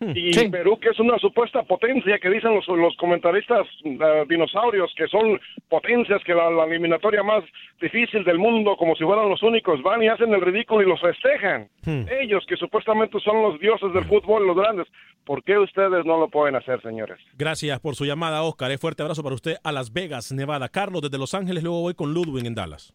Hmm. 0.00 0.12
Y 0.14 0.48
Perú, 0.48 0.78
que 0.80 0.90
es 0.90 1.00
una 1.00 1.18
supuesta 1.18 1.64
potencia, 1.64 2.18
que 2.20 2.30
dicen 2.30 2.54
los, 2.54 2.68
los 2.68 2.96
comentaristas 2.98 3.66
eh, 3.82 4.24
dinosaurios, 4.28 4.92
que 4.96 5.08
son 5.08 5.40
potencias, 5.68 6.22
que 6.24 6.34
la, 6.34 6.48
eliminatoria 6.64 7.24
más 7.24 7.42
difícil 7.80 8.22
del 8.22 8.38
mundo, 8.38 8.76
como 8.76 8.94
si 8.94 9.02
fueran 9.02 9.28
los 9.28 9.42
únicos, 9.42 9.82
van 9.82 10.00
y 10.02 10.08
hacen 10.08 10.32
el 10.32 10.40
ridículo 10.40 10.82
y 10.82 10.88
los 10.88 11.00
festejan. 11.00 11.68
Hmm. 11.84 12.04
Ellos, 12.20 12.44
que 12.46 12.56
supuestamente 12.56 13.18
son 13.18 13.42
los 13.42 13.58
dioses 13.58 13.92
del 13.92 14.04
fútbol, 14.04 14.46
los 14.46 14.56
grandes, 14.56 14.86
¿por 15.24 15.42
qué 15.42 15.58
ustedes 15.58 16.04
no 16.04 16.18
lo 16.18 16.28
pueden 16.28 16.54
hacer, 16.54 16.80
señores? 16.80 17.18
Gracias 17.36 17.80
por 17.80 17.96
su 17.96 18.04
llamada, 18.04 18.42
Oscar. 18.42 18.68
Un 18.68 18.74
eh, 18.74 18.78
fuerte 18.78 19.02
abrazo 19.02 19.24
para 19.24 19.34
usted 19.34 19.56
a 19.64 19.72
Las 19.72 19.92
Vegas, 19.92 20.30
Nevada. 20.30 20.68
Carlos, 20.68 21.02
desde 21.02 21.18
Los 21.18 21.34
Ángeles, 21.34 21.64
luego 21.64 21.80
voy 21.80 21.94
con 21.94 22.14
Ludwig 22.14 22.46
en 22.46 22.54
Dallas. 22.54 22.94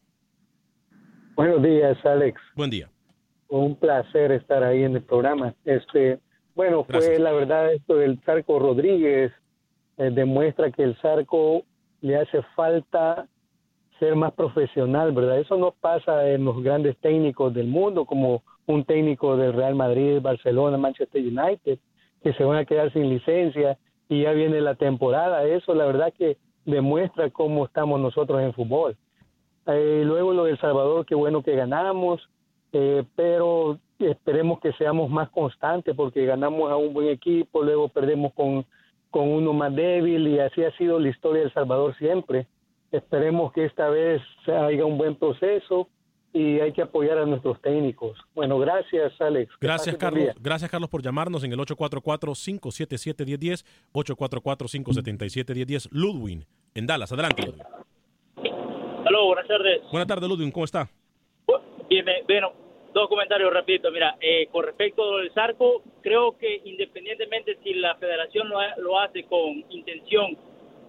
Buenos 1.35 1.61
días, 1.61 1.97
Alex. 2.05 2.39
Buen 2.55 2.69
día. 2.69 2.92
Un 3.53 3.75
placer 3.75 4.31
estar 4.31 4.63
ahí 4.63 4.83
en 4.83 4.95
el 4.95 5.03
programa. 5.03 5.53
Este, 5.63 6.17
bueno, 6.55 6.83
pues 6.89 7.19
la 7.19 7.31
verdad 7.31 7.71
esto 7.71 7.97
del 7.97 8.19
Zarco 8.21 8.57
Rodríguez 8.57 9.31
eh, 9.97 10.09
demuestra 10.11 10.71
que 10.71 10.81
el 10.81 10.95
Zarco 10.95 11.61
le 12.01 12.17
hace 12.17 12.41
falta 12.55 13.27
ser 13.99 14.15
más 14.15 14.33
profesional, 14.33 15.11
¿verdad? 15.11 15.37
Eso 15.37 15.55
no 15.57 15.71
pasa 15.79 16.31
en 16.31 16.45
los 16.45 16.63
grandes 16.63 16.97
técnicos 16.97 17.53
del 17.53 17.67
mundo, 17.67 18.05
como 18.05 18.41
un 18.65 18.85
técnico 18.85 19.37
del 19.37 19.53
Real 19.53 19.75
Madrid, 19.75 20.19
Barcelona, 20.19 20.79
Manchester 20.79 21.21
United, 21.21 21.77
que 22.23 22.33
se 22.33 22.43
van 22.43 22.57
a 22.57 22.65
quedar 22.65 22.91
sin 22.91 23.07
licencia 23.07 23.77
y 24.09 24.23
ya 24.23 24.31
viene 24.31 24.61
la 24.61 24.73
temporada. 24.73 25.45
Eso 25.45 25.75
la 25.75 25.85
verdad 25.85 26.11
que 26.17 26.37
demuestra 26.65 27.29
cómo 27.29 27.65
estamos 27.65 28.01
nosotros 28.01 28.41
en 28.41 28.53
fútbol. 28.53 28.97
Eh, 29.67 30.01
luego 30.03 30.33
lo 30.33 30.45
del 30.45 30.59
Salvador, 30.59 31.05
qué 31.05 31.13
bueno 31.13 31.43
que 31.43 31.55
ganamos, 31.55 32.27
eh, 32.73 33.03
pero 33.15 33.79
esperemos 33.99 34.59
que 34.59 34.73
seamos 34.73 35.09
más 35.09 35.29
constantes 35.29 35.95
porque 35.95 36.25
ganamos 36.25 36.69
a 36.71 36.75
un 36.75 36.93
buen 36.93 37.07
equipo, 37.07 37.61
luego 37.61 37.87
perdemos 37.87 38.33
con, 38.33 38.65
con 39.11 39.29
uno 39.29 39.53
más 39.53 39.73
débil 39.75 40.27
y 40.27 40.39
así 40.39 40.63
ha 40.63 40.75
sido 40.75 40.99
la 40.99 41.09
historia 41.09 41.41
de 41.41 41.47
El 41.47 41.53
Salvador 41.53 41.95
siempre. 41.97 42.47
Esperemos 42.91 43.53
que 43.53 43.65
esta 43.65 43.89
vez 43.89 44.21
haya 44.47 44.85
un 44.85 44.97
buen 44.97 45.15
proceso 45.15 45.87
y 46.33 46.59
hay 46.59 46.73
que 46.73 46.81
apoyar 46.81 47.19
a 47.19 47.27
nuestros 47.27 47.61
técnicos. 47.61 48.17
Bueno, 48.33 48.57
gracias 48.57 49.13
Alex. 49.21 49.53
Gracias 49.61 49.95
Carlos. 49.95 50.29
Gracias 50.39 50.71
Carlos 50.71 50.89
por 50.89 51.03
llamarnos 51.03 51.43
en 51.43 51.53
el 51.53 51.59
844-577-1010, 51.59 53.63
844-577-1010. 53.93 55.89
Ludwin, 55.91 56.47
en 56.73 56.87
Dallas. 56.87 57.11
Adelante, 57.11 57.45
Ludwin. 57.45 57.61
Hola, 59.05 59.19
buenas 59.27 59.47
tardes. 59.47 59.81
Buenas 59.91 60.07
tardes, 60.07 60.27
Ludwin. 60.27 60.49
¿Cómo 60.51 60.65
está? 60.65 60.89
Bien, 61.89 62.05
bueno, 62.27 62.62
dos 62.93 63.09
comentarios 63.09 63.51
rapidito. 63.51 63.91
Mira, 63.91 64.15
eh, 64.21 64.47
con 64.51 64.63
respecto 64.63 65.15
al 65.15 65.31
Zarco, 65.31 65.81
creo 66.01 66.37
que 66.37 66.61
independientemente 66.63 67.57
si 67.63 67.73
la 67.73 67.95
federación 67.95 68.49
lo, 68.77 68.99
hace 68.99 69.23
con 69.23 69.65
intención, 69.69 70.37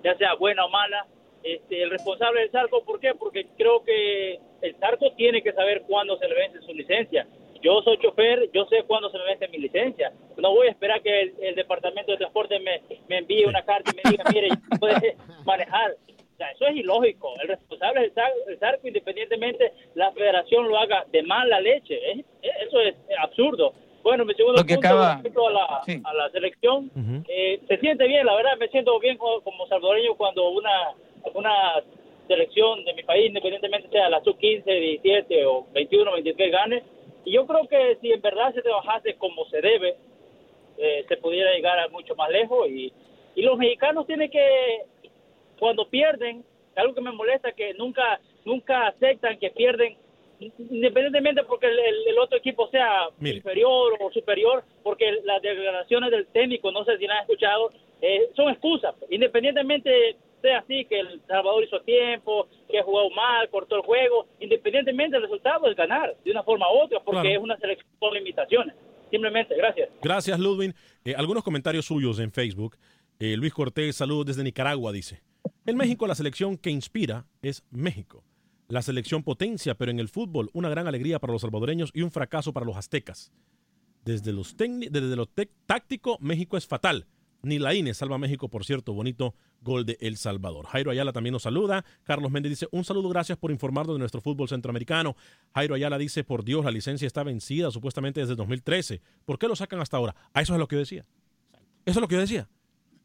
ya 0.03 0.17
sea 0.17 0.35
buena 0.35 0.67
o 0.67 0.69
mala, 0.69 1.07
este, 1.43 1.83
el 1.83 1.91
responsable 1.91 2.41
del 2.41 2.51
Zarco, 2.51 2.85
¿por 2.85 3.01
qué? 3.01 3.15
Porque 3.15 3.47
creo 3.57 3.83
que 3.83 4.39
el 4.63 4.77
Zarco 4.77 5.13
tiene 5.13 5.43
que 5.43 5.53
saber 5.53 5.83
cuándo 5.87 6.17
se 6.19 6.29
le 6.29 6.35
vence 6.35 6.61
su 6.61 6.73
licencia. 6.73 7.27
Yo 7.63 7.81
soy 7.83 7.97
chofer, 7.99 8.51
yo 8.53 8.67
sé 8.67 8.83
cuándo 8.87 9.09
se 9.11 9.19
me 9.19 9.25
vence 9.25 9.49
mi 9.49 9.59
licencia. 9.59 10.13
No 10.37 10.53
voy 10.53 10.67
a 10.67 10.71
esperar 10.71 11.01
que 11.01 11.33
el, 11.41 11.55
Departamento 11.55 12.13
de 12.13 12.19
Transporte 12.19 12.59
me, 12.61 12.83
me 13.09 13.19
envíe 13.19 13.47
una 13.47 13.65
carta 13.65 13.91
y 13.91 13.97
me 13.97 14.11
diga, 14.11 14.25
mire, 14.31 14.49
puede 14.79 15.17
manejar. 15.47 15.97
O 16.35 16.37
sea, 16.37 16.51
eso 16.51 16.67
es 16.67 16.77
ilógico. 16.77 17.33
El 17.41 17.49
responsable 17.49 18.07
es 18.07 18.13
el, 18.49 18.59
Zarco, 18.59 18.89
independientemente 18.89 19.73
la 19.95 20.11
federación 20.13 20.69
lo 20.69 20.77
haga 20.77 21.07
de 21.13 21.23
mala 21.23 21.61
leche. 21.61 22.25
Eso 22.43 22.81
es 22.81 22.95
absurdo. 23.21 23.73
Bueno, 24.03 24.25
mi 24.25 24.35
segundo 24.35 24.63
punto 24.67 25.13
respecto 25.15 25.49
a 25.49 25.53
la, 25.53 25.65
a 26.05 26.15
la 26.15 26.29
selección, 26.31 26.91
eh, 27.27 27.61
se 27.67 27.79
siente 27.79 28.07
bien, 28.07 28.27
la 28.27 28.35
verdad, 28.35 28.59
me 28.59 28.69
siento 28.69 28.99
bien 29.01 29.17
como, 29.17 29.67
salvadoreño 29.67 30.15
cuando 30.17 30.51
una, 30.51 30.93
una 31.33 31.83
selección 32.29 32.85
de 32.85 32.93
mi 32.95 33.03
país, 33.03 33.29
independientemente 33.29 33.89
sea 33.89 34.11
la 34.11 34.23
sub-15, 34.23 34.65
17 34.65 35.47
o 35.47 35.67
21, 35.73 36.13
23, 36.13 36.53
gane. 36.53 36.83
Y 37.25 37.33
yo 37.33 37.47
creo 37.47 37.67
que 37.67 37.97
si 38.03 38.13
en 38.13 38.21
verdad 38.21 38.53
se 38.53 38.61
trabajase 38.61 39.15
como 39.15 39.47
se 39.47 39.63
debe, 39.63 39.97
eh, 40.77 41.05
se 41.09 41.17
pudiera 41.17 41.55
llegar 41.55 41.79
a 41.79 41.89
mucho 41.89 42.15
más 42.15 42.29
lejos. 42.29 42.69
Y, 42.69 42.93
y 43.37 43.43
los 43.43 43.57
mexicanos 43.57 44.07
tienen 44.07 44.31
que 44.31 44.83
cuando 45.59 45.89
pierden, 45.89 46.45
algo 46.77 46.95
que 46.95 47.01
me 47.01 47.13
molesta 47.13 47.53
que 47.53 47.75
nunca 47.75 48.21
nunca 48.45 48.89
aceptan 48.89 49.39
que 49.39 49.51
pierden 49.51 49.97
independientemente 50.41 51.43
porque 51.45 51.67
el, 51.67 52.19
otro 52.19 52.39
equipo 52.39 52.69
sea 52.69 53.09
inferior 53.21 53.95
o 54.01 54.13
superior, 54.13 54.65
porque 54.83 55.21
las 55.25 55.41
declaraciones 55.43 56.11
del 56.11 56.27
técnico, 56.27 56.71
no 56.73 56.85
sé 56.85 56.99
si 56.99 57.07
la 57.07 57.17
han 57.17 57.23
escuchado, 57.23 57.73
eh, 58.01 58.31
son 58.35 58.51
excusas. 58.51 58.95
Independientemente 59.11 60.17
sea 60.43 60.59
así, 60.59 60.85
que 60.85 61.01
el 61.01 61.21
Salvador 61.27 61.65
hizo 61.65 61.81
tiempo, 61.81 62.49
que 62.71 62.83
jugó 62.83 63.09
mal, 63.11 63.49
cortó 63.49 63.77
el 63.77 63.83
juego, 63.83 64.27
independientemente 64.41 65.17
del 65.17 65.23
resultado 65.23 65.71
es 65.71 65.77
ganar 65.77 66.15
de 66.25 66.31
una 66.31 66.43
forma 66.43 66.71
u 66.71 66.85
otra, 66.85 67.01
porque 67.01 67.35
es 67.35 67.39
una 67.39 67.57
selección 67.57 67.89
con 67.99 68.13
limitaciones. 68.15 68.75
Simplemente, 69.11 69.57
gracias. 69.57 69.91
Gracias, 70.03 70.39
Ludwin. 70.39 70.75
Eh, 71.05 71.15
algunos 71.17 71.45
comentarios 71.45 71.87
suyos 71.87 72.19
en 72.19 72.33
Facebook. 72.33 72.77
Eh, 73.19 73.37
Luis 73.37 73.55
Cortés, 73.55 73.97
saludos 73.97 74.27
desde 74.27 74.43
Nicaragua, 74.43 74.93
dice. 74.93 75.23
En 75.67 75.77
México 75.79 76.07
la 76.07 76.15
selección 76.15 76.59
que 76.59 76.71
inspira 76.71 77.27
es 77.41 77.65
México. 77.71 78.23
La 78.69 78.83
selección 78.83 79.23
potencia, 79.23 79.75
pero 79.75 79.91
en 79.91 79.99
el 79.99 80.09
fútbol 80.09 80.51
una 80.53 80.69
gran 80.69 80.87
alegría 80.87 81.19
para 81.19 81.33
los 81.33 81.41
salvadoreños 81.41 81.91
y 81.95 82.03
un 82.03 82.11
fracaso 82.11 82.53
para 82.53 82.67
los 82.67 82.77
aztecas. 82.77 83.33
Desde, 84.05 84.33
los 84.33 84.55
desde 84.57 85.17
lo 85.17 85.27
táctico, 85.67 86.19
México 86.21 86.59
es 86.59 86.67
fatal. 86.67 87.07
Ni 87.43 87.59
la 87.59 87.75
INE 87.75 87.95
salva 87.95 88.17
a 88.17 88.19
México, 88.19 88.49
por 88.49 88.65
cierto, 88.65 88.93
bonito 88.93 89.35
gol 89.63 89.87
de 89.87 89.97
El 90.01 90.19
Salvador. 90.19 90.67
Jairo 90.67 90.91
Ayala 90.91 91.13
también 91.13 91.33
nos 91.33 91.43
saluda. 91.43 91.85
Carlos 92.03 92.31
Méndez 92.31 92.51
dice, 92.51 92.69
un 92.71 92.85
saludo, 92.85 93.09
gracias 93.09 93.39
por 93.39 93.51
informarnos 93.51 93.95
de 93.95 93.99
nuestro 93.99 94.21
fútbol 94.21 94.49
centroamericano. 94.49 95.17
Jairo 95.55 95.75
Ayala 95.75 95.97
dice, 95.97 96.25
por 96.25 96.45
Dios, 96.45 96.65
la 96.65 96.71
licencia 96.71 97.07
está 97.07 97.23
vencida 97.23 97.71
supuestamente 97.71 98.21
desde 98.21 98.35
2013. 98.35 99.01
¿Por 99.25 99.39
qué 99.39 99.49
lo 99.49 99.57
sacan 99.57 99.81
hasta 99.81 99.97
ahora? 99.97 100.15
A 100.35 100.43
eso 100.43 100.55
es 100.55 100.59
lo 100.59 100.69
que 100.69 100.77
yo 100.77 100.81
decía. 100.81 101.07
Eso 101.87 101.99
es 101.99 102.01
lo 102.03 102.09
que 102.09 102.15
yo 102.15 102.21
decía. 102.21 102.49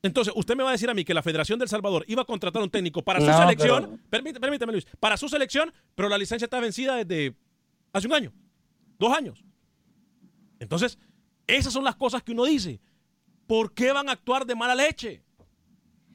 Entonces, 0.02 0.34
usted 0.36 0.56
me 0.56 0.64
va 0.64 0.70
a 0.70 0.72
decir 0.72 0.90
a 0.90 0.94
mí 0.94 1.04
que 1.04 1.14
la 1.14 1.22
Federación 1.22 1.60
del 1.60 1.68
Salvador 1.68 2.06
iba 2.08 2.22
a 2.22 2.26
contratar 2.26 2.62
un 2.62 2.70
técnico 2.70 3.02
para 3.02 3.20
su 3.20 3.26
selección. 3.26 4.02
permítame, 4.10 4.72
Luis. 4.72 4.88
Para 5.00 5.18
su 5.18 5.28
selección, 5.28 5.74
pero 5.96 6.08
la 6.08 6.18
licencia 6.18 6.46
está 6.46 6.60
vencida 6.60 6.96
desde 6.96 7.36
hace 7.92 8.08
un 8.08 8.14
año, 8.14 8.34
dos 8.98 9.16
años. 9.16 9.44
Entonces, 10.60 10.98
esas 11.48 11.74
son 11.74 11.84
las 11.84 11.96
cosas 11.96 12.24
que 12.24 12.32
uno 12.32 12.46
dice. 12.46 12.80
¿Por 13.46 13.74
qué 13.74 13.92
van 13.92 14.08
a 14.08 14.14
actuar 14.14 14.46
de 14.46 14.56
mala 14.56 14.76
leche? 14.76 15.24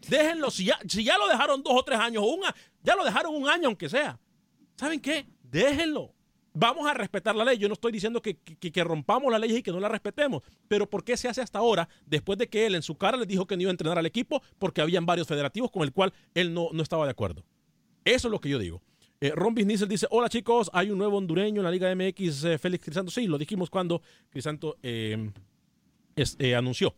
Déjenlo. 0.08 0.50
Si 0.50 0.64
ya, 0.64 0.78
si 0.88 1.04
ya 1.04 1.18
lo 1.18 1.28
dejaron 1.28 1.62
dos 1.62 1.74
o 1.76 1.82
tres 1.82 1.98
años, 1.98 2.22
o 2.24 2.38
ya 2.82 2.94
lo 2.94 3.04
dejaron 3.04 3.34
un 3.34 3.48
año, 3.48 3.68
aunque 3.68 3.88
sea. 3.88 4.18
¿Saben 4.76 5.00
qué? 5.00 5.26
Déjenlo 5.42 6.13
vamos 6.54 6.88
a 6.88 6.94
respetar 6.94 7.36
la 7.36 7.44
ley. 7.44 7.58
Yo 7.58 7.68
no 7.68 7.74
estoy 7.74 7.92
diciendo 7.92 8.22
que, 8.22 8.38
rompamos 8.84 9.30
la 9.30 9.38
ley 9.38 9.56
y 9.56 9.62
que 9.62 9.72
no 9.72 9.80
la 9.80 9.88
respetemos, 9.88 10.42
pero 10.68 10.88
¿por 10.88 11.04
qué 11.04 11.16
se 11.16 11.28
hace 11.28 11.42
hasta 11.42 11.58
ahora 11.58 11.88
después 12.06 12.38
de 12.38 12.48
que 12.48 12.66
él 12.66 12.74
en 12.74 12.82
su 12.82 12.96
cara 12.96 13.18
le 13.18 13.26
dijo 13.26 13.46
que 13.46 13.56
no 13.56 13.62
iba 13.62 13.70
a 13.70 13.72
entrenar 13.72 13.98
al 13.98 14.06
equipo 14.06 14.42
porque 14.58 14.80
habían 14.80 15.04
varios 15.04 15.26
federativos 15.26 15.70
con 15.70 15.82
el 15.82 15.92
cual 15.92 16.14
él 16.34 16.54
no, 16.54 16.70
estaba 16.80 17.04
de 17.04 17.10
acuerdo? 17.10 17.44
Eso 18.04 18.28
es 18.28 18.32
lo 18.32 18.40
que 18.40 18.48
yo 18.48 18.58
digo. 18.58 18.82
Eh, 19.20 19.32
Ron 19.34 19.54
Bisnisel 19.54 19.88
dice, 19.88 20.06
hola 20.10 20.28
chicos, 20.28 20.70
hay 20.72 20.90
un 20.90 20.98
nuevo 20.98 21.18
hondureño 21.18 21.60
en 21.60 21.64
la 21.64 21.70
Liga 21.70 21.94
MX, 21.94 22.44
eh, 22.44 22.58
Félix 22.58 22.84
Crisanto. 22.84 23.10
Sí, 23.10 23.26
lo 23.26 23.38
dijimos 23.38 23.70
cuando 23.70 24.02
Crisanto 24.30 24.76
eh, 24.82 25.30
anunció 26.56 26.94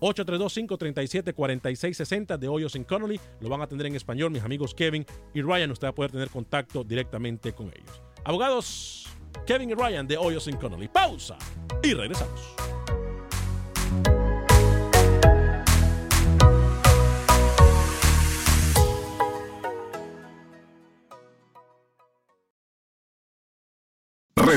832-537-4660 0.00 2.38
de 2.38 2.48
Hoyos 2.48 2.74
en 2.74 2.84
Connolly. 2.84 3.20
Lo 3.40 3.48
van 3.48 3.60
a 3.60 3.64
atender 3.64 3.86
en 3.86 3.96
español 3.96 4.30
mis 4.30 4.42
amigos 4.42 4.74
Kevin 4.74 5.04
y 5.34 5.42
Ryan. 5.42 5.70
Usted 5.70 5.86
va 5.86 5.90
a 5.90 5.94
poder 5.94 6.10
tener 6.10 6.30
contacto 6.30 6.84
directamente 6.84 7.52
con 7.52 7.68
ellos. 7.68 8.02
Abogados 8.24 9.06
Kevin 9.46 9.70
y 9.70 9.74
Ryan 9.74 10.06
de 10.06 10.16
Hoyos 10.16 10.48
en 10.48 10.56
Connolly. 10.56 10.88
Pausa 10.88 11.36
y 11.82 11.94
regresamos. 11.94 12.59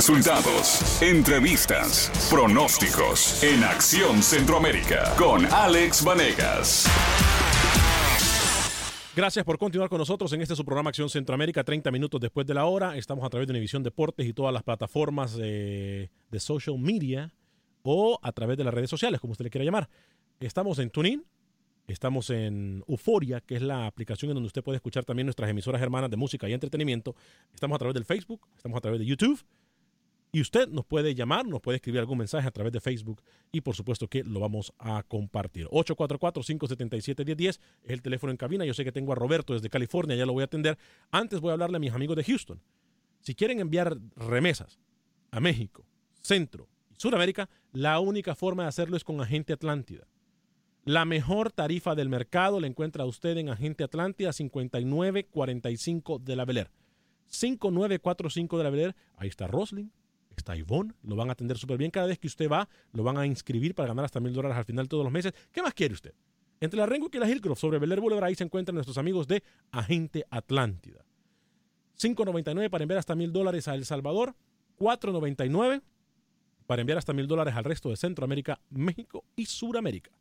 Resultados, 0.06 1.02
entrevistas, 1.02 2.12
pronósticos 2.30 3.42
en 3.42 3.63
Acción 3.63 4.22
Centroamérica 4.22 5.16
con 5.18 5.46
Alex 5.46 6.04
Vanegas. 6.04 6.86
Gracias 9.16 9.46
por 9.46 9.58
continuar 9.58 9.88
con 9.88 10.00
nosotros 10.00 10.34
en 10.34 10.42
este 10.42 10.58
su 10.58 10.66
programa 10.66 10.89
Acción 10.89 11.10
Centroamérica, 11.10 11.63
30 11.63 11.89
minutos 11.89 12.20
después 12.20 12.46
de 12.46 12.54
la 12.54 12.66
hora. 12.66 12.98
Estamos 12.98 13.24
a 13.24 13.30
través 13.30 13.48
de 13.48 13.54
Univisión 13.54 13.82
Deportes 13.82 14.28
y 14.28 14.34
todas 14.34 14.54
las 14.54 14.63
plataformas 14.63 15.38
de, 15.38 16.10
de 16.30 16.39
social 16.42 16.78
media 16.78 17.34
o 17.84 18.20
a 18.22 18.34
través 18.34 18.58
de 18.58 18.66
las 18.66 18.74
redes 18.74 18.89
sociales, 18.89 19.22
como 19.22 19.32
usted 19.32 19.46
le 19.46 19.52
quiera 19.52 19.63
llamar. 19.63 19.88
Estamos 20.42 20.80
en 20.80 20.89
TuneIn, 20.89 21.24
estamos 21.88 22.30
en 22.30 22.84
Euforia, 22.89 23.39
que 23.39 23.56
es 23.56 23.62
la 23.62 23.88
aplicación 23.88 24.32
en 24.32 24.36
donde 24.36 24.48
usted 24.48 24.63
puede 24.63 24.76
escuchar 24.76 25.06
también 25.06 25.28
nuestras 25.28 25.50
emisoras 25.50 25.82
hermanas 25.82 26.12
de 26.12 26.18
música 26.18 26.50
y 26.50 26.52
entretenimiento. 26.52 27.16
Estamos 27.54 27.78
a 27.78 27.80
través 27.80 27.94
del 27.94 28.04
Facebook, 28.04 28.42
estamos 28.58 28.78
a 28.78 28.82
través 28.82 29.00
de 29.00 29.06
YouTube. 29.06 29.42
Y 30.36 30.41
usted 30.41 30.67
nos 30.67 30.84
puede 30.84 31.13
llamar, 31.13 31.46
nos 31.46 31.62
puede 31.62 31.76
escribir 31.76 32.00
algún 32.00 32.17
mensaje 32.17 32.48
a 32.48 32.52
través 32.52 32.74
de 32.74 32.82
Facebook 32.82 33.22
y 33.52 33.62
por 33.62 33.76
supuesto 33.76 34.08
que 34.08 34.24
lo 34.24 34.39
vamos 34.39 34.74
a 34.80 35.04
compartir. 35.04 35.67
844-577-1010 35.67 37.50
es 37.50 37.60
el 37.84 38.02
teléfono 38.02 38.32
en 38.32 38.38
cabina. 38.38 38.65
Yo 38.65 38.74
sé 38.74 38.84
que 38.84 38.91
tengo 38.91 39.12
a 39.12 39.15
Roberto 39.15 39.54
desde 39.54 39.69
California, 39.69 40.15
ya 40.15 40.26
lo 40.26 40.34
voy 40.34 40.41
a 40.41 40.46
atender. 40.46 40.80
Antes 41.12 41.39
voy 41.39 41.52
a 41.52 41.54
hablarle 41.54 41.78
a 41.78 41.80
mis 41.80 41.93
amigos 41.93 42.15
de 42.15 42.24
Houston. 42.24 42.60
Si 43.19 43.36
quieren 43.36 43.60
enviar 43.60 43.96
remesas 44.15 44.80
a 45.30 45.39
México, 45.39 45.86
Centro 46.19 46.67
y 46.89 46.96
Sudamérica, 46.96 47.48
la 47.72 48.00
única 48.00 48.34
forma 48.34 48.63
de 48.63 48.69
hacerlo 48.69 48.98
es 48.98 49.04
con 49.04 49.22
Agente 49.22 49.54
Atlántida. 49.54 50.08
La 50.84 51.06
mejor 51.06 51.52
tarifa 51.52 51.93
del 51.93 52.10
mercado 52.10 52.60
la 52.60 52.65
encuentra 52.65 53.06
usted 53.06 53.38
en 53.38 53.50
Agente 53.50 53.84
Atlántida 53.84 54.34
5945 54.34 56.17
de 56.17 56.36
la 56.36 56.46
Beler. 56.46 56.72
5945 57.28 58.58
de 58.58 58.63
la 58.63 58.69
Beler. 58.72 58.96
Ahí 59.15 59.30
está 59.30 59.46
Roslin, 59.46 59.91
está 60.38 60.56
Ivonne, 60.56 60.93
lo 61.04 61.15
van 61.15 61.30
a 61.30 61.34
atender 61.34 61.58
súper 61.58 61.78
bien. 61.78 61.91
Cada 61.91 62.08
vez 62.08 62.19
que 62.19 62.28
usted 62.28 62.50
va, 62.50 62.67
lo 62.91 63.04
van 63.04 63.17
a 63.17 63.26
inscribir 63.26 63.76
para 63.76 63.89
ganar 63.89 64.06
hasta 64.06 64.19
mil 64.19 64.34
dólares 64.34 64.58
al 64.58 64.65
final 64.65 64.88
todos 64.88 65.04
los 65.04 65.13
meses. 65.13 65.34
¿Qué 65.52 65.62
más 65.62 65.74
quiere 65.74 65.93
usted? 65.93 66.13
Entre 66.60 66.78
la 66.78 66.86
Renwick 66.86 67.13
y 67.15 67.19
la 67.19 67.30
Hillcroft, 67.30 67.60
sobre 67.60 67.80
Bel 67.80 67.91
Air 67.91 68.00
Boulevard, 68.00 68.26
ahí 68.26 68.36
se 68.36 68.43
encuentran 68.43 68.76
nuestros 68.76 68.98
amigos 68.98 69.28
de 69.28 69.43
Agente 69.72 70.26
Atlántida. 70.30 71.06
5.99 72.00 72.69
para 72.69 72.84
enviar 72.84 73.00
hasta 73.00 73.15
mil 73.15 73.32
dólares 73.32 73.67
a 73.67 73.76
El 73.76 73.86
Salvador, 73.86 74.36
4.99 74.80 75.82
para 76.65 76.82
enviar 76.82 76.98
hasta 76.98 77.13
mil 77.13 77.28
dólares 77.28 77.56
al 77.56 77.63
resto 77.63 77.89
de 77.89 77.98
Centroamérica, 77.98 78.60
México 78.69 79.26
y 79.36 79.46
Suramérica. 79.46 80.12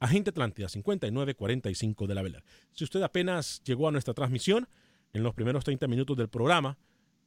Agente 0.00 0.30
Atlántida 0.30 0.68
5945 0.68 2.06
de 2.06 2.14
la 2.14 2.22
Bel 2.22 2.36
Air. 2.36 2.44
Si 2.72 2.84
usted 2.84 3.02
apenas 3.02 3.60
llegó 3.64 3.88
a 3.88 3.90
nuestra 3.90 4.14
transmisión, 4.14 4.68
en 5.12 5.22
los 5.22 5.34
primeros 5.34 5.64
30 5.64 5.88
minutos 5.88 6.16
del 6.16 6.28
programa, 6.28 6.78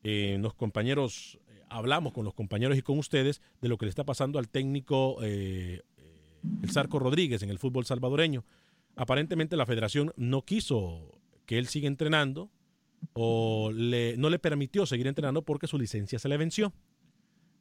eh, 0.04 0.38
los 0.40 0.54
compañeros, 0.54 1.38
hablamos 1.72 2.14
con 2.14 2.26
los 2.26 2.34
compañeros 2.34 2.78
y 2.78 2.82
con 2.82 2.98
ustedes 3.00 3.42
de 3.62 3.70
lo 3.70 3.78
que 3.78 3.86
le 3.86 3.90
está 3.90 4.04
pasando 4.04 4.38
al 4.40 4.50
técnico 4.50 5.18
eh, 5.24 5.82
eh, 5.98 6.22
El 6.62 6.70
Zarco 6.72 7.00
Rodríguez 7.00 7.42
en 7.44 7.50
el 7.50 7.58
fútbol 7.60 7.86
salvadoreño. 7.86 8.44
Aparentemente 8.96 9.56
la 9.56 9.66
federación 9.66 10.14
no 10.18 10.44
quiso 10.44 11.20
que 11.46 11.58
él 11.58 11.68
siga 11.68 11.88
entrenando 11.88 12.50
o 13.14 13.72
le- 13.74 14.16
no 14.18 14.30
le 14.30 14.38
permitió 14.40 14.86
seguir 14.86 15.08
entrenando 15.08 15.42
porque 15.44 15.68
su 15.68 15.78
licencia 15.80 16.20
se 16.20 16.30
le 16.30 16.38
venció. 16.38 16.74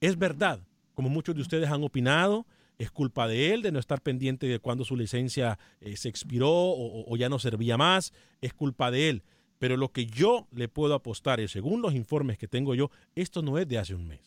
Es 0.00 0.18
verdad, 0.18 0.60
como 0.94 1.08
muchos 1.08 1.34
de 1.34 1.42
ustedes 1.42 1.70
han 1.70 1.82
opinado, 1.84 2.46
es 2.78 2.90
culpa 2.90 3.28
de 3.28 3.52
él 3.54 3.62
de 3.62 3.72
no 3.72 3.78
estar 3.78 4.00
pendiente 4.02 4.46
de 4.46 4.58
cuando 4.58 4.84
su 4.84 4.96
licencia 4.96 5.58
eh, 5.80 5.96
se 5.96 6.08
expiró 6.08 6.50
o 6.50 7.16
ya 7.16 7.28
no 7.28 7.38
servía 7.38 7.76
más, 7.76 8.12
es 8.40 8.52
culpa 8.54 8.90
de 8.90 9.08
él. 9.10 9.22
Pero 9.60 9.76
lo 9.76 9.92
que 9.92 10.06
yo 10.06 10.48
le 10.52 10.68
puedo 10.68 10.94
apostar, 10.94 11.38
y 11.38 11.46
según 11.46 11.82
los 11.82 11.94
informes 11.94 12.38
que 12.38 12.48
tengo 12.48 12.74
yo, 12.74 12.90
esto 13.14 13.42
no 13.42 13.58
es 13.58 13.68
de 13.68 13.76
hace 13.78 13.94
un 13.94 14.08
mes. 14.08 14.20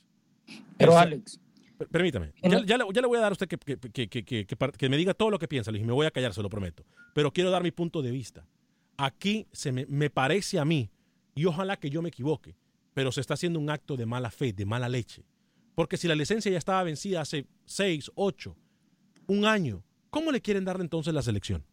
Pero 0.77 0.95
Alex, 0.97 1.39
Per- 1.75 1.87
Permítame, 1.87 2.31
ya, 2.43 2.63
ya 2.63 2.77
le, 2.77 2.85
ya 2.93 3.01
le 3.01 3.07
voy 3.07 3.17
a 3.17 3.21
dar 3.21 3.31
a 3.31 3.33
usted 3.33 3.47
que, 3.47 3.57
que- 3.57 4.07
que- 4.07 4.45
que- 4.45 4.89
me 4.89 4.95
diga 4.95 5.15
todo 5.15 5.31
lo 5.31 5.39
que 5.39 5.47
piensa, 5.47 5.71
Luis, 5.71 5.81
y 5.83 5.87
me 5.87 5.91
voy 5.91 6.05
a 6.05 6.11
callar, 6.11 6.31
se 6.31 6.43
lo 6.43 6.49
prometo. 6.49 6.85
Pero 7.15 7.33
quiero 7.33 7.49
dar 7.49 7.63
mi 7.63 7.71
punto 7.71 8.03
de 8.03 8.11
vista. 8.11 8.45
Aquí 8.95 9.47
se 9.51 9.71
me, 9.71 9.87
me 9.87 10.11
parece 10.11 10.59
a 10.59 10.65
mí, 10.65 10.91
y 11.33 11.45
ojalá 11.45 11.77
que 11.77 11.89
yo 11.89 12.03
me 12.03 12.09
equivoque, 12.09 12.55
pero 12.93 13.11
se 13.11 13.19
está 13.21 13.33
haciendo 13.33 13.59
un 13.59 13.71
acto 13.71 13.97
de 13.97 14.05
mala 14.05 14.29
fe, 14.29 14.53
de 14.53 14.65
mala 14.67 14.87
leche. 14.87 15.25
Porque 15.73 15.97
si 15.97 16.07
la 16.07 16.13
licencia 16.13 16.51
ya 16.51 16.59
estaba 16.59 16.83
vencida 16.83 17.21
hace 17.21 17.47
seis, 17.65 18.11
ocho, 18.13 18.55
un 19.25 19.45
año, 19.45 19.83
¿cómo 20.11 20.31
le 20.31 20.41
quieren 20.41 20.63
darle 20.65 20.83
entonces 20.83 21.11
la 21.11 21.23
selección? 21.23 21.63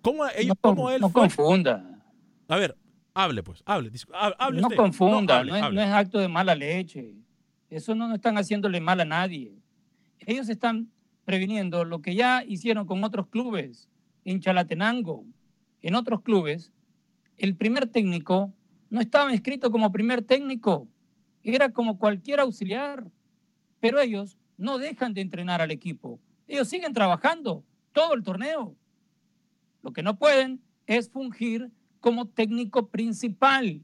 ¿Cómo, 0.00 0.24
ellos, 0.34 0.56
cómo 0.62 0.90
él 0.90 1.02
no 1.02 1.10
fue? 1.10 1.20
confunda. 1.22 1.90
A 2.48 2.56
ver, 2.56 2.76
hable 3.14 3.42
pues, 3.42 3.62
hable. 3.66 3.90
hable 4.38 4.60
No 4.60 4.68
usted. 4.68 4.76
confunda, 4.76 5.38
hable, 5.38 5.50
no, 5.52 5.56
es, 5.56 5.62
hable. 5.62 5.76
no 5.76 5.82
es 5.82 5.88
acto 5.90 6.18
de 6.18 6.28
mala 6.28 6.54
leche. 6.54 7.14
Eso 7.70 7.94
no, 7.94 8.08
no 8.08 8.14
están 8.14 8.36
haciéndole 8.36 8.80
mal 8.80 9.00
a 9.00 9.04
nadie. 9.04 9.58
Ellos 10.20 10.48
están 10.48 10.90
previniendo 11.24 11.84
lo 11.84 12.00
que 12.02 12.14
ya 12.14 12.44
hicieron 12.44 12.86
con 12.86 13.02
otros 13.02 13.28
clubes, 13.28 13.88
en 14.24 14.40
Chalatenango, 14.40 15.24
en 15.82 15.94
otros 15.94 16.22
clubes. 16.22 16.72
El 17.36 17.56
primer 17.56 17.86
técnico 17.88 18.52
no 18.90 19.00
estaba 19.00 19.32
inscrito 19.32 19.70
como 19.70 19.90
primer 19.90 20.22
técnico, 20.22 20.88
era 21.42 21.70
como 21.70 21.98
cualquier 21.98 22.40
auxiliar, 22.40 23.10
pero 23.80 24.00
ellos 24.00 24.38
no 24.56 24.78
dejan 24.78 25.14
de 25.14 25.20
entrenar 25.20 25.60
al 25.60 25.70
equipo. 25.70 26.20
Ellos 26.46 26.68
siguen 26.68 26.92
trabajando 26.92 27.64
todo 27.92 28.14
el 28.14 28.22
torneo. 28.22 28.76
Lo 29.82 29.92
que 29.92 30.02
no 30.02 30.16
pueden 30.18 30.62
es 30.86 31.10
fungir 31.10 31.70
como 32.04 32.26
técnico 32.26 32.90
principal. 32.90 33.82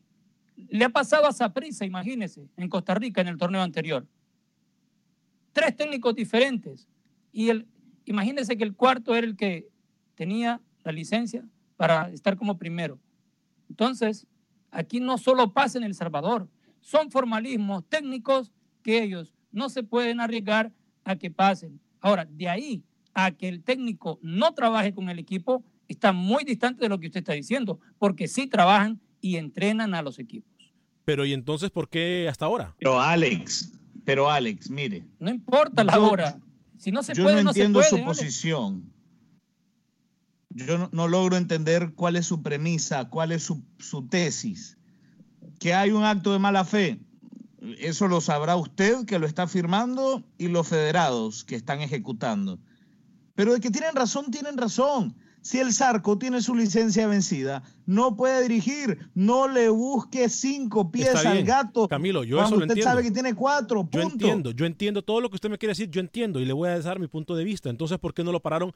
Le 0.68 0.85
ha 0.85 0.90
pasado 0.90 1.26
a 1.26 1.33
Saprissa, 1.33 1.87
imagínese, 1.87 2.50
en 2.59 2.68
Costa 2.68 2.94
Rica 2.94 3.22
en 3.22 3.28
el 3.28 3.38
torneo 3.38 3.62
anterior. 3.62 4.06
Tres 5.54 5.74
técnicos 5.74 6.14
diferentes. 6.14 6.87
Y 7.33 7.48
el, 7.48 7.66
imagínese 8.04 8.59
que 8.59 8.64
el 8.64 8.76
cuarto 8.76 9.14
era 9.14 9.26
el 9.26 9.38
que 9.38 9.70
tenía 10.16 10.61
la 10.85 10.92
licencia 10.92 11.48
para 11.78 12.11
estar 12.11 12.37
como 12.37 12.59
primero. 12.59 12.98
Entonces, 13.70 14.26
aquí 14.70 15.00
no 15.00 15.16
solo 15.16 15.54
pasa 15.54 15.78
en 15.78 15.85
El 15.85 15.94
Salvador, 15.94 16.46
son 16.80 17.11
formalismos 17.11 17.88
técnicos 17.88 18.52
que 18.83 19.02
ellos 19.02 19.35
no 19.50 19.70
se 19.70 19.83
pueden 19.83 20.20
arriesgar 20.20 20.74
a 21.04 21.16
que 21.16 21.30
pasen. 21.30 21.80
Ahora, 22.02 22.26
de 22.26 22.50
ahí 22.50 22.85
a 23.14 23.30
que 23.30 23.48
el 23.48 23.62
técnico 23.62 24.18
no 24.20 24.52
trabaje 24.52 24.92
con 24.92 25.09
el 25.09 25.18
equipo, 25.18 25.64
está 25.92 26.12
muy 26.12 26.44
distante 26.44 26.83
de 26.83 26.88
lo 26.88 27.00
que 27.00 27.09
usted 27.09 27.20
está 27.20 27.33
diciendo, 27.33 27.81
porque 27.98 28.29
sí 28.29 28.46
trabajan 28.46 29.00
y 29.20 29.37
entrenan 29.37 29.94
a 29.94 30.03
los 30.03 30.18
equipos. 30.18 30.48
Pero 31.05 31.24
¿y 31.24 31.33
entonces 31.33 31.70
por 31.70 31.88
qué 31.88 32.29
hasta 32.29 32.44
ahora? 32.44 32.76
Pero 32.79 33.00
Alex, 33.00 33.72
pero 34.05 34.31
Alex, 34.31 34.70
mire. 34.70 35.05
No 35.18 35.31
importa 35.31 35.83
la 35.83 35.98
hora. 35.98 36.38
Si 36.79 36.92
no 36.92 37.03
se 37.03 37.14
yo 37.14 37.24
puede, 37.24 37.42
no 37.42 37.50
entiendo 37.50 37.81
no 37.81 37.85
se 37.85 37.90
puede, 37.90 38.03
su 38.03 38.07
posición. 38.07 38.92
Yo 40.50 40.79
no, 40.79 40.88
no, 40.92 41.09
logro 41.09 41.37
entender 41.37 41.92
cuál 41.94 42.16
es 42.16 42.26
su 42.26 42.42
premisa, 42.42 43.09
cuál 43.09 43.33
es 43.33 43.42
su, 43.42 43.62
su 43.79 44.07
tesis. 44.07 44.79
Que 45.59 45.74
hay 45.74 45.90
un 45.90 46.05
acto 46.05 46.33
de 46.33 46.38
mala 46.38 46.64
fe. 46.64 47.00
Eso 47.79 48.09
lo 48.09 48.20
sabrá 48.20 48.57
usted 48.57 49.05
que 49.07 49.18
lo 49.18 49.26
está 49.26 49.46
firmando 49.46 50.24
y 50.38 50.48
los 50.48 50.68
federados 50.68 51.44
que 51.44 51.57
están 51.57 51.81
ejecutando. 51.81 52.59
Pero 53.35 53.53
de 53.53 53.61
que 53.61 53.70
tienen 53.70 53.94
razón, 53.94 54.31
tienen 54.31 54.57
razón. 54.57 55.16
Si 55.42 55.59
el 55.59 55.72
Zarco 55.72 56.18
tiene 56.18 56.42
su 56.42 56.55
licencia 56.55 57.07
vencida, 57.07 57.62
no 57.87 58.16
puede 58.16 58.42
dirigir. 58.42 58.98
No 59.14 59.48
le 59.48 59.68
busque 59.68 60.29
cinco 60.29 60.90
pies 60.90 61.24
al 61.24 61.44
gato. 61.44 61.88
Camilo, 61.88 62.24
yo 62.24 62.37
cuando 62.37 62.57
eso 62.57 62.57
lo 62.57 62.61
usted 62.62 62.72
entiendo. 62.72 62.90
sabe 62.90 63.03
que 63.03 63.11
tiene 63.11 63.35
cuatro. 63.35 63.83
Punto. 63.83 63.98
Yo 63.98 64.03
entiendo, 64.05 64.50
yo 64.50 64.66
entiendo 64.66 65.03
todo 65.03 65.20
lo 65.20 65.31
que 65.31 65.37
usted 65.37 65.50
me 65.50 65.59
quiere 65.59 65.70
decir, 65.70 65.90
yo 65.90 66.00
entiendo 66.00 66.40
y 66.40 66.44
le 66.44 66.53
voy 66.53 66.68
a 66.68 66.79
dar 66.81 66.98
mi 66.98 67.07
punto 67.07 67.35
de 67.35 67.44
vista. 67.44 67.70
Entonces, 67.70 67.98
¿por 67.98 68.12
qué 68.12 68.22
no 68.22 68.33
lo 68.33 68.40
pararon 68.40 68.72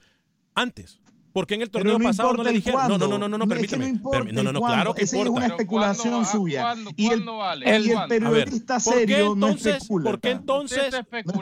antes? 0.55 1.01
Porque 1.35 1.55
en 1.57 1.63
el 1.63 1.69
torneo 1.71 1.99
no 1.99 2.05
pasado 2.05 2.33
no 2.35 2.45
le 2.45 2.53
dijeron. 2.53 2.81
No, 2.83 2.97
no, 2.97 2.97
cuándo. 2.97 3.09
no, 3.09 3.19
no, 3.19 3.29
no, 3.29 3.39
no, 3.39 3.45
Es 3.57 3.61
que 3.63 3.77
permítame. 3.77 4.33
no 4.33 4.43
no, 4.45 4.53
no, 4.53 4.61
cuándo. 4.61 4.77
claro 4.77 4.95
que 4.95 5.03
Esa 5.03 5.17
es 5.17 5.21
importa. 5.27 5.37
una 5.47 5.47
especulación 5.49 6.25
suya. 6.27 6.75
y 6.97 7.09
el, 7.11 7.25
el- 7.65 7.87
y 7.87 7.91
el 7.91 7.97
A 7.99 8.07
ver, 8.07 8.21
periodista 8.21 8.75
¿por 8.79 8.95
serio 8.95 9.35
no 9.35 9.49
entonces- 9.49 9.75
especula. 9.79 10.11
¿Por 10.13 10.21
qué 10.21 10.31
entonces? 10.31 10.93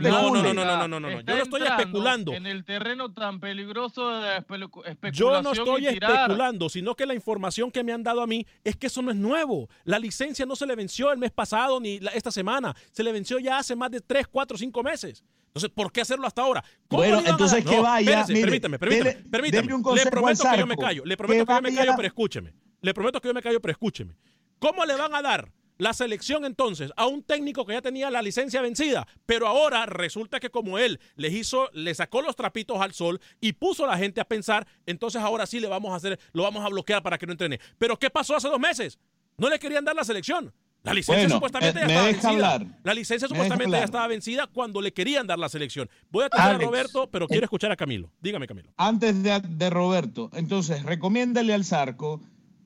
No, 0.01 0.33
no, 0.33 0.43
no, 0.43 0.55
no, 0.55 0.65
no, 0.65 0.89
no, 0.89 0.89
no, 0.89 1.01
no, 1.01 1.11
Está 1.11 1.33
Yo 1.33 1.37
no 1.37 1.43
estoy 1.45 1.63
especulando. 1.65 2.33
En 2.33 2.47
el 2.47 2.65
terreno 2.65 3.13
tan 3.13 3.39
peligroso 3.39 4.09
de 4.09 4.21
la 4.23 4.37
especulación 4.39 5.13
Yo 5.13 5.43
no 5.43 5.53
estoy 5.53 5.87
especulando, 5.89 6.71
sino 6.71 6.95
que 6.95 7.05
la 7.05 7.15
información 7.15 7.71
que 7.71 7.85
me 7.85 7.93
han 7.93 8.03
dado 8.03 8.23
a 8.23 8.27
mí 8.27 8.47
es 8.65 8.77
que 8.77 8.87
eso 8.87 9.03
no 9.03 9.11
es 9.11 9.17
nuevo. 9.19 9.69
La 9.85 9.99
licencia 9.99 10.47
no 10.47 10.57
se 10.57 10.65
le 10.65 10.75
venció 10.75 11.13
el 11.13 11.19
mes 11.19 11.33
pasado 11.33 11.79
ni 11.81 12.01
la- 12.01 12.13
esta 12.13 12.31
semana. 12.31 12.75
Se 12.93 13.03
le 13.03 13.13
venció 13.13 13.39
ya 13.39 13.59
hace 13.59 13.77
más 13.77 13.91
de 13.91 14.01
3, 14.01 14.27
4, 14.27 14.57
5 14.57 14.83
meses. 14.83 15.23
Entonces, 15.55 15.71
¿por 15.75 15.93
qué 15.93 16.01
hacerlo 16.01 16.27
hasta 16.27 16.41
ahora? 16.43 16.65
¿Cómo 16.89 17.03
Bueno, 17.03 17.19
a 17.19 17.29
entonces 17.29 17.63
dar? 17.63 17.75
que 17.75 17.81
vaya, 17.81 18.11
espérese, 18.11 18.33
mire, 18.33 18.45
permítame, 18.47 18.79
permítame, 18.79 19.11
dele- 19.11 19.31
permítame. 19.31 19.63
dele 19.63 19.75
un 19.75 19.95
le 19.97 20.07
prometo 20.07 20.45
que 20.51 20.59
yo 20.59 20.67
me 20.67 20.77
callo. 20.79 21.05
Le 21.05 21.17
prometo 21.17 21.45
que, 21.47 21.53
yo 21.55 21.63
me 21.63 21.75
callo, 21.75 21.93
pero 21.97 22.09
escúcheme. 22.09 22.55
Le 22.81 22.95
prometo 22.95 23.21
que 23.21 23.29
yo 23.29 23.35
me 23.35 23.43
callo, 23.43 23.61
pero 23.61 23.73
escúcheme. 23.73 24.17
¿Cómo 24.59 24.87
le 24.87 24.95
van 24.95 25.15
a 25.15 25.21
dar 25.21 25.53
la 25.77 25.93
selección 25.93 26.47
entonces 26.47 26.91
a 26.97 27.07
un 27.07 27.23
técnico 27.23 27.67
que 27.67 27.75
ya 27.75 27.83
tenía 27.83 28.11
la 28.11 28.23
licencia 28.23 28.63
vencida, 28.63 29.07
pero 29.27 29.47
ahora 29.47 29.85
resulta 29.85 30.41
que 30.41 30.49
como 30.49 30.79
él 30.79 31.01
les 31.17 31.33
hizo, 31.35 31.69
le 31.75 31.95
sacó 31.95 32.23
los 32.23 32.35
trapitos 32.37 32.81
al 32.81 32.95
sol 32.95 33.21
y 33.41 33.53
puso 33.53 33.85
a 33.85 33.89
la 33.89 33.99
gente 33.99 34.21
a 34.21 34.25
pensar, 34.25 34.67
entonces 34.87 35.21
ahora 35.21 35.45
sí 35.45 35.61
le 35.61 35.69
vamos 35.69 35.93
a 35.93 35.97
hacer, 35.97 36.19
lo 36.33 36.45
vamos 36.45 36.65
a 36.65 36.69
bloquear 36.69 37.03
para 37.03 37.19
que 37.19 37.27
no 37.27 37.33
entrene. 37.33 37.59
Pero 37.79 37.99
¿qué 37.99 38.09
pasó 38.11 38.35
hace 38.37 38.49
dos 38.49 38.61
meses? 38.61 38.99
No 39.37 39.51
le 39.51 39.59
querían 39.59 39.85
dar 39.85 39.97
la 39.97 40.05
selección. 40.05 40.55
La 40.83 40.93
licencia 40.95 41.23
Bueno, 41.23 41.35
supuestamente 41.37 41.79
eh, 41.79 41.85
ya 41.87 41.89
estaba 41.89 42.07
vencida. 42.07 42.31
hablar. 42.31 42.67
La 42.83 42.95
licencia 42.95 43.29
supuestamente 43.29 43.71
ya 43.71 43.85
estaba 43.85 44.07
vencida 44.09 44.47
cuando 44.49 44.81
le 44.81 44.93
querían 44.93 45.27
dar 45.27 45.39
la 45.39 45.49
selección. 45.49 45.89
Voy 46.11 46.25
a 46.25 46.29
tener 46.29 46.47
a 46.47 46.59
Roberto, 46.59 47.09
pero 47.11 47.27
eh, 47.27 47.29
quiero 47.29 47.45
escuchar 47.45 47.71
a 47.71 47.77
Camilo. 47.77 48.11
Dígame, 48.21 48.47
Camilo. 48.49 48.71
Antes 48.77 49.23
de, 49.23 49.41
de 49.41 49.71
Roberto, 49.71 50.31
entonces, 50.33 50.83
recomiéndale 50.83 51.55
al 51.55 51.65
Zarco 51.65 52.21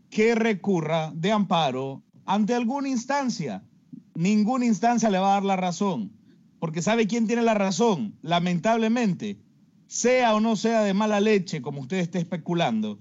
que 0.09 0.35
recurra 0.35 1.11
de 1.15 1.33
amparo 1.33 2.03
ante 2.25 2.55
alguna 2.55 2.89
instancia. 2.89 3.63
Ninguna 4.15 4.65
instancia 4.65 5.11
le 5.11 5.19
va 5.19 5.33
a 5.33 5.35
dar 5.35 5.45
la 5.45 5.57
razón, 5.57 6.11
porque 6.59 6.81
¿sabe 6.81 7.07
quién 7.07 7.27
tiene 7.27 7.43
la 7.43 7.53
razón? 7.53 8.17
Lamentablemente, 8.23 9.39
sea 9.89 10.35
o 10.35 10.41
no 10.41 10.57
sea 10.57 10.83
de 10.83 10.95
mala 10.95 11.21
leche, 11.21 11.61
como 11.61 11.83
usted 11.83 11.99
esté 11.99 12.19
especulando. 12.19 12.99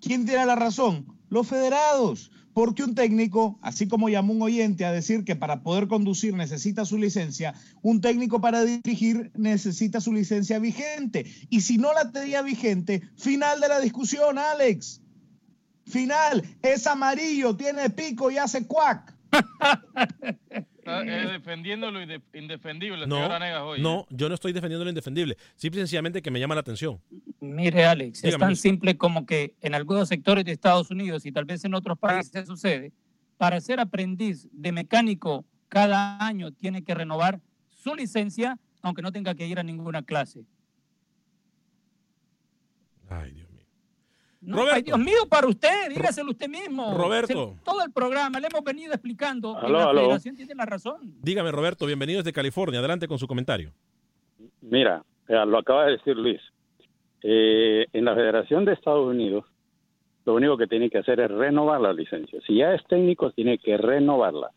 ¿Quién 0.00 0.24
tiene 0.24 0.46
la 0.46 0.54
razón? 0.54 1.06
Los 1.28 1.46
federados. 1.48 2.30
Porque 2.54 2.84
un 2.84 2.94
técnico, 2.94 3.58
así 3.60 3.88
como 3.88 4.08
llamó 4.08 4.32
un 4.32 4.42
oyente 4.42 4.84
a 4.84 4.92
decir 4.92 5.24
que 5.24 5.36
para 5.36 5.62
poder 5.62 5.88
conducir 5.88 6.34
necesita 6.34 6.84
su 6.84 6.96
licencia, 6.96 7.54
un 7.82 8.00
técnico 8.00 8.40
para 8.40 8.64
dirigir 8.64 9.32
necesita 9.34 10.00
su 10.00 10.12
licencia 10.12 10.60
vigente. 10.60 11.26
Y 11.50 11.62
si 11.62 11.78
no 11.78 11.92
la 11.92 12.10
tenía 12.10 12.42
vigente, 12.42 13.02
final 13.16 13.60
de 13.60 13.68
la 13.68 13.80
discusión, 13.80 14.38
Alex. 14.38 15.02
Final. 15.86 16.42
Es 16.62 16.86
amarillo, 16.86 17.56
tiene 17.56 17.90
pico 17.90 18.30
y 18.30 18.38
hace 18.38 18.66
cuac. 18.66 19.14
Está 20.84 21.02
eh, 21.02 21.32
defendiendo 21.32 21.90
lo 21.90 22.02
inde- 22.02 22.20
indefendible, 22.34 23.06
No, 23.06 23.26
hoy. 23.66 23.80
no, 23.80 24.06
yo 24.10 24.28
no 24.28 24.34
estoy 24.34 24.52
defendiendo 24.52 24.84
lo 24.84 24.90
indefendible. 24.90 25.36
Simple 25.56 25.80
y 25.80 25.82
sencillamente 25.82 26.20
que 26.20 26.30
me 26.30 26.38
llama 26.38 26.54
la 26.54 26.60
atención. 26.60 27.00
Mire, 27.40 27.86
Alex, 27.86 28.22
es 28.22 28.36
tan 28.36 28.54
simple 28.54 28.96
como 28.98 29.24
que 29.24 29.54
en 29.62 29.74
algunos 29.74 30.08
sectores 30.08 30.44
de 30.44 30.52
Estados 30.52 30.90
Unidos 30.90 31.24
y 31.24 31.32
tal 31.32 31.46
vez 31.46 31.64
en 31.64 31.72
otros 31.74 31.98
países 31.98 32.46
sucede, 32.46 32.92
para 33.38 33.60
ser 33.60 33.80
aprendiz 33.80 34.46
de 34.52 34.72
mecánico 34.72 35.44
cada 35.68 36.24
año 36.24 36.52
tiene 36.52 36.84
que 36.84 36.94
renovar 36.94 37.40
su 37.70 37.94
licencia, 37.94 38.58
aunque 38.82 39.00
no 39.02 39.10
tenga 39.10 39.34
que 39.34 39.46
ir 39.46 39.58
a 39.58 39.62
ninguna 39.62 40.02
clase. 40.02 40.44
Ay, 43.08 43.32
Dios. 43.32 43.43
No, 44.44 44.56
Roberto. 44.58 44.74
ay, 44.76 44.82
Dios 44.82 44.98
mío, 44.98 45.26
para 45.28 45.46
usted, 45.46 45.88
dígaselo 45.88 46.30
usted 46.30 46.48
mismo. 46.48 46.94
Roberto. 46.96 47.54
Se- 47.56 47.64
todo 47.64 47.82
el 47.84 47.92
programa 47.92 48.38
le 48.40 48.46
hemos 48.48 48.62
venido 48.64 48.92
explicando 48.92 49.56
Aló, 49.56 49.68
la 49.78 49.84
aló. 49.90 50.00
federación 50.02 50.36
tiene 50.36 50.54
la 50.54 50.66
razón. 50.66 50.98
Dígame, 51.22 51.50
Roberto, 51.52 51.86
bienvenido 51.86 52.18
desde 52.18 52.32
California. 52.32 52.78
Adelante 52.80 53.08
con 53.08 53.18
su 53.18 53.26
comentario. 53.26 53.72
Mira, 54.60 55.02
eh, 55.28 55.34
lo 55.46 55.58
acaba 55.58 55.86
de 55.86 55.92
decir 55.92 56.16
Luis. 56.16 56.40
Eh, 57.22 57.86
en 57.92 58.04
la 58.04 58.14
Federación 58.14 58.64
de 58.66 58.74
Estados 58.74 59.06
Unidos, 59.08 59.44
lo 60.26 60.34
único 60.34 60.56
que 60.58 60.66
tiene 60.66 60.90
que 60.90 60.98
hacer 60.98 61.20
es 61.20 61.30
renovar 61.30 61.80
la 61.80 61.92
licencia. 61.92 62.38
Si 62.46 62.56
ya 62.56 62.74
es 62.74 62.84
técnico, 62.86 63.30
tiene 63.32 63.58
que 63.58 63.76
renovarla. 63.78 64.50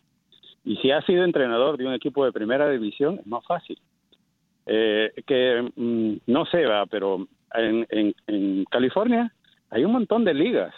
Y 0.65 0.75
si 0.77 0.91
ha 0.91 1.01
sido 1.03 1.23
entrenador 1.23 1.77
de 1.77 1.85
un 1.87 1.93
equipo 1.93 2.25
de 2.25 2.33
primera 2.33 2.69
división, 2.69 3.19
es 3.19 3.27
más 3.27 3.45
fácil. 3.45 3.79
Eh, 4.65 5.11
que 5.25 5.71
mm, 5.75 6.29
no 6.29 6.45
sé, 6.45 6.65
va, 6.65 6.85
pero 6.87 7.25
en, 7.53 7.87
en, 7.89 8.13
en 8.27 8.65
California 8.65 9.33
hay 9.69 9.83
un 9.85 9.91
montón 9.91 10.23
de 10.23 10.33
ligas 10.33 10.73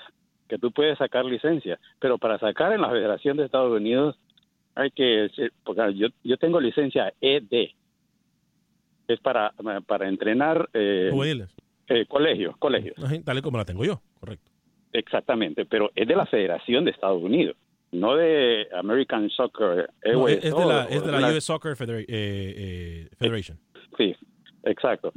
que 0.47 0.58
tú 0.58 0.71
puedes 0.71 0.97
sacar 0.97 1.25
licencia, 1.25 1.80
pero 1.99 2.17
para 2.17 2.39
sacar 2.39 2.73
en 2.73 2.82
la 2.82 2.89
Federación 2.89 3.38
de 3.38 3.45
Estados 3.45 3.71
Unidos 3.75 4.17
hay 4.75 4.91
que, 4.91 5.30
porque 5.63 5.93
yo, 5.95 6.08
yo 6.23 6.38
tengo 6.38 6.60
licencia 6.60 7.13
ED, 7.21 7.69
es 9.08 9.19
para, 9.21 9.54
para 9.88 10.08
entrenar 10.08 10.69
eh, 10.73 11.10
eh, 11.88 12.06
colegios, 12.08 12.56
colegios, 12.58 12.95
Tal 13.25 13.38
y 13.38 13.41
como 13.41 13.58
la 13.58 13.65
tengo 13.65 13.84
yo, 13.84 14.02
correcto. 14.19 14.49
exactamente, 14.93 15.65
pero 15.65 15.91
es 15.95 16.08
de 16.08 16.15
la 16.15 16.25
Federación 16.28 16.86
de 16.86 16.91
Estados 16.91 17.21
Unidos, 17.21 17.58
no 17.91 18.15
de 18.15 18.67
American 18.75 19.30
Soccer 19.32 19.89
No, 20.13 20.28
es, 20.28 20.41
de 20.43 20.49
la, 20.65 20.84
es 20.86 21.04
de 21.04 21.12
la 21.12 21.28
US 21.32 21.43
Soccer 21.43 21.75
Federa- 21.75 21.99
eh, 22.02 22.06
eh, 22.08 23.10
Federation. 23.17 23.58
Sí, 23.97 24.15
exacto. 24.63 25.12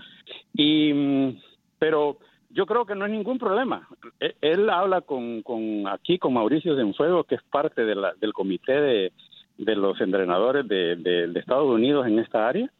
Y, 0.54 0.92
mm, 0.92 1.40
pero 1.78 2.18
yo 2.52 2.66
creo 2.66 2.84
que 2.86 2.94
no 2.94 3.04
hay 3.04 3.12
ningún 3.12 3.38
problema. 3.38 3.88
E- 4.20 4.34
Él 4.40 4.68
habla 4.70 5.00
con, 5.00 5.42
con 5.42 5.86
aquí 5.88 6.18
con 6.18 6.34
Mauricio 6.34 6.74
Cienfuegos, 6.74 7.26
que 7.26 7.36
es 7.36 7.42
parte 7.44 7.84
de 7.84 7.94
la, 7.94 8.12
del 8.14 8.32
comité 8.32 8.80
de, 8.80 9.12
de 9.58 9.76
los 9.76 10.00
entrenadores 10.00 10.66
de, 10.68 10.96
de- 10.96 11.28
de 11.28 11.40
Estados 11.40 11.68
Unidos 11.68 12.06
en 12.06 12.18
esta 12.18 12.48
área, 12.48 12.70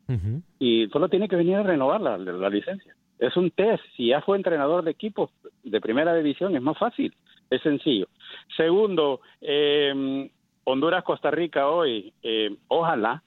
y 0.59 0.87
solo 0.89 1.09
tiene 1.09 1.29
que 1.29 1.37
venir 1.37 1.57
a 1.57 1.63
renovar 1.63 2.01
la, 2.01 2.17
la 2.19 2.51
licencia. 2.51 2.95
Es 3.19 3.37
un 3.37 3.51
test. 3.51 3.83
Si 3.97 4.09
ya 4.09 4.21
fue 4.21 4.37
entrenador 4.37 4.83
de 4.85 4.91
equipos 4.91 5.31
de 5.63 5.81
primera 5.81 6.15
división, 6.15 6.55
es 6.57 6.63
más 6.63 6.77
fácil. 6.79 7.15
Es 7.51 7.63
sencillo. 7.63 8.09
Segundo, 8.57 9.21
eh, 9.41 10.29
Honduras-Costa 10.65 11.31
Rica 11.31 11.69
hoy, 11.69 12.13
eh, 12.23 12.57
ojalá, 12.69 13.23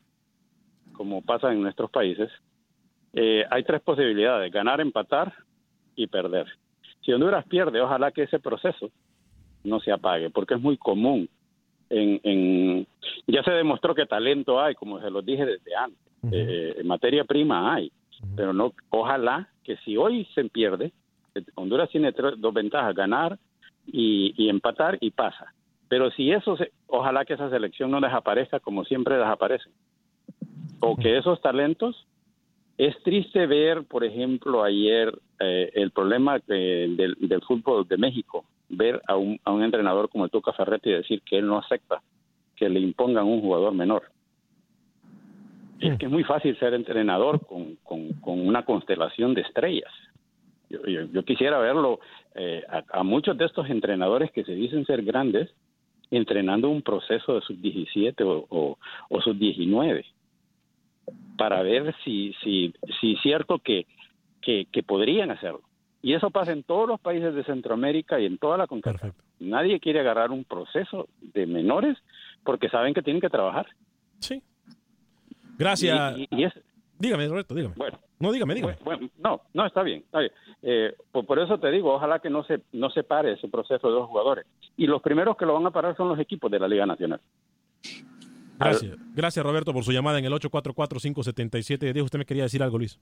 como 0.93 1.21
pasa 1.21 1.51
en 1.51 1.61
nuestros 1.61 1.89
países, 1.91 2.29
eh, 3.13 3.45
hay 3.49 3.63
tres 3.63 3.81
posibilidades, 3.81 4.51
ganar, 4.51 4.81
empatar 4.81 5.33
y 5.95 6.07
perder. 6.07 6.47
Si 7.01 7.11
Honduras 7.13 7.45
pierde, 7.47 7.81
ojalá 7.81 8.11
que 8.11 8.23
ese 8.23 8.39
proceso 8.39 8.89
no 9.63 9.79
se 9.79 9.91
apague, 9.91 10.29
porque 10.29 10.55
es 10.55 10.61
muy 10.61 10.77
común. 10.77 11.29
En, 11.89 12.19
en- 12.23 12.87
ya 13.27 13.43
se 13.43 13.51
demostró 13.51 13.93
que 13.93 14.05
talento 14.05 14.59
hay, 14.59 14.73
como 14.75 14.99
se 14.99 15.09
los 15.09 15.23
dije 15.25 15.45
desde 15.45 15.75
antes. 15.75 15.99
Eh, 16.31 16.81
materia 16.83 17.23
prima 17.23 17.75
hay, 17.75 17.91
pero 18.35 18.51
no. 18.53 18.73
Ojalá 18.89 19.47
que 19.63 19.77
si 19.77 19.95
hoy 19.95 20.25
se 20.33 20.45
pierde, 20.45 20.91
eh, 21.35 21.43
Honduras 21.53 21.89
tiene 21.89 22.11
tres- 22.13 22.33
dos 22.39 22.51
ventajas: 22.53 22.95
ganar 22.95 23.37
y, 23.85 24.33
y 24.35 24.49
empatar 24.49 24.97
y 25.01 25.11
pasa. 25.11 25.53
Pero 25.87 26.09
si 26.11 26.31
eso, 26.31 26.57
se, 26.57 26.71
ojalá 26.87 27.25
que 27.25 27.35
esa 27.35 27.51
selección 27.51 27.91
no 27.91 28.01
desaparezca 28.01 28.59
como 28.59 28.83
siempre 28.85 29.17
desaparece, 29.17 29.69
o 30.79 30.95
que 30.95 31.17
esos 31.17 31.39
talentos 31.41 32.07
es 32.79 32.95
triste 33.03 33.45
ver, 33.45 33.83
por 33.83 34.03
ejemplo, 34.03 34.63
ayer 34.63 35.13
eh, 35.39 35.71
el 35.73 35.91
problema 35.91 36.39
que- 36.39 36.53
del, 36.53 37.15
del 37.19 37.41
fútbol 37.41 37.87
de 37.87 37.97
México 37.97 38.45
ver 38.69 39.01
a 39.07 39.15
un, 39.15 39.39
a 39.43 39.51
un 39.51 39.63
entrenador 39.63 40.09
como 40.09 40.25
el 40.25 40.31
Tuca 40.31 40.53
Ferretti 40.53 40.89
y 40.89 40.93
decir 40.93 41.21
que 41.21 41.37
él 41.37 41.47
no 41.47 41.57
acepta 41.57 42.01
que 42.55 42.69
le 42.69 42.79
impongan 42.79 43.25
un 43.25 43.41
jugador 43.41 43.73
menor. 43.73 44.03
Es 45.79 45.97
que 45.99 46.05
es 46.05 46.11
muy 46.11 46.23
fácil 46.23 46.57
ser 46.57 46.73
entrenador 46.73 47.45
con, 47.45 47.75
con, 47.83 48.13
con 48.21 48.39
una 48.47 48.63
constelación 48.63 49.33
de 49.33 49.41
estrellas. 49.41 49.91
Yo, 50.69 50.83
yo, 50.85 51.01
yo 51.11 51.23
quisiera 51.23 51.59
verlo 51.59 51.99
eh, 52.33 52.63
a, 52.69 52.99
a, 52.99 53.03
muchos 53.03 53.37
de 53.37 53.45
estos 53.45 53.69
entrenadores 53.69 54.31
que 54.31 54.43
se 54.45 54.55
dicen 54.55 54.85
ser 54.85 55.03
grandes 55.03 55.53
entrenando 56.11 56.69
un 56.69 56.81
proceso 56.81 57.35
de 57.35 57.41
sub-17 57.41 58.21
o, 58.23 58.45
o, 58.49 58.77
o 59.09 59.21
sub-19 59.21 60.05
para 61.37 61.61
ver 61.61 61.93
si, 62.03 62.33
si, 62.43 62.73
si 62.99 63.13
es 63.13 63.21
cierto 63.21 63.59
que, 63.59 63.85
que, 64.45 64.67
que, 64.71 64.83
podrían 64.83 65.31
hacerlo. 65.31 65.61
Y 66.01 66.13
eso 66.13 66.29
pasa 66.29 66.51
en 66.51 66.63
todos 66.63 66.87
los 66.87 66.99
países 66.99 67.33
de 67.33 67.43
Centroamérica 67.43 68.19
y 68.19 68.27
en 68.27 68.37
toda 68.37 68.57
la 68.57 68.67
CONCACAF. 68.67 69.15
Nadie 69.39 69.79
quiere 69.79 69.99
agarrar 69.99 70.31
un 70.31 70.43
proceso 70.43 71.07
de 71.19 71.47
menores 71.47 71.97
porque 72.43 72.69
saben 72.69 72.93
que 72.93 73.01
tienen 73.01 73.21
que 73.21 73.29
trabajar. 73.29 73.65
Sí. 74.19 74.41
Gracias. 75.57 76.17
Y, 76.17 76.27
y, 76.29 76.41
y 76.41 76.43
es, 76.43 76.53
dígame, 76.99 77.27
Roberto, 77.27 77.55
dígame. 77.55 77.73
Bueno, 77.75 77.99
no, 78.19 78.31
dígame, 78.31 78.53
dígame. 78.53 78.77
Bueno, 78.83 79.09
no, 79.17 79.41
no, 79.53 79.65
está 79.65 79.83
bien, 79.83 79.99
está 80.05 80.19
bien. 80.19 80.31
Eh, 80.61 80.95
por, 81.11 81.25
por, 81.25 81.39
eso 81.39 81.59
te 81.59 81.71
digo, 81.71 81.93
ojalá 81.93 82.19
que 82.19 82.29
no 82.29 82.43
se, 82.43 82.61
no 82.71 82.89
se 82.89 83.03
pare 83.03 83.33
ese 83.33 83.47
proceso 83.47 83.87
de 83.87 83.95
los 83.95 84.07
jugadores. 84.07 84.45
Y 84.77 84.87
los 84.87 85.01
primeros 85.01 85.35
que 85.37 85.45
lo 85.45 85.55
van 85.55 85.65
a 85.65 85.71
parar 85.71 85.97
son 85.97 86.09
los 86.09 86.19
equipos 86.19 86.51
de 86.51 86.59
la 86.59 86.67
Liga 86.67 86.85
Nacional. 86.85 87.19
Gracias, 88.57 88.95
gracias 89.13 89.45
Roberto 89.45 89.73
por 89.73 89.83
su 89.83 89.91
llamada 89.91 90.17
en 90.17 90.25
el 90.25 90.33
844-577. 90.33 92.01
Usted 92.01 92.19
me 92.19 92.25
quería 92.25 92.43
decir 92.43 92.63
algo, 92.63 92.77
Luis. 92.77 92.99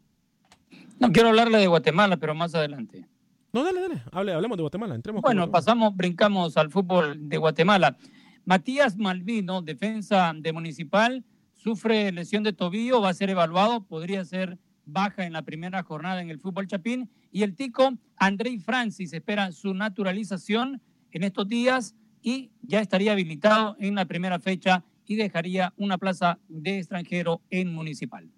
No 1.00 1.12
quiero 1.12 1.30
hablarle 1.30 1.58
de 1.58 1.68
Guatemala, 1.68 2.18
pero 2.18 2.36
más 2.36 2.56
adelante. 2.56 3.08
No, 3.52 3.64
dale, 3.64 3.82
dale, 3.82 4.02
Hable, 4.12 4.34
hablemos 4.34 4.58
de 4.58 4.64
Guatemala. 4.64 4.96
Entremos 4.96 5.22
bueno, 5.22 5.52
pasamos, 5.52 5.96
brincamos 5.96 6.58
al 6.58 6.72
fútbol 6.72 7.30
de 7.30 7.38
Guatemala. 7.38 7.98
Matías 8.46 8.98
Malvino, 8.98 9.62
defensa 9.62 10.34
de 10.36 10.52
Municipal, 10.52 11.24
sufre 11.54 12.12
lesión 12.12 12.44
de 12.44 12.54
tobillo, 12.54 13.00
va 13.00 13.10
a 13.10 13.14
ser 13.14 13.30
evaluado, 13.30 13.86
podría 13.86 14.26
ser 14.26 14.58
baja 14.86 15.26
en 15.26 15.34
la 15.34 15.44
primera 15.44 15.84
jornada 15.84 16.22
en 16.22 16.30
el 16.30 16.40
fútbol 16.40 16.68
chapín. 16.68 17.10
Y 17.32 17.44
el 17.44 17.56
tico 17.56 17.94
Andrei 18.18 18.58
Francis 18.60 19.14
espera 19.14 19.52
su 19.52 19.74
naturalización 19.74 20.82
en 21.12 21.24
estos 21.24 21.48
días 21.48 21.96
y 22.22 22.52
ya 22.62 22.80
estaría 22.80 23.12
habilitado 23.12 23.76
en 23.80 23.96
la 23.96 24.06
primera 24.06 24.40
fecha 24.40 24.84
y 25.06 25.16
dejaría 25.16 25.74
una 25.78 25.98
plaza 25.98 26.40
de 26.48 26.80
extranjero 26.80 27.42
en 27.50 27.74
municipal. 27.74 28.30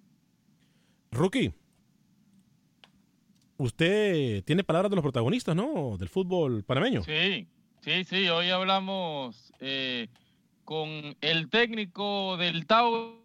Rookie, 1.12 1.54
usted 3.58 4.44
tiene 4.44 4.64
palabras 4.64 4.90
de 4.90 4.96
los 4.96 5.04
protagonistas, 5.04 5.56
¿no? 5.56 5.98
Del 5.98 6.10
fútbol 6.10 6.64
panameño. 6.64 7.04
Sí, 7.04 7.48
sí, 7.82 8.04
sí. 8.04 8.28
Hoy 8.30 8.50
hablamos 8.50 9.54
eh, 9.60 10.08
con 10.64 11.16
el 11.22 11.50
técnico 11.50 12.38
del 12.38 12.66
Tau. 12.66 13.24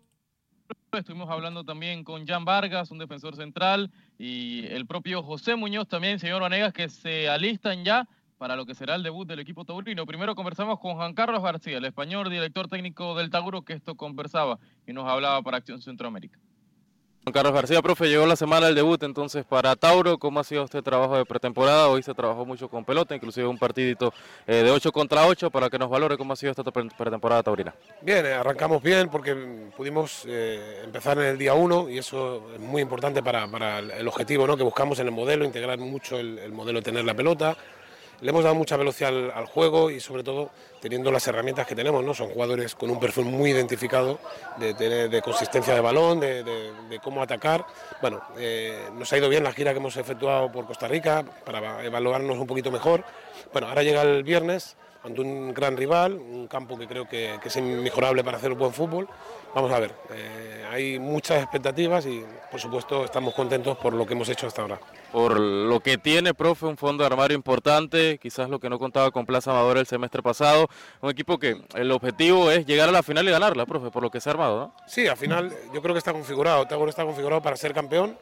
Estuvimos 0.92 1.30
hablando 1.30 1.64
también 1.64 2.04
con 2.04 2.26
Jan 2.26 2.44
Vargas, 2.44 2.90
un 2.90 2.98
defensor 2.98 3.36
central, 3.36 3.90
y 4.18 4.66
el 4.66 4.86
propio 4.86 5.22
José 5.22 5.56
Muñoz 5.56 5.88
también, 5.88 6.18
señor 6.18 6.42
Vanegas, 6.42 6.72
que 6.72 6.88
se 6.88 7.28
alistan 7.28 7.84
ya 7.84 8.08
para 8.38 8.56
lo 8.56 8.64
que 8.64 8.74
será 8.74 8.94
el 8.94 9.02
debut 9.02 9.28
del 9.28 9.40
equipo 9.40 9.64
taurino. 9.64 10.06
Primero 10.06 10.34
conversamos 10.34 10.80
con 10.80 10.94
Juan 10.94 11.14
Carlos 11.14 11.42
García, 11.42 11.76
el 11.78 11.84
español 11.84 12.30
director 12.30 12.68
técnico 12.68 13.14
del 13.14 13.30
Tauro, 13.30 13.62
que 13.62 13.74
esto 13.74 13.96
conversaba 13.96 14.58
y 14.86 14.92
nos 14.92 15.06
hablaba 15.06 15.42
para 15.42 15.58
Acción 15.58 15.82
Centroamérica. 15.82 16.38
Juan 17.22 17.34
Carlos 17.34 17.52
García, 17.52 17.82
profe, 17.82 18.08
llegó 18.08 18.24
la 18.24 18.34
semana 18.34 18.66
del 18.66 18.74
debut 18.74 19.02
entonces 19.02 19.44
para 19.44 19.76
Tauro. 19.76 20.16
¿Cómo 20.16 20.40
ha 20.40 20.44
sido 20.44 20.64
este 20.64 20.80
trabajo 20.80 21.18
de 21.18 21.26
pretemporada? 21.26 21.88
Hoy 21.88 22.02
se 22.02 22.14
trabajó 22.14 22.46
mucho 22.46 22.70
con 22.70 22.82
pelota, 22.82 23.14
inclusive 23.14 23.46
un 23.46 23.58
partidito 23.58 24.14
eh, 24.46 24.62
de 24.62 24.70
8 24.70 24.90
contra 24.90 25.26
8 25.26 25.50
para 25.50 25.68
que 25.68 25.78
nos 25.78 25.90
valore 25.90 26.16
cómo 26.16 26.32
ha 26.32 26.36
sido 26.36 26.52
esta 26.52 26.64
pretemporada 26.64 27.42
taurina. 27.42 27.74
Bien, 28.00 28.24
eh, 28.24 28.32
arrancamos 28.32 28.82
bien 28.82 29.10
porque 29.10 29.34
pudimos 29.76 30.24
eh, 30.26 30.80
empezar 30.82 31.18
en 31.18 31.26
el 31.26 31.36
día 31.36 31.52
1 31.52 31.90
y 31.90 31.98
eso 31.98 32.54
es 32.54 32.60
muy 32.60 32.80
importante 32.80 33.22
para, 33.22 33.80
el 33.80 34.08
objetivo 34.08 34.46
¿no? 34.46 34.56
que 34.56 34.62
buscamos 34.62 34.98
en 34.98 35.08
el 35.08 35.12
modelo, 35.12 35.44
integrar 35.44 35.78
mucho 35.78 36.18
el, 36.18 36.38
el 36.38 36.52
modelo 36.52 36.78
de 36.78 36.84
tener 36.84 37.04
la 37.04 37.12
pelota, 37.12 37.54
le 38.20 38.30
hemos 38.30 38.42
dado 38.42 38.54
mucha 38.54 38.76
velocidad 38.76 39.30
al, 39.34 39.46
juego 39.46 39.90
y 39.90 40.00
sobre 40.00 40.22
todo 40.22 40.50
teniendo 40.80 41.10
las 41.10 41.26
herramientas 41.26 41.66
que 41.66 41.74
tenemos, 41.74 42.04
¿no? 42.04 42.14
Son 42.14 42.28
jugadores 42.28 42.74
con 42.74 42.90
un 42.90 43.00
perfil 43.00 43.24
muy 43.24 43.50
identificado 43.50 44.18
de, 44.58 44.74
de, 44.74 45.08
de 45.08 45.22
consistencia 45.22 45.74
de 45.74 45.80
balón, 45.80 46.20
de, 46.20 46.42
de 46.44 46.98
cómo 47.02 47.22
atacar. 47.22 47.64
Bueno, 48.00 48.22
eh, 48.38 48.88
nos 48.94 49.12
ha 49.12 49.18
ido 49.18 49.28
bien 49.28 49.44
la 49.44 49.52
gira 49.52 49.72
que 49.72 49.78
hemos 49.78 49.96
efectuado 49.96 50.50
por 50.50 50.66
Costa 50.66 50.88
Rica 50.88 51.24
para 51.44 51.84
evaluarnos 51.84 52.38
un 52.38 52.46
poquito 52.46 52.70
mejor. 52.70 53.04
Bueno, 53.52 53.68
ahora 53.68 53.82
llega 53.82 54.02
el 54.02 54.22
viernes 54.22 54.76
ante 55.02 55.20
un 55.20 55.54
gran 55.54 55.76
rival, 55.76 56.14
un 56.14 56.46
campo 56.46 56.78
que 56.78 56.86
creo 56.86 57.08
que, 57.08 57.38
que 57.42 57.48
es 57.48 57.56
inmejorable 57.56 58.22
para 58.22 58.36
hacer 58.36 58.52
un 58.52 58.58
buen 58.58 58.72
fútbol. 58.72 59.08
Vamos 59.54 59.72
a 59.72 59.80
ver, 59.80 59.92
eh, 60.10 60.64
hay 60.70 60.98
muchas 60.98 61.42
expectativas 61.42 62.06
y 62.06 62.24
por 62.50 62.60
supuesto 62.60 63.04
estamos 63.04 63.34
contentos 63.34 63.76
por 63.78 63.92
lo 63.92 64.06
que 64.06 64.14
hemos 64.14 64.28
hecho 64.28 64.46
hasta 64.46 64.62
ahora. 64.62 64.78
Por 65.10 65.40
lo 65.40 65.80
que 65.80 65.98
tiene, 65.98 66.34
profe, 66.34 66.66
un 66.66 66.76
fondo 66.76 67.02
de 67.02 67.08
armario 67.08 67.36
importante, 67.36 68.18
quizás 68.18 68.48
lo 68.48 68.60
que 68.60 68.70
no 68.70 68.78
contaba 68.78 69.10
con 69.10 69.26
Plaza 69.26 69.50
Amador 69.50 69.78
el 69.78 69.86
semestre 69.86 70.22
pasado, 70.22 70.68
un 71.00 71.10
equipo 71.10 71.38
que 71.38 71.60
el 71.74 71.90
objetivo 71.90 72.50
es 72.50 72.64
llegar 72.64 72.88
a 72.88 72.92
la 72.92 73.02
final 73.02 73.26
y 73.26 73.30
ganarla, 73.32 73.66
profe, 73.66 73.90
por 73.90 74.02
lo 74.02 74.10
que 74.10 74.20
se 74.20 74.28
ha 74.30 74.32
armado, 74.32 74.58
¿no? 74.58 74.74
Sí, 74.86 75.08
al 75.08 75.16
final 75.16 75.52
yo 75.74 75.82
creo 75.82 75.94
que 75.94 75.98
está 75.98 76.12
configurado, 76.12 76.66
Tagor 76.66 76.88
está 76.88 77.04
configurado 77.04 77.42
para 77.42 77.56
ser 77.56 77.74
campeón, 77.74 78.16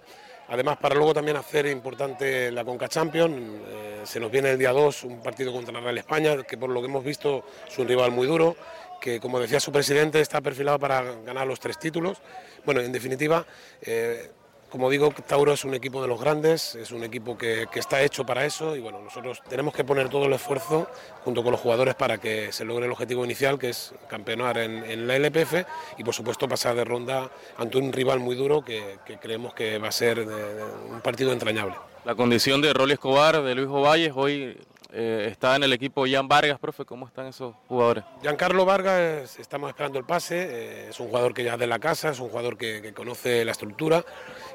además 0.48 0.78
para 0.78 0.94
luego 0.94 1.14
también 1.14 1.36
hacer 1.36 1.66
importante 1.66 2.50
la 2.50 2.64
Conca 2.64 2.88
Champions, 2.88 3.60
eh, 3.68 4.00
se 4.04 4.18
nos 4.18 4.30
viene 4.30 4.50
el 4.50 4.58
día 4.58 4.72
2 4.72 5.04
un 5.04 5.22
partido 5.22 5.52
contra 5.52 5.72
la 5.72 5.80
Real 5.80 5.98
España, 5.98 6.42
que 6.42 6.56
por 6.56 6.70
lo 6.70 6.80
que 6.80 6.86
hemos 6.86 7.04
visto 7.04 7.44
es 7.66 7.78
un 7.78 7.86
rival 7.86 8.10
muy 8.10 8.26
duro, 8.26 8.56
que 9.00 9.20
como 9.20 9.38
decía 9.38 9.60
su 9.60 9.70
presidente 9.70 10.20
está 10.20 10.40
perfilado 10.40 10.78
para 10.78 11.02
ganar 11.24 11.46
los 11.46 11.60
tres 11.60 11.78
títulos. 11.78 12.18
Bueno, 12.64 12.80
en 12.80 12.92
definitiva, 12.92 13.46
eh, 13.82 14.30
como 14.70 14.90
digo, 14.90 15.12
Tauro 15.26 15.52
es 15.52 15.64
un 15.64 15.74
equipo 15.74 16.02
de 16.02 16.08
los 16.08 16.20
grandes, 16.20 16.74
es 16.74 16.90
un 16.90 17.02
equipo 17.02 17.38
que, 17.38 17.66
que, 17.72 17.78
está 17.78 18.02
hecho 18.02 18.24
para 18.26 18.44
eso 18.44 18.76
y 18.76 18.80
bueno, 18.80 19.00
nosotros 19.00 19.42
tenemos 19.48 19.74
que 19.74 19.84
poner 19.84 20.08
todo 20.08 20.26
el 20.26 20.32
esfuerzo 20.32 20.88
junto 21.24 21.42
con 21.42 21.52
los 21.52 21.60
jugadores 21.60 21.94
para 21.94 22.18
que 22.18 22.52
se 22.52 22.64
logre 22.64 22.86
el 22.86 22.92
objetivo 22.92 23.24
inicial, 23.24 23.58
que 23.58 23.70
es 23.70 23.94
campeonar 24.08 24.58
en, 24.58 25.06
la 25.06 25.16
LPF 25.16 25.64
y 25.96 26.04
por 26.04 26.14
supuesto 26.14 26.48
pasar 26.48 26.74
de 26.76 26.84
ronda 26.84 27.30
ante 27.56 27.78
un 27.78 27.92
rival 27.92 28.20
muy 28.20 28.36
duro 28.36 28.62
que, 28.62 28.98
que 29.06 29.18
creemos 29.18 29.54
que 29.54 29.78
va 29.78 29.88
a 29.88 29.92
ser 29.92 30.20
un 30.20 31.00
partido 31.00 31.32
entrañable. 31.32 31.74
La 32.04 32.14
condición 32.14 32.60
de 32.60 32.72
Rolly 32.72 32.94
Escobar, 32.94 33.42
de 33.42 33.54
Luis 33.54 33.68
Ovalles, 33.68 34.12
hoy 34.14 34.56
eh, 34.90 35.28
está 35.30 35.54
en 35.54 35.64
el 35.64 35.72
equipo 35.74 36.06
Jan 36.10 36.28
Vargas, 36.28 36.58
profe, 36.58 36.86
¿cómo 36.86 37.06
están 37.06 37.26
esos 37.26 37.54
jugadores? 37.68 38.04
Giancarlo 38.22 38.64
Vargas, 38.64 39.38
estamos 39.38 39.68
esperando 39.68 39.98
el 39.98 40.06
pase, 40.06 40.36
eh, 40.48 40.88
es 40.88 40.98
un 40.98 41.08
jugador 41.08 41.34
que 41.34 41.44
ya 41.44 41.54
es 41.54 41.58
de 41.58 41.66
la 41.66 41.78
casa, 41.78 42.08
es 42.08 42.20
un 42.20 42.30
jugador 42.30 42.56
que, 42.56 42.94
conoce 42.94 43.44
la 43.44 43.52
estructura 43.52 44.02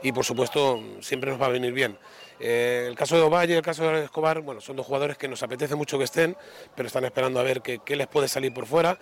y 0.02 0.12
por 0.12 0.26
supuesto 0.26 0.82
siempre 1.02 1.30
nos 1.30 1.40
va 1.40 1.46
a 1.46 1.50
venir 1.50 1.72
bien. 1.72 2.00
Eh, 2.40 2.88
el 2.90 2.96
caso 2.96 3.16
de 3.16 3.22
Ovalle, 3.22 3.56
el 3.56 3.62
caso 3.62 3.84
de 3.84 4.06
Escobar, 4.06 4.42
bueno, 4.42 4.60
son 4.60 4.76
dos 4.76 4.88
jugadores 4.88 5.18
que 5.20 5.28
nos 5.28 5.44
apetece 5.44 5.76
mucho 5.76 6.00
que 6.00 6.06
estén, 6.06 6.36
pero 6.76 6.88
están 6.88 7.06
esperando 7.06 7.40
a 7.40 7.44
ver 7.44 7.62
qué, 7.62 7.96
les 7.96 8.08
puede 8.08 8.28
salir 8.28 8.52
por 8.52 8.66
fuera. 8.66 8.98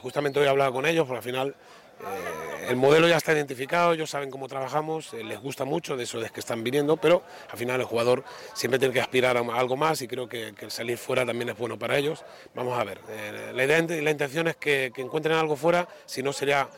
Justamente 0.00 0.40
hoy 0.40 0.46
he 0.46 0.48
hablado 0.48 0.72
con 0.72 0.84
ellos, 0.84 1.06
porque 1.06 1.18
al 1.18 1.24
final 1.24 1.56
eh, 2.02 2.66
el 2.68 2.76
modelo 2.76 3.08
ya 3.08 3.16
está 3.16 3.32
identificado, 3.32 3.92
ellos 3.92 4.10
saben 4.10 4.30
cómo 4.30 4.48
trabajamos, 4.48 5.12
eh, 5.14 5.22
les 5.22 5.40
gusta 5.40 5.64
mucho 5.64 5.96
de 5.96 6.04
eso 6.04 6.20
de 6.20 6.30
que 6.30 6.40
están 6.40 6.64
viniendo, 6.64 6.96
pero 6.96 7.22
al 7.50 7.58
final 7.58 7.80
el 7.80 7.86
jugador 7.86 8.24
siempre 8.54 8.78
tiene 8.78 8.94
que 8.94 9.00
aspirar 9.00 9.36
a 9.36 9.40
algo 9.40 9.76
más 9.76 10.02
y 10.02 10.08
creo 10.08 10.28
que, 10.28 10.54
el 10.58 10.70
salir 10.70 10.98
fuera 10.98 11.24
también 11.24 11.50
es 11.50 11.58
bueno 11.58 11.78
para 11.78 11.96
ellos. 11.96 12.24
Vamos 12.54 12.78
a 12.78 12.84
ver, 12.84 13.00
eh, 13.08 13.52
la 13.54 14.10
intención 14.10 14.48
es 14.48 14.56
que, 14.56 14.92
encuentren 14.96 15.36
algo 15.36 15.56
fuera, 15.56 15.88
si 16.06 16.22
no 16.22 16.32
sería 16.32 16.68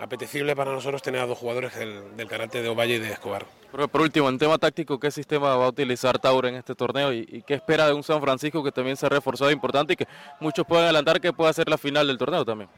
apetecible 0.00 0.56
para 0.56 0.72
nosotros 0.72 1.02
tener 1.02 1.20
a 1.20 1.26
dos 1.26 1.38
jugadores 1.38 1.74
del, 1.76 2.16
del 2.16 2.26
carácter 2.26 2.62
de 2.62 2.68
Ovalle 2.68 2.96
y 2.96 2.98
de 2.98 3.12
Escobar. 3.12 3.46
Por 3.70 4.00
último, 4.00 4.28
en 4.28 4.38
tema 4.38 4.58
táctico, 4.58 4.98
¿qué 4.98 5.10
sistema 5.10 5.56
va 5.56 5.66
a 5.66 5.68
utilizar 5.68 6.18
Tauro 6.18 6.48
en 6.48 6.56
este 6.56 6.74
torneo 6.74 7.12
y, 7.12 7.26
y 7.30 7.42
qué 7.42 7.54
espera 7.54 7.86
de 7.86 7.92
un 7.92 8.02
San 8.02 8.20
Francisco 8.20 8.62
que 8.62 8.72
también 8.72 8.96
se 8.96 9.06
ha 9.06 9.08
reforzado 9.08 9.50
importante 9.50 9.92
y 9.92 9.96
que 9.96 10.08
muchos 10.40 10.66
pueden 10.66 10.84
adelantar 10.84 11.20
que 11.20 11.32
pueda 11.32 11.52
ser 11.52 11.68
la 11.68 11.78
final 11.78 12.06
del 12.06 12.18
torneo 12.18 12.44
también? 12.44 12.68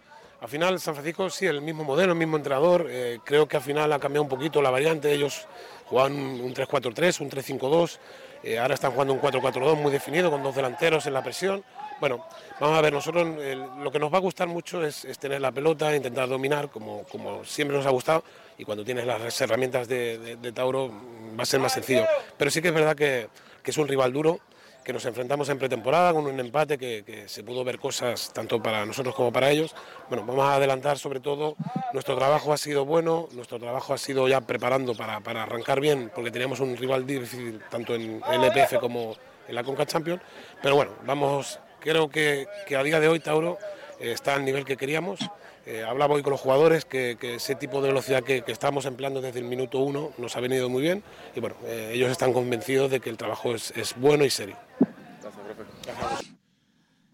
Al 0.40 0.48
final 0.48 0.78
San 0.78 0.94
Francisco 0.94 1.30
sí, 1.30 1.46
el 1.46 1.62
mismo 1.62 1.82
modelo, 1.82 2.12
el 2.12 2.18
mismo 2.18 2.36
entrenador. 2.36 2.86
Eh, 2.90 3.20
creo 3.24 3.48
que 3.48 3.56
al 3.56 3.62
final 3.62 3.92
ha 3.92 3.98
cambiado 3.98 4.22
un 4.22 4.28
poquito 4.28 4.60
la 4.60 4.70
variante. 4.70 5.12
Ellos 5.12 5.46
jugaban 5.86 6.12
un 6.12 6.54
3-4-3, 6.54 7.20
un 7.20 7.30
3-5-2. 7.30 7.98
Eh, 8.42 8.58
ahora 8.58 8.74
están 8.74 8.92
jugando 8.92 9.14
un 9.14 9.20
4-4-2 9.20 9.76
muy 9.76 9.90
definido, 9.90 10.30
con 10.30 10.42
dos 10.42 10.54
delanteros 10.54 11.06
en 11.06 11.14
la 11.14 11.22
presión. 11.22 11.64
Bueno, 12.00 12.26
vamos 12.60 12.78
a 12.78 12.82
ver, 12.82 12.92
nosotros 12.92 13.26
eh, 13.40 13.56
lo 13.80 13.90
que 13.90 13.98
nos 13.98 14.12
va 14.12 14.18
a 14.18 14.20
gustar 14.20 14.46
mucho 14.46 14.84
es, 14.84 15.06
tener 15.18 15.40
la 15.40 15.50
pelota, 15.50 15.96
intentar 15.96 16.28
dominar, 16.28 16.68
como, 16.68 17.04
como, 17.04 17.42
siempre 17.44 17.76
nos 17.76 17.86
ha 17.86 17.90
gustado. 17.90 18.22
Y 18.58 18.64
cuando 18.64 18.84
tienes 18.84 19.06
las 19.06 19.40
herramientas 19.40 19.88
de, 19.88 20.18
de, 20.18 20.36
de, 20.36 20.52
Tauro 20.52 20.92
va 21.38 21.42
a 21.42 21.46
ser 21.46 21.60
más 21.60 21.72
sencillo. 21.72 22.04
Pero 22.36 22.50
sí 22.50 22.60
que 22.60 22.68
es 22.68 22.74
verdad 22.74 22.94
que, 22.94 23.28
que 23.62 23.70
es 23.70 23.78
un 23.78 23.88
rival 23.88 24.12
duro 24.12 24.40
que 24.86 24.92
nos 24.92 25.04
enfrentamos 25.04 25.48
en 25.48 25.58
pretemporada 25.58 26.12
con 26.12 26.26
un 26.26 26.38
empate 26.38 26.78
que, 26.78 27.02
que, 27.04 27.28
se 27.28 27.42
pudo 27.42 27.64
ver 27.64 27.78
cosas 27.78 28.32
tanto 28.32 28.62
para 28.62 28.86
nosotros 28.86 29.14
como 29.16 29.32
para 29.32 29.50
ellos. 29.50 29.74
Bueno, 30.08 30.24
vamos 30.24 30.44
a 30.44 30.54
adelantar 30.54 30.96
sobre 30.96 31.18
todo, 31.18 31.56
nuestro 31.92 32.16
trabajo 32.16 32.52
ha 32.52 32.56
sido 32.56 32.84
bueno, 32.84 33.28
nuestro 33.32 33.58
trabajo 33.58 33.92
ha 33.94 33.98
sido 33.98 34.28
ya 34.28 34.40
preparando 34.40 34.94
para, 34.94 35.18
para 35.20 35.42
arrancar 35.42 35.80
bien, 35.80 36.12
porque 36.14 36.30
teníamos 36.30 36.60
un 36.60 36.76
rival 36.76 37.04
difícil 37.04 37.60
tanto 37.68 37.96
en 37.96 38.22
LPF 38.22 38.78
como 38.78 39.16
en 39.48 39.54
la 39.56 39.64
Conca 39.64 39.84
Champions, 39.86 40.22
pero 40.62 40.76
bueno, 40.76 40.92
vamos 41.04 41.58
Creo 41.86 42.08
que, 42.08 42.48
que 42.66 42.74
a 42.74 42.82
día 42.82 42.98
de 42.98 43.06
hoy 43.06 43.20
Tauro 43.20 43.58
eh, 44.00 44.10
está 44.10 44.34
al 44.34 44.44
nivel 44.44 44.64
que 44.64 44.76
queríamos. 44.76 45.20
Eh, 45.66 45.82
hablaba 45.82 46.14
hoy 46.14 46.22
con 46.22 46.30
los 46.30 46.40
jugadores 46.40 46.84
que, 46.84 47.16
que 47.20 47.34
ese 47.34 47.56
tipo 47.56 47.82
de 47.82 47.88
velocidad 47.88 48.22
que, 48.22 48.42
que, 48.42 48.52
estamos 48.52 48.86
empleando 48.86 49.20
desde 49.20 49.40
el 49.40 49.46
minuto 49.46 49.80
uno 49.80 50.12
nos 50.16 50.36
ha 50.36 50.40
venido 50.40 50.68
muy 50.68 50.80
bien 50.80 51.02
y 51.34 51.40
bueno, 51.40 51.56
eh, 51.64 51.90
ellos 51.92 52.08
están 52.08 52.32
convencidos 52.32 52.88
de 52.88 53.00
que 53.00 53.10
el 53.10 53.16
trabajo 53.16 53.52
es, 53.52 53.72
es 53.76 53.96
bueno 53.96 54.24
y 54.24 54.30
serio. 54.30 54.56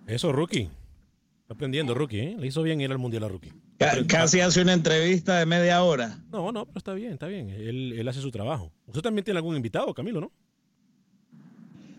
Eso, 0.07 0.33
rookie. 0.33 0.71
Está 1.41 1.55
aprendiendo, 1.55 1.95
rookie. 1.95 2.21
¿eh? 2.21 2.37
Le 2.39 2.47
hizo 2.47 2.63
bien 2.63 2.83
ir 2.83 2.91
al 2.91 2.99
mundial 2.99 3.25
a 3.25 3.29
rookie. 3.29 3.53
Casi 4.07 4.41
hace 4.41 4.61
una 4.61 4.75
entrevista 4.75 5.39
de 5.39 5.47
media 5.47 5.83
hora. 5.83 6.19
No, 6.31 6.53
no, 6.53 6.67
pero 6.67 6.79
está 6.79 6.93
bien, 6.93 7.15
está 7.15 7.29
bien. 7.29 7.49
Él, 7.49 7.95
él 7.99 8.07
hace 8.07 8.21
su 8.21 8.31
trabajo. 8.31 8.71
Usted 8.87 9.01
también 9.01 9.25
tiene 9.25 9.39
algún 9.39 9.57
invitado, 9.57 9.95
Camilo, 9.95 10.21
¿no? 10.21 10.31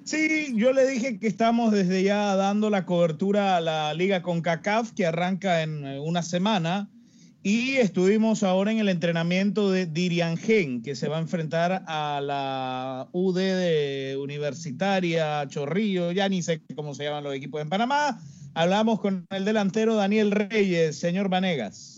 Sí, 0.06 0.54
yo 0.56 0.74
le 0.74 0.86
dije 0.86 1.18
que 1.18 1.28
estamos 1.28 1.72
desde 1.72 2.04
ya 2.04 2.36
dando 2.36 2.70
la 2.70 2.86
cobertura 2.86 3.56
a 3.56 3.62
la 3.62 3.94
liga 3.94 4.22
con 4.22 4.42
CACAF 4.42 4.92
que 4.92 5.06
arranca 5.06 5.64
en 5.64 5.86
eh, 5.86 6.00
una 6.00 6.24
semana 6.24 6.90
y 7.42 7.76
estuvimos 7.76 8.44
ahora 8.44 8.74
en 8.74 8.80
el 8.80 8.90
entrenamiento 8.90 9.72
de 9.72 9.86
Dirian 9.86 10.36
Gen 10.36 10.82
que 10.82 10.96
se 10.96 11.08
va 11.08 11.18
a 11.18 11.22
enfrentar 11.22 11.86
a 11.88 12.20
la 12.22 13.08
UD 13.14 13.36
de 13.36 14.18
Universitaria 14.22 15.48
Chorrillo, 15.48 16.12
ya 16.12 16.28
ni 16.28 16.42
sé 16.42 16.62
cómo 16.76 16.94
se 16.94 17.06
llaman 17.06 17.24
los 17.24 17.34
equipos 17.34 17.62
en 17.62 17.70
Panamá. 17.70 18.20
Hablamos 18.54 19.00
con 19.00 19.26
el 19.30 19.46
delantero 19.46 19.96
Daniel 19.96 20.32
Reyes, 20.32 20.98
señor 20.98 21.30
Vanegas. 21.30 21.93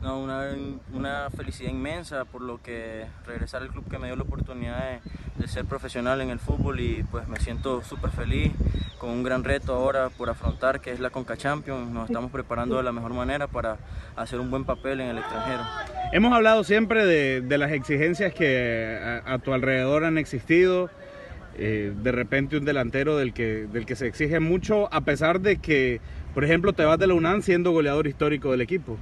Una, 0.00 0.54
una, 0.92 1.28
felicidad 1.36 1.70
inmensa 1.70 2.24
por 2.24 2.40
lo 2.40 2.62
que 2.62 3.04
regresar 3.26 3.62
al 3.62 3.68
club 3.68 3.84
que 3.90 3.98
me 3.98 4.06
dio 4.06 4.14
la 4.14 4.22
oportunidad 4.22 5.00
de, 5.36 5.48
ser 5.48 5.64
profesional 5.64 6.20
en 6.20 6.30
el 6.30 6.38
fútbol 6.38 6.78
y 6.78 7.04
pues 7.10 7.26
me 7.26 7.38
siento 7.40 7.82
súper 7.82 8.10
feliz 8.10 8.52
con 8.98 9.10
un 9.10 9.22
gran 9.22 9.44
reto 9.44 9.74
ahora 9.74 10.08
por 10.10 10.30
afrontar 10.30 10.80
que 10.80 10.92
es 10.92 11.00
la 11.00 11.10
Conca 11.10 11.36
Champions. 11.36 11.90
Nos 11.90 12.08
estamos 12.08 12.30
preparando 12.30 12.76
de 12.76 12.84
la 12.84 12.92
mejor 12.92 13.12
manera 13.12 13.48
para 13.48 13.78
hacer 14.14 14.38
un 14.38 14.50
buen 14.50 14.64
papel 14.64 15.00
en 15.00 15.08
el 15.08 15.18
extranjero. 15.18 15.62
Hemos 16.12 16.32
hablado 16.32 16.64
siempre 16.64 17.04
de, 17.04 17.40
de 17.40 17.58
las 17.58 17.72
exigencias 17.72 18.32
que 18.32 19.22
a, 19.26 19.34
a, 19.34 19.38
tu 19.38 19.52
alrededor 19.52 20.04
han 20.04 20.16
existido. 20.16 20.90
Eh, 21.60 21.92
de 21.92 22.12
repente 22.12 22.56
un 22.56 22.64
delantero 22.64 23.16
del 23.16 23.32
que, 23.32 23.66
del 23.72 23.84
que 23.84 23.96
se 23.96 24.06
exige 24.06 24.38
mucho, 24.38 24.92
a 24.94 25.00
pesar 25.00 25.40
de 25.40 25.56
que, 25.56 26.00
por 26.32 26.44
ejemplo, 26.44 26.72
te 26.72 26.84
vas 26.84 27.00
de 27.00 27.08
la 27.08 27.14
UNAM 27.14 27.42
siendo 27.42 27.72
goleador 27.72 28.06
histórico 28.06 28.52
del 28.52 28.60
equipo. 28.60 28.96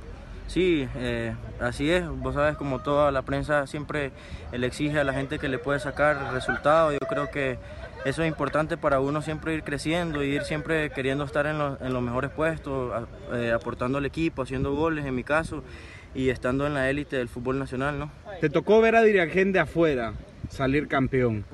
Sí, 0.46 0.88
eh, 0.96 1.34
así 1.60 1.90
es. 1.90 2.08
Vos 2.08 2.34
sabes, 2.34 2.56
como 2.56 2.80
toda 2.80 3.10
la 3.10 3.22
prensa 3.22 3.66
siempre 3.66 4.12
le 4.52 4.66
exige 4.66 4.98
a 4.98 5.04
la 5.04 5.12
gente 5.12 5.38
que 5.38 5.48
le 5.48 5.58
puede 5.58 5.80
sacar 5.80 6.32
resultados. 6.32 6.94
Yo 6.94 7.06
creo 7.08 7.30
que 7.30 7.58
eso 8.04 8.22
es 8.22 8.28
importante 8.28 8.76
para 8.76 9.00
uno 9.00 9.22
siempre 9.22 9.54
ir 9.54 9.64
creciendo 9.64 10.22
y 10.22 10.28
ir 10.28 10.42
siempre 10.42 10.90
queriendo 10.90 11.24
estar 11.24 11.46
en, 11.46 11.58
los, 11.58 11.80
en 11.80 11.92
los 11.92 12.02
mejores 12.02 12.30
puestos, 12.30 13.06
eh, 13.32 13.52
aportando 13.52 13.98
al 13.98 14.06
equipo, 14.06 14.42
haciendo 14.42 14.74
goles 14.74 15.04
en 15.04 15.14
mi 15.14 15.24
caso 15.24 15.64
y 16.14 16.30
estando 16.30 16.66
en 16.66 16.74
la 16.74 16.88
élite 16.88 17.16
del 17.16 17.28
fútbol 17.28 17.58
nacional, 17.58 17.98
¿no? 17.98 18.10
Te 18.40 18.48
tocó 18.48 18.80
ver 18.80 18.96
a 18.96 19.02
Dirigen 19.02 19.52
de 19.52 19.58
afuera 19.58 20.14
salir 20.48 20.88
campeón. 20.88 21.44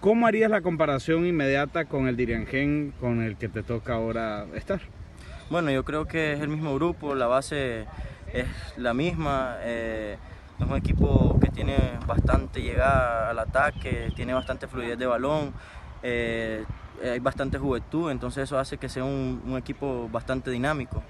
¿Cómo 0.00 0.28
harías 0.28 0.50
la 0.50 0.60
comparación 0.60 1.26
inmediata 1.26 1.86
con 1.86 2.06
el 2.06 2.16
Dirigen 2.16 2.94
con 3.00 3.20
el 3.20 3.36
que 3.36 3.48
te 3.48 3.64
toca 3.64 3.94
ahora 3.94 4.46
estar? 4.54 4.80
Bueno, 5.50 5.70
yo 5.70 5.84
creo 5.84 6.06
que 6.06 6.34
es 6.34 6.40
el 6.40 6.48
mismo 6.48 6.74
grupo, 6.74 7.14
la 7.14 7.26
base 7.26 7.86
es 8.32 8.46
la 8.76 8.92
misma. 8.92 9.56
Eh, 9.60 10.18
es 10.60 10.66
un 10.66 10.76
equipo 10.76 11.38
que 11.40 11.48
tiene 11.50 11.76
bastante 12.06 12.60
llegada 12.60 13.30
al 13.30 13.38
ataque, 13.38 14.12
tiene 14.16 14.34
bastante 14.34 14.66
fluidez 14.66 14.98
de 14.98 15.06
balón, 15.06 15.54
eh, 16.02 16.64
hay 17.02 17.20
bastante 17.20 17.58
juventud, 17.58 18.10
entonces 18.10 18.44
eso 18.44 18.58
hace 18.58 18.76
que 18.76 18.88
sea 18.88 19.04
un, 19.04 19.40
un 19.46 19.56
equipo 19.56 20.08
bastante 20.10 20.50
dinámico. 20.50 21.02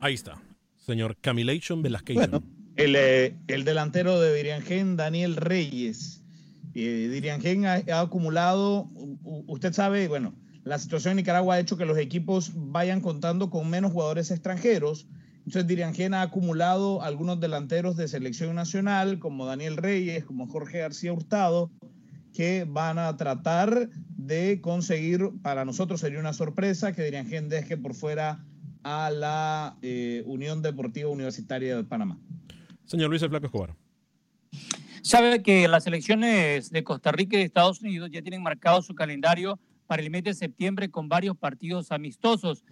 Ahí 0.00 0.14
está, 0.14 0.42
señor 0.76 1.16
Camilation 1.20 1.82
Velasquez. 1.82 2.16
Bueno, 2.16 2.42
el, 2.76 2.96
eh, 2.96 3.36
el, 3.46 3.64
delantero 3.64 4.20
de 4.20 4.34
Diriangén, 4.34 4.96
Daniel 4.96 5.36
Reyes. 5.36 6.22
Eh, 6.74 7.08
Diriangén 7.12 7.66
ha, 7.66 7.82
ha 7.92 8.00
acumulado, 8.00 8.88
usted 9.46 9.72
sabe, 9.72 10.08
bueno, 10.08 10.34
la 10.70 10.78
situación 10.78 11.10
en 11.10 11.16
Nicaragua 11.16 11.56
ha 11.56 11.58
hecho 11.58 11.76
que 11.76 11.84
los 11.84 11.98
equipos 11.98 12.52
vayan 12.54 13.00
contando 13.00 13.50
con 13.50 13.68
menos 13.68 13.90
jugadores 13.90 14.30
extranjeros. 14.30 15.08
Entonces, 15.38 15.66
Diriangén 15.66 16.14
ha 16.14 16.22
acumulado 16.22 17.02
algunos 17.02 17.40
delanteros 17.40 17.96
de 17.96 18.06
selección 18.06 18.54
nacional, 18.54 19.18
como 19.18 19.46
Daniel 19.46 19.76
Reyes, 19.76 20.24
como 20.24 20.46
Jorge 20.46 20.78
García 20.78 21.12
Hurtado, 21.12 21.72
que 22.32 22.66
van 22.68 23.00
a 23.00 23.16
tratar 23.16 23.90
de 24.16 24.60
conseguir, 24.60 25.30
para 25.42 25.64
nosotros 25.64 25.98
sería 25.98 26.20
una 26.20 26.34
sorpresa, 26.34 26.92
que 26.92 27.02
Diriangén 27.02 27.48
deje 27.48 27.76
por 27.76 27.94
fuera 27.94 28.44
a 28.84 29.10
la 29.10 29.76
eh, 29.82 30.22
Unión 30.24 30.62
Deportiva 30.62 31.10
Universitaria 31.10 31.76
de 31.78 31.82
Panamá. 31.82 32.16
Señor 32.84 33.10
Luis 33.10 33.22
El 33.22 33.30
Flaco 33.30 33.46
Escobar. 33.46 33.74
Sabe 35.02 35.42
que 35.42 35.66
las 35.66 35.82
selecciones 35.82 36.70
de 36.70 36.84
Costa 36.84 37.10
Rica 37.10 37.34
y 37.34 37.40
de 37.40 37.46
Estados 37.46 37.80
Unidos 37.80 38.08
ya 38.12 38.22
tienen 38.22 38.44
marcado 38.44 38.82
su 38.82 38.94
calendario 38.94 39.58
para 39.90 40.04
el 40.04 40.10
mes 40.10 40.22
de 40.22 40.34
septiembre 40.34 40.88
con 40.88 41.08
varios 41.08 41.36
partidos 41.36 41.90
amistosos. 41.90 42.64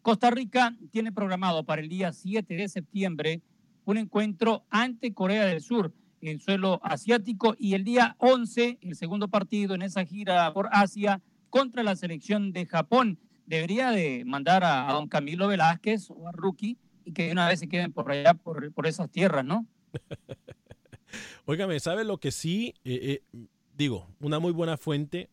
Costa 0.00 0.30
Rica 0.30 0.74
tiene 0.90 1.12
programado 1.12 1.64
para 1.64 1.82
el 1.82 1.90
día 1.90 2.14
7 2.14 2.56
de 2.56 2.66
septiembre 2.66 3.42
un 3.84 3.98
encuentro 3.98 4.64
ante 4.70 5.12
Corea 5.12 5.44
del 5.44 5.60
Sur 5.60 5.92
en 6.22 6.40
suelo 6.40 6.80
asiático 6.82 7.54
y 7.58 7.74
el 7.74 7.84
día 7.84 8.16
11 8.20 8.78
el 8.80 8.96
segundo 8.96 9.28
partido 9.28 9.74
en 9.74 9.82
esa 9.82 10.06
gira 10.06 10.50
por 10.54 10.70
Asia 10.72 11.20
contra 11.50 11.82
la 11.82 11.94
selección 11.94 12.52
de 12.52 12.64
Japón. 12.64 13.18
Debería 13.44 13.90
de 13.90 14.24
mandar 14.24 14.64
a, 14.64 14.88
a 14.88 14.94
don 14.94 15.08
Camilo 15.08 15.48
Velázquez 15.48 16.08
o 16.08 16.26
a 16.26 16.32
Rookie 16.32 16.78
y 17.04 17.12
que 17.12 17.26
de 17.26 17.32
una 17.32 17.48
vez 17.48 17.60
se 17.60 17.68
queden 17.68 17.92
por 17.92 18.10
allá, 18.10 18.32
por, 18.32 18.72
por 18.72 18.86
esas 18.86 19.10
tierras, 19.10 19.44
¿no? 19.44 19.66
Óigame, 21.44 21.78
¿sabe 21.80 22.04
lo 22.04 22.16
que 22.16 22.30
sí? 22.30 22.72
Eh, 22.82 23.20
eh, 23.34 23.46
digo, 23.76 24.08
una 24.20 24.38
muy 24.38 24.52
buena 24.52 24.78
fuente 24.78 25.28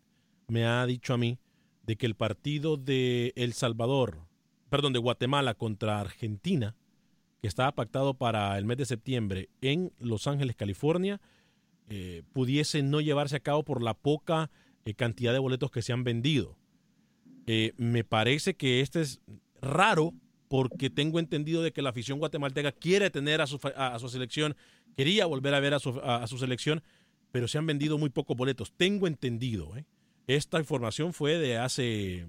me 0.50 0.66
ha 0.66 0.86
dicho 0.86 1.14
a 1.14 1.18
mí 1.18 1.40
de 1.84 1.96
que 1.96 2.06
el 2.06 2.16
partido 2.16 2.78
de 2.78 3.34
El 3.36 3.54
Salvador, 3.54 4.28
perdón, 4.70 4.94
de 4.94 5.00
Guatemala 5.00 5.54
contra 5.54 6.00
Argentina, 6.00 6.76
que 7.42 7.48
estaba 7.48 7.72
pactado 7.74 8.16
para 8.16 8.58
el 8.58 8.66
mes 8.66 8.78
de 8.78 8.86
septiembre 8.86 9.50
en 9.62 9.94
Los 10.00 10.28
Ángeles, 10.28 10.56
California, 10.56 11.22
eh, 11.90 12.24
pudiese 12.34 12.84
no 12.84 13.02
llevarse 13.02 13.38
a 13.38 13.40
cabo 13.40 13.64
por 13.64 13.82
la 13.82 13.94
poca 13.94 14.52
eh, 14.86 14.94
cantidad 14.94 15.34
de 15.34 15.40
boletos 15.40 15.72
que 15.72 15.82
se 15.82 15.94
han 15.94 16.04
vendido. 16.04 16.58
Eh, 17.48 17.74
me 17.78 18.04
parece 18.04 18.56
que 18.56 18.82
este 18.82 19.02
es 19.02 19.22
raro 19.62 20.14
porque 20.48 20.90
tengo 20.90 21.20
entendido 21.20 21.62
de 21.62 21.72
que 21.72 21.82
la 21.82 21.90
afición 21.90 22.20
guatemalteca 22.20 22.72
quiere 22.72 23.10
tener 23.10 23.42
a 23.42 23.48
su, 23.48 23.60
a, 23.76 23.98
su 24.00 24.10
selección, 24.10 24.56
quería 24.98 25.26
volver 25.26 25.54
a 25.54 25.60
ver 25.60 25.74
a 25.74 25.80
su, 25.80 26.00
a 26.04 26.28
su, 26.28 26.38
selección, 26.38 26.84
pero 27.32 27.48
se 27.48 27.58
han 27.58 27.66
vendido 27.66 27.98
muy 27.98 28.10
pocos 28.10 28.36
boletos. 28.36 28.74
Tengo 28.76 29.08
entendido. 29.08 29.78
¿eh? 29.78 29.86
Esta 30.30 30.60
información 30.60 31.12
fue 31.12 31.40
de 31.40 31.58
hace 31.58 32.28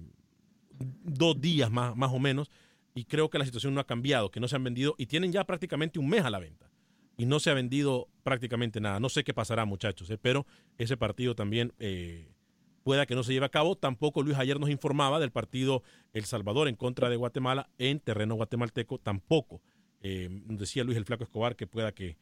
dos 1.03 1.39
días 1.39 1.69
más, 1.69 1.95
más 1.95 2.11
o 2.11 2.17
menos 2.17 2.49
y 2.95 3.03
creo 3.03 3.29
que 3.29 3.37
la 3.37 3.45
situación 3.45 3.75
no 3.75 3.79
ha 3.79 3.85
cambiado, 3.85 4.31
que 4.31 4.39
no 4.39 4.47
se 4.47 4.55
han 4.55 4.63
vendido 4.63 4.95
y 4.97 5.05
tienen 5.05 5.31
ya 5.31 5.43
prácticamente 5.43 5.99
un 5.99 6.09
mes 6.09 6.25
a 6.25 6.31
la 6.31 6.39
venta 6.39 6.71
y 7.15 7.27
no 7.27 7.39
se 7.39 7.51
ha 7.51 7.53
vendido 7.53 8.09
prácticamente 8.23 8.81
nada. 8.81 8.99
No 8.99 9.07
sé 9.07 9.23
qué 9.23 9.35
pasará, 9.35 9.65
muchachos, 9.65 10.09
¿eh? 10.09 10.17
pero 10.19 10.47
ese 10.79 10.97
partido 10.97 11.35
también 11.35 11.73
eh, 11.77 12.33
pueda 12.81 13.05
que 13.05 13.13
no 13.13 13.21
se 13.21 13.33
lleve 13.33 13.45
a 13.45 13.49
cabo. 13.49 13.75
Tampoco 13.75 14.23
Luis 14.23 14.39
ayer 14.39 14.59
nos 14.59 14.71
informaba 14.71 15.19
del 15.19 15.29
partido 15.29 15.83
El 16.11 16.25
Salvador 16.25 16.69
en 16.69 16.75
contra 16.77 17.07
de 17.07 17.17
Guatemala 17.17 17.69
en 17.77 17.99
terreno 17.99 18.33
guatemalteco. 18.33 18.97
Tampoco 18.97 19.61
eh, 20.01 20.27
decía 20.47 20.83
Luis 20.83 20.97
el 20.97 21.05
Flaco 21.05 21.23
Escobar 21.23 21.55
que 21.55 21.67
pueda 21.67 21.91
que, 21.91 22.17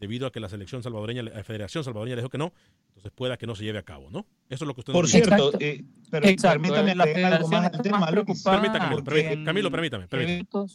debido 0.00 0.26
a 0.26 0.32
que 0.32 0.40
la 0.40 0.48
selección 0.48 0.82
salvadoreña, 0.82 1.22
la 1.22 1.44
Federación 1.44 1.84
Salvadoreña 1.84 2.16
le 2.16 2.22
dijo 2.22 2.30
que 2.30 2.38
no, 2.38 2.52
entonces 2.88 3.12
pueda 3.14 3.36
que 3.36 3.46
no 3.46 3.54
se 3.54 3.64
lleve 3.64 3.78
a 3.78 3.82
cabo, 3.82 4.10
¿no? 4.10 4.26
Eso 4.48 4.64
es 4.64 4.66
lo 4.66 4.74
que 4.74 4.80
usted 4.80 4.92
Por 4.94 5.04
nos 5.04 5.10
cierto, 5.10 5.52
eh, 5.60 5.84
pero 6.10 6.26
Exacto. 6.26 6.62
permítame 6.62 6.94
la 6.94 7.04
federación 7.04 7.50
más 7.50 7.72
al 7.72 7.82
tema, 7.82 8.06
Permítame, 8.06 8.78
Camilo, 8.78 9.04
permítame, 9.04 9.44
Camilo, 9.44 9.70
permítame. 9.70 10.08
permítame. 10.08 10.66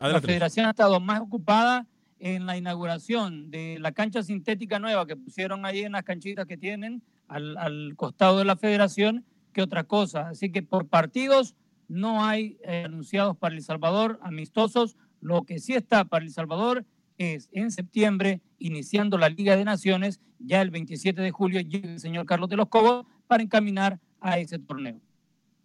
la 0.00 0.20
federación 0.20 0.66
ha 0.66 0.70
estado 0.70 0.98
más 0.98 1.20
ocupada 1.20 1.86
en 2.18 2.46
la 2.46 2.56
inauguración 2.56 3.50
de 3.50 3.78
la 3.78 3.92
cancha 3.92 4.22
sintética 4.22 4.78
nueva 4.78 5.06
que 5.06 5.14
pusieron 5.14 5.66
ahí 5.66 5.82
en 5.82 5.92
las 5.92 6.02
canchitas 6.02 6.46
que 6.46 6.56
tienen 6.56 7.02
al, 7.28 7.56
al 7.58 7.92
costado 7.96 8.38
de 8.38 8.44
la 8.46 8.56
federación 8.56 9.24
que 9.52 9.62
otra 9.62 9.84
cosa. 9.84 10.30
Así 10.30 10.50
que 10.50 10.62
por 10.62 10.88
partidos 10.88 11.54
no 11.86 12.24
hay 12.24 12.58
eh, 12.64 12.84
anunciados 12.86 13.36
para 13.36 13.54
El 13.54 13.62
Salvador 13.62 14.18
amistosos. 14.22 14.96
Lo 15.20 15.42
que 15.42 15.58
sí 15.58 15.74
está 15.74 16.04
para 16.06 16.24
El 16.24 16.32
Salvador 16.32 16.84
es 17.18 17.48
en 17.52 17.70
septiembre, 17.70 18.40
iniciando 18.58 19.18
la 19.18 19.28
Liga 19.28 19.56
de 19.56 19.64
Naciones, 19.64 20.20
ya 20.38 20.62
el 20.62 20.70
27 20.70 21.20
de 21.20 21.30
julio 21.30 21.60
llega 21.60 21.90
el 21.90 22.00
señor 22.00 22.26
Carlos 22.26 22.48
de 22.48 22.56
los 22.56 22.68
Cobos 22.68 23.06
para 23.26 23.42
encaminar 23.42 24.00
a 24.20 24.38
ese 24.38 24.58
torneo. 24.58 25.00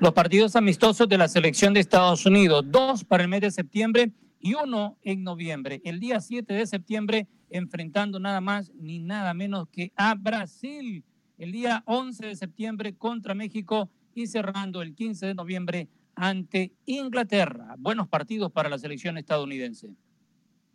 Los 0.00 0.12
partidos 0.14 0.56
amistosos 0.56 1.08
de 1.08 1.16
la 1.16 1.28
selección 1.28 1.74
de 1.74 1.80
Estados 1.80 2.26
Unidos, 2.26 2.64
dos 2.66 3.04
para 3.04 3.22
el 3.22 3.28
mes 3.28 3.40
de 3.40 3.50
septiembre 3.50 4.10
y 4.40 4.54
uno 4.54 4.98
en 5.02 5.22
noviembre. 5.22 5.80
El 5.84 6.00
día 6.00 6.20
7 6.20 6.52
de 6.52 6.66
septiembre, 6.66 7.28
enfrentando 7.50 8.18
nada 8.18 8.40
más 8.40 8.72
ni 8.74 8.98
nada 8.98 9.32
menos 9.32 9.68
que 9.68 9.92
a 9.94 10.14
Brasil. 10.16 11.04
El 11.38 11.52
día 11.52 11.84
11 11.86 12.26
de 12.26 12.36
septiembre 12.36 12.94
contra 12.96 13.34
México 13.34 13.90
y 14.14 14.26
cerrando 14.26 14.82
el 14.82 14.94
15 14.94 15.26
de 15.26 15.34
noviembre 15.34 15.88
ante 16.14 16.72
Inglaterra. 16.84 17.76
Buenos 17.78 18.08
partidos 18.08 18.50
para 18.50 18.68
la 18.68 18.78
selección 18.78 19.18
estadounidense. 19.18 19.94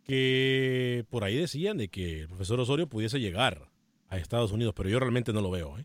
Que 0.04 1.04
por 1.10 1.24
ahí 1.24 1.36
decían 1.36 1.76
de 1.76 1.88
que 1.88 2.20
el 2.20 2.28
profesor 2.28 2.58
Osorio 2.60 2.88
pudiese 2.88 3.20
llegar 3.20 3.68
a 4.08 4.16
Estados 4.16 4.52
Unidos, 4.52 4.72
pero 4.74 4.88
yo 4.88 4.98
realmente 4.98 5.32
no 5.34 5.42
lo 5.42 5.50
veo. 5.50 5.78
¿eh? 5.78 5.84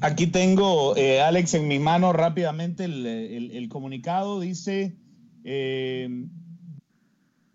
Aquí 0.00 0.26
tengo, 0.26 0.96
eh, 0.96 1.20
Alex, 1.20 1.54
en 1.54 1.68
mi 1.68 1.78
mano 1.78 2.12
rápidamente 2.12 2.84
el, 2.84 3.68
comunicado. 3.68 4.40
Dice, 4.40 4.96
eh, 5.44 6.26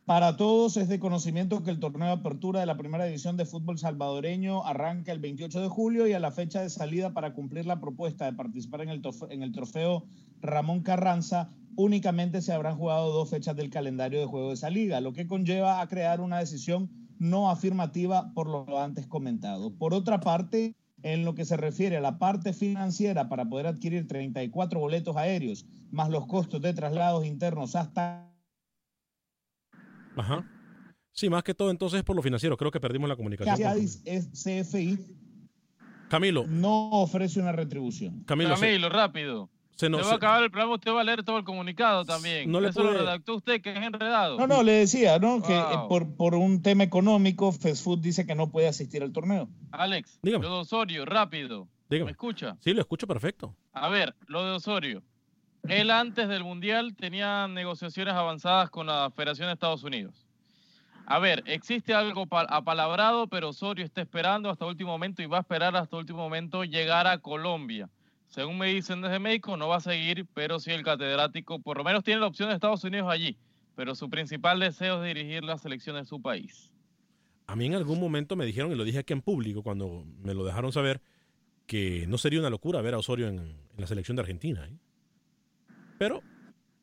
para 0.05 0.35
todos 0.35 0.75
es 0.77 0.89
de 0.89 0.99
conocimiento 0.99 1.63
que 1.63 1.71
el 1.71 1.79
torneo 1.79 2.07
de 2.07 2.13
apertura 2.13 2.59
de 2.59 2.65
la 2.65 2.77
primera 2.77 3.05
división 3.05 3.37
de 3.37 3.45
fútbol 3.45 3.77
salvadoreño 3.77 4.65
arranca 4.65 5.11
el 5.11 5.19
28 5.19 5.61
de 5.61 5.67
julio 5.69 6.07
y 6.07 6.13
a 6.13 6.19
la 6.19 6.31
fecha 6.31 6.61
de 6.61 6.69
salida 6.69 7.13
para 7.13 7.33
cumplir 7.33 7.65
la 7.65 7.79
propuesta 7.79 8.25
de 8.25 8.33
participar 8.33 8.81
en 8.81 8.89
el, 8.89 9.01
en 9.29 9.43
el 9.43 9.51
trofeo 9.53 10.05
Ramón 10.41 10.81
Carranza, 10.81 11.49
únicamente 11.77 12.41
se 12.41 12.51
habrán 12.51 12.77
jugado 12.77 13.13
dos 13.13 13.29
fechas 13.29 13.55
del 13.55 13.69
calendario 13.69 14.19
de 14.19 14.25
juego 14.25 14.49
de 14.49 14.55
esa 14.55 14.69
liga, 14.69 14.99
lo 14.99 15.13
que 15.13 15.27
conlleva 15.27 15.79
a 15.79 15.87
crear 15.87 16.19
una 16.19 16.39
decisión 16.39 16.89
no 17.19 17.49
afirmativa 17.49 18.33
por 18.33 18.47
lo 18.47 18.79
antes 18.79 19.07
comentado. 19.07 19.73
Por 19.73 19.93
otra 19.93 20.19
parte, 20.19 20.75
en 21.03 21.25
lo 21.25 21.35
que 21.35 21.45
se 21.45 21.57
refiere 21.57 21.97
a 21.97 22.01
la 22.01 22.17
parte 22.17 22.53
financiera 22.53 23.29
para 23.29 23.45
poder 23.45 23.67
adquirir 23.67 24.07
34 24.07 24.79
boletos 24.79 25.15
aéreos, 25.15 25.65
más 25.91 26.09
los 26.09 26.25
costos 26.25 26.61
de 26.61 26.73
traslados 26.73 27.25
internos 27.25 27.75
hasta 27.75 28.33
Ajá. 30.15 30.47
Sí, 31.11 31.29
más 31.29 31.43
que 31.43 31.53
todo 31.53 31.69
entonces 31.69 32.03
por 32.03 32.15
lo 32.15 32.23
financiero. 32.23 32.57
Creo 32.57 32.71
que 32.71 32.79
perdimos 32.79 33.07
la 33.07 33.15
comunicación. 33.15 33.77
es 34.05 34.29
CFI. 34.31 34.97
Camilo. 36.09 36.45
No 36.47 36.89
ofrece 36.91 37.39
una 37.39 37.51
retribución. 37.51 38.23
Camilo, 38.25 38.55
Camilo 38.55 38.89
rápido. 38.89 39.49
Se 39.75 39.89
nos, 39.89 40.05
va 40.07 40.11
a 40.11 40.15
acabar 40.15 40.43
el 40.43 40.51
programa, 40.51 40.75
usted 40.75 40.91
va 40.91 41.01
a 41.01 41.03
leer 41.03 41.23
todo 41.23 41.37
el 41.37 41.43
comunicado 41.43 42.05
también. 42.05 42.51
No 42.51 42.61
le 42.61 42.69
Eso 42.69 42.83
lo 42.83 42.93
redactó 42.93 43.35
usted, 43.35 43.61
que 43.61 43.71
es 43.71 43.77
enredado. 43.77 44.37
No, 44.37 44.45
no, 44.45 44.61
le 44.61 44.73
decía, 44.73 45.17
¿no? 45.17 45.41
Que 45.41 45.57
eh, 45.57 45.63
por, 45.89 46.15
por 46.15 46.35
un 46.35 46.61
tema 46.61 46.83
económico, 46.83 47.51
Food 47.51 47.99
dice 47.99 48.25
que 48.25 48.35
no 48.35 48.51
puede 48.51 48.67
asistir 48.67 49.01
al 49.01 49.11
torneo. 49.11 49.49
Alex, 49.71 50.19
Dígame. 50.21 50.45
lo 50.45 50.53
de 50.53 50.59
Osorio, 50.59 51.05
rápido. 51.05 51.67
Dígame. 51.89 52.05
¿Me 52.05 52.11
escucha? 52.11 52.55
Sí, 52.61 52.73
lo 52.73 52.81
escucho 52.81 53.07
perfecto. 53.07 53.55
A 53.73 53.89
ver, 53.89 54.15
lo 54.27 54.45
de 54.45 54.51
Osorio. 54.51 55.01
Él 55.63 55.91
antes 55.91 56.27
del 56.27 56.43
Mundial 56.43 56.93
tenía 56.95 57.47
negociaciones 57.47 58.13
avanzadas 58.13 58.69
con 58.69 58.87
la 58.87 59.11
Federación 59.15 59.47
de 59.47 59.53
Estados 59.53 59.83
Unidos. 59.83 60.27
A 61.05 61.19
ver, 61.19 61.43
existe 61.47 61.93
algo 61.93 62.27
apalabrado, 62.31 63.27
pero 63.27 63.49
Osorio 63.49 63.83
está 63.83 64.01
esperando 64.01 64.49
hasta 64.49 64.65
último 64.65 64.91
momento 64.91 65.21
y 65.21 65.25
va 65.25 65.37
a 65.37 65.41
esperar 65.41 65.75
hasta 65.75 65.97
último 65.97 66.19
momento 66.19 66.63
llegar 66.63 67.07
a 67.07 67.17
Colombia. 67.17 67.89
Según 68.33 68.57
me 68.57 68.67
dicen 68.67 69.01
desde 69.01 69.19
México, 69.19 69.55
no 69.57 69.67
va 69.67 69.75
a 69.75 69.79
seguir, 69.79 70.25
pero 70.33 70.59
sí 70.59 70.71
el 70.71 70.83
catedrático, 70.83 71.59
por 71.59 71.77
lo 71.77 71.83
menos 71.83 72.03
tiene 72.03 72.19
la 72.19 72.25
opción 72.25 72.49
de 72.49 72.55
Estados 72.55 72.83
Unidos 72.83 73.07
allí, 73.11 73.37
pero 73.75 73.93
su 73.93 74.09
principal 74.09 74.59
deseo 74.59 75.03
es 75.03 75.13
dirigir 75.13 75.43
la 75.43 75.59
selección 75.59 75.97
de 75.97 76.05
su 76.05 76.19
país. 76.19 76.71
A 77.45 77.55
mí 77.55 77.67
en 77.67 77.75
algún 77.75 77.99
momento 77.99 78.35
me 78.35 78.45
dijeron, 78.45 78.71
y 78.71 78.75
lo 78.75 78.85
dije 78.85 78.97
aquí 78.97 79.13
en 79.13 79.21
público 79.21 79.61
cuando 79.61 80.03
me 80.23 80.33
lo 80.33 80.43
dejaron 80.43 80.71
saber, 80.71 80.99
que 81.67 82.07
no 82.07 82.17
sería 82.17 82.39
una 82.39 82.49
locura 82.49 82.81
ver 82.81 82.95
a 82.95 82.97
Osorio 82.97 83.27
en, 83.27 83.37
en 83.37 83.57
la 83.77 83.85
selección 83.85 84.15
de 84.15 84.21
Argentina. 84.21 84.65
¿eh? 84.65 84.75
Pero 85.99 86.23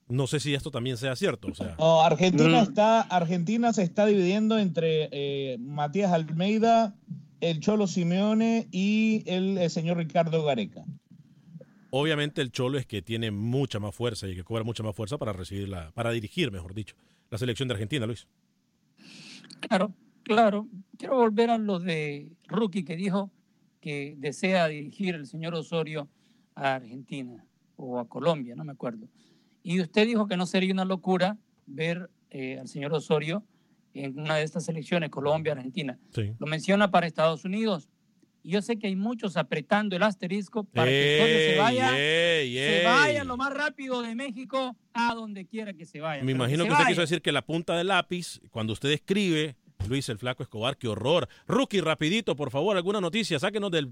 no 0.07 0.28
sé 0.28 0.38
si 0.38 0.55
esto 0.55 0.70
también 0.70 0.96
sea 0.98 1.16
cierto. 1.16 1.48
O 1.48 1.55
sea. 1.55 1.74
no, 1.80 2.03
Argentina, 2.03 2.61
está, 2.61 3.01
Argentina 3.01 3.72
se 3.72 3.82
está 3.82 4.07
dividiendo 4.07 4.57
entre 4.57 5.09
eh, 5.11 5.59
Matías 5.59 6.12
Almeida, 6.12 6.94
el 7.40 7.59
Cholo 7.59 7.88
Simeone 7.88 8.68
y 8.70 9.24
el, 9.26 9.59
el, 9.59 9.70
señor 9.70 9.96
Ricardo 9.96 10.44
Gareca. 10.44 10.84
Obviamente 11.91 12.41
el 12.41 12.53
Cholo 12.53 12.78
es 12.78 12.86
que 12.86 13.03
tiene 13.03 13.30
mucha 13.30 13.80
más 13.80 13.95
fuerza 13.95 14.28
y 14.28 14.34
que 14.34 14.45
cobra 14.45 14.62
mucha 14.64 14.82
más 14.82 14.95
fuerza 14.95 15.18
para 15.18 15.32
recibir 15.32 15.68
la, 15.68 15.91
para 15.93 16.11
dirigir, 16.12 16.53
mejor 16.53 16.74
dicho, 16.74 16.95
la 17.30 17.38
selección 17.38 17.68
de 17.68 17.74
Argentina, 17.74 18.07
Luis. 18.07 18.26
Claro, 19.61 19.93
claro. 20.22 20.68
Quiero 20.97 21.16
volver 21.16 21.51
a 21.51 21.59
lo 21.59 21.78
de 21.78 22.30
Rookie 22.47 22.84
que 22.84 22.97
dijo 22.97 23.30
que 23.80 24.14
desea 24.18 24.68
dirigir 24.68 25.14
el 25.14 25.26
señor 25.26 25.55
Osorio 25.55 26.09
a 26.55 26.74
Argentina 26.74 27.45
o 27.76 27.99
a 27.99 28.09
Colombia, 28.09 28.55
no 28.55 28.64
me 28.64 28.72
acuerdo. 28.72 29.09
Y 29.62 29.80
usted 29.80 30.07
dijo 30.07 30.26
que 30.26 30.36
no 30.36 30.47
sería 30.47 30.72
una 30.72 30.84
locura 30.84 31.38
ver 31.66 32.11
eh, 32.30 32.59
al 32.59 32.68
señor 32.68 32.93
Osorio 32.93 33.45
en 33.95 34.18
una 34.18 34.36
de 34.36 34.45
estas 34.45 34.68
elecciones, 34.68 35.11
Colombia, 35.11 35.53
Argentina. 35.53 35.99
Sí. 36.14 36.32
Lo 36.38 36.47
menciona 36.47 36.91
para 36.91 37.07
Estados 37.07 37.45
Unidos. 37.45 37.88
Y 38.43 38.53
yo 38.53 38.62
sé 38.62 38.78
que 38.78 38.86
hay 38.86 38.97
muchos 38.97 39.36
apretando 39.36 39.97
el 39.97 40.03
asterisco 40.03 40.64
para 40.64 40.86
que 40.86 41.53
se 41.55 41.59
vaya, 41.61 41.91
ey, 41.99 42.55
se 42.57 42.84
vaya 42.84 43.24
lo 43.24 43.36
más 43.36 43.53
rápido 43.53 44.01
de 44.03 44.14
México 44.14 44.76
a 44.95 45.14
donde 45.14 45.47
quiera 45.47 45.74
que 45.74 45.84
se 45.84 46.01
vaya. 46.01 46.22
Me 46.22 46.32
imagino 46.32 46.64
que 46.64 46.70
usted 46.70 46.84
vaya. 46.84 46.88
quiso 46.88 47.01
decir 47.03 47.20
que 47.22 47.32
la 47.32 47.43
punta 47.43 47.76
del 47.76 47.88
lápiz, 47.88 48.41
cuando 48.51 48.72
usted 48.72 48.91
escribe, 48.91 49.57
Luis 49.88 50.09
el 50.09 50.18
Flaco 50.18 50.43
Escobar, 50.43 50.76
qué 50.76 50.88
horror. 50.88 51.28
Rookie, 51.47 51.80
rapidito, 51.80 52.34
por 52.36 52.51
favor, 52.51 52.76
alguna 52.76 53.01
noticia, 53.01 53.38
sáquenos 53.38 53.70
de 53.70 53.88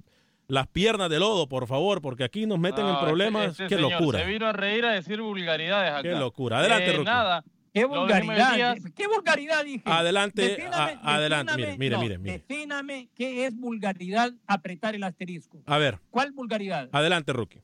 las 0.49 0.67
piernas 0.67 1.11
de 1.11 1.19
lodo, 1.19 1.47
por 1.47 1.67
favor, 1.67 2.01
porque 2.01 2.25
aquí 2.25 2.47
nos 2.47 2.59
meten 2.59 2.87
en 2.87 2.93
No, 2.95 3.01
problemas. 3.01 3.51
este- 3.51 3.65
este 3.65 3.75
qué 3.77 3.83
señor 3.83 3.93
locura. 4.01 4.19
Se 4.21 4.25
vino 4.27 4.47
a 4.47 4.53
reír 4.53 4.85
a 4.87 4.93
decir 4.93 5.21
vulgaridades 5.21 5.91
acá. 5.93 6.03
Qué 6.03 6.13
locura. 6.13 6.61
Adelante, 6.61 6.87
Eh, 6.87 6.93
Rookie. 6.93 7.05
Nada. 7.05 7.45
¿Qué 7.81 7.85
vulgaridad? 7.85 8.77
¿Qué 8.97 9.07
vulgaridad 9.07 9.65
dije? 9.65 9.83
Adelante, 9.85 10.57
Defíname- 10.59 10.99
a- 11.03 11.15
adelante, 11.15 11.53
defíname- 11.53 11.77
mire, 11.79 11.79
mire, 11.79 11.97
no, 11.97 12.03
mire, 12.03 12.19
mire. 12.19 12.33
Defíname 12.39 13.09
qué 13.15 13.47
es 13.47 13.57
vulgaridad 13.57 14.33
apretar 14.47 14.95
el 14.95 15.03
asterisco. 15.05 15.63
A 15.67 15.79
ver, 15.79 15.99
¿Cuál 16.11 16.33
vulgaridad? 16.33 16.89
adelante, 16.93 17.33
Rookie. 17.33 17.61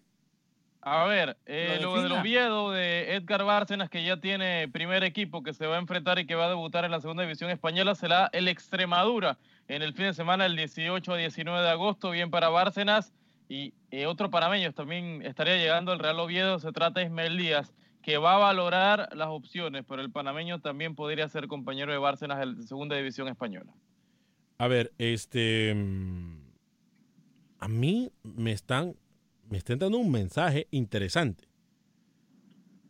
A 0.87 1.05
ver, 1.07 1.39
eh, 1.47 1.79
Lo 1.81 1.97
lo, 1.97 2.03
del. 2.03 2.13
Oviedo 2.13 2.71
de 2.71 3.15
Edgar 3.15 3.43
Bárcenas, 3.45 3.89
que 3.89 4.05
ya 4.05 4.19
tiene 4.21 4.69
primer 4.69 5.03
equipo 5.03 5.43
que 5.43 5.55
se 5.55 5.67
va 5.67 5.77
a 5.77 5.79
enfrentar 5.79 6.19
y 6.19 6.27
que 6.27 6.35
va 6.35 6.45
a 6.45 6.49
debutar 6.51 6.85
en 6.85 6.91
la 6.91 7.01
segunda 7.01 7.23
división 7.23 7.51
española, 7.51 7.95
será 7.95 8.29
el 8.35 8.49
Extremadura 8.49 9.39
en 9.67 9.81
el 9.81 9.95
fin 9.95 10.05
de 10.07 10.13
semana, 10.13 10.45
el 10.45 10.57
18 10.57 11.15
a 11.15 11.17
19 11.17 11.63
de 11.63 11.71
agosto, 11.71 12.11
bien 12.11 12.31
para 12.31 12.51
Bárcenas. 12.51 13.15
Y 13.49 13.73
eh, 13.91 14.05
otro 14.07 14.31
panameño 14.31 14.73
también 14.75 15.23
estaría 15.25 15.57
llegando 15.57 15.91
al 15.93 15.99
Real 16.01 16.21
Oviedo, 16.21 16.59
se 16.59 16.71
trata 16.73 17.01
de 17.01 17.07
Ismael 17.07 17.39
Díaz, 17.39 17.73
que 18.05 18.19
va 18.19 18.35
a 18.35 18.39
valorar 18.39 19.09
las 19.15 19.29
opciones, 19.29 19.85
pero 19.89 20.03
el 20.03 20.11
panameño 20.11 20.61
también 20.61 20.95
podría 20.95 21.27
ser 21.29 21.49
compañero 21.49 21.91
de 21.91 21.99
Bárcenas 21.99 22.43
en 22.43 22.59
la 22.59 22.63
segunda 22.63 22.97
división 22.97 23.29
española. 23.29 23.73
A 24.59 24.69
ver, 24.69 24.93
este. 24.99 25.71
A 27.59 27.69
mí 27.69 28.11
me 28.23 28.53
están. 28.53 28.95
Me 29.49 29.59
están 29.59 29.79
dando 29.79 29.99
un 29.99 30.11
mensaje 30.11 30.69
interesante. 30.71 31.49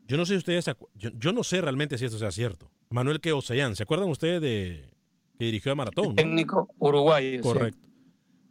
Yo 0.06 0.16
no 0.16 0.26
sé 0.26 0.34
si 0.34 0.38
ustedes. 0.38 0.70
Yo, 0.94 1.10
yo 1.18 1.32
no 1.32 1.44
sé 1.44 1.60
realmente 1.60 1.96
si 1.96 2.04
esto 2.04 2.18
sea 2.18 2.30
cierto. 2.30 2.70
Manuel 2.90 3.20
que 3.20 3.32
Oceán, 3.32 3.76
¿se 3.76 3.82
acuerdan 3.82 4.08
ustedes 4.08 4.40
de 4.40 4.94
que 5.38 5.44
dirigió 5.46 5.72
a 5.72 5.74
Maratón. 5.74 6.14
Técnico 6.14 6.68
uruguayo. 6.78 7.40
Correcto. 7.40 7.88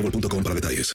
boostmobile.com 0.00 0.42
para 0.42 0.54
detalles. 0.54 0.88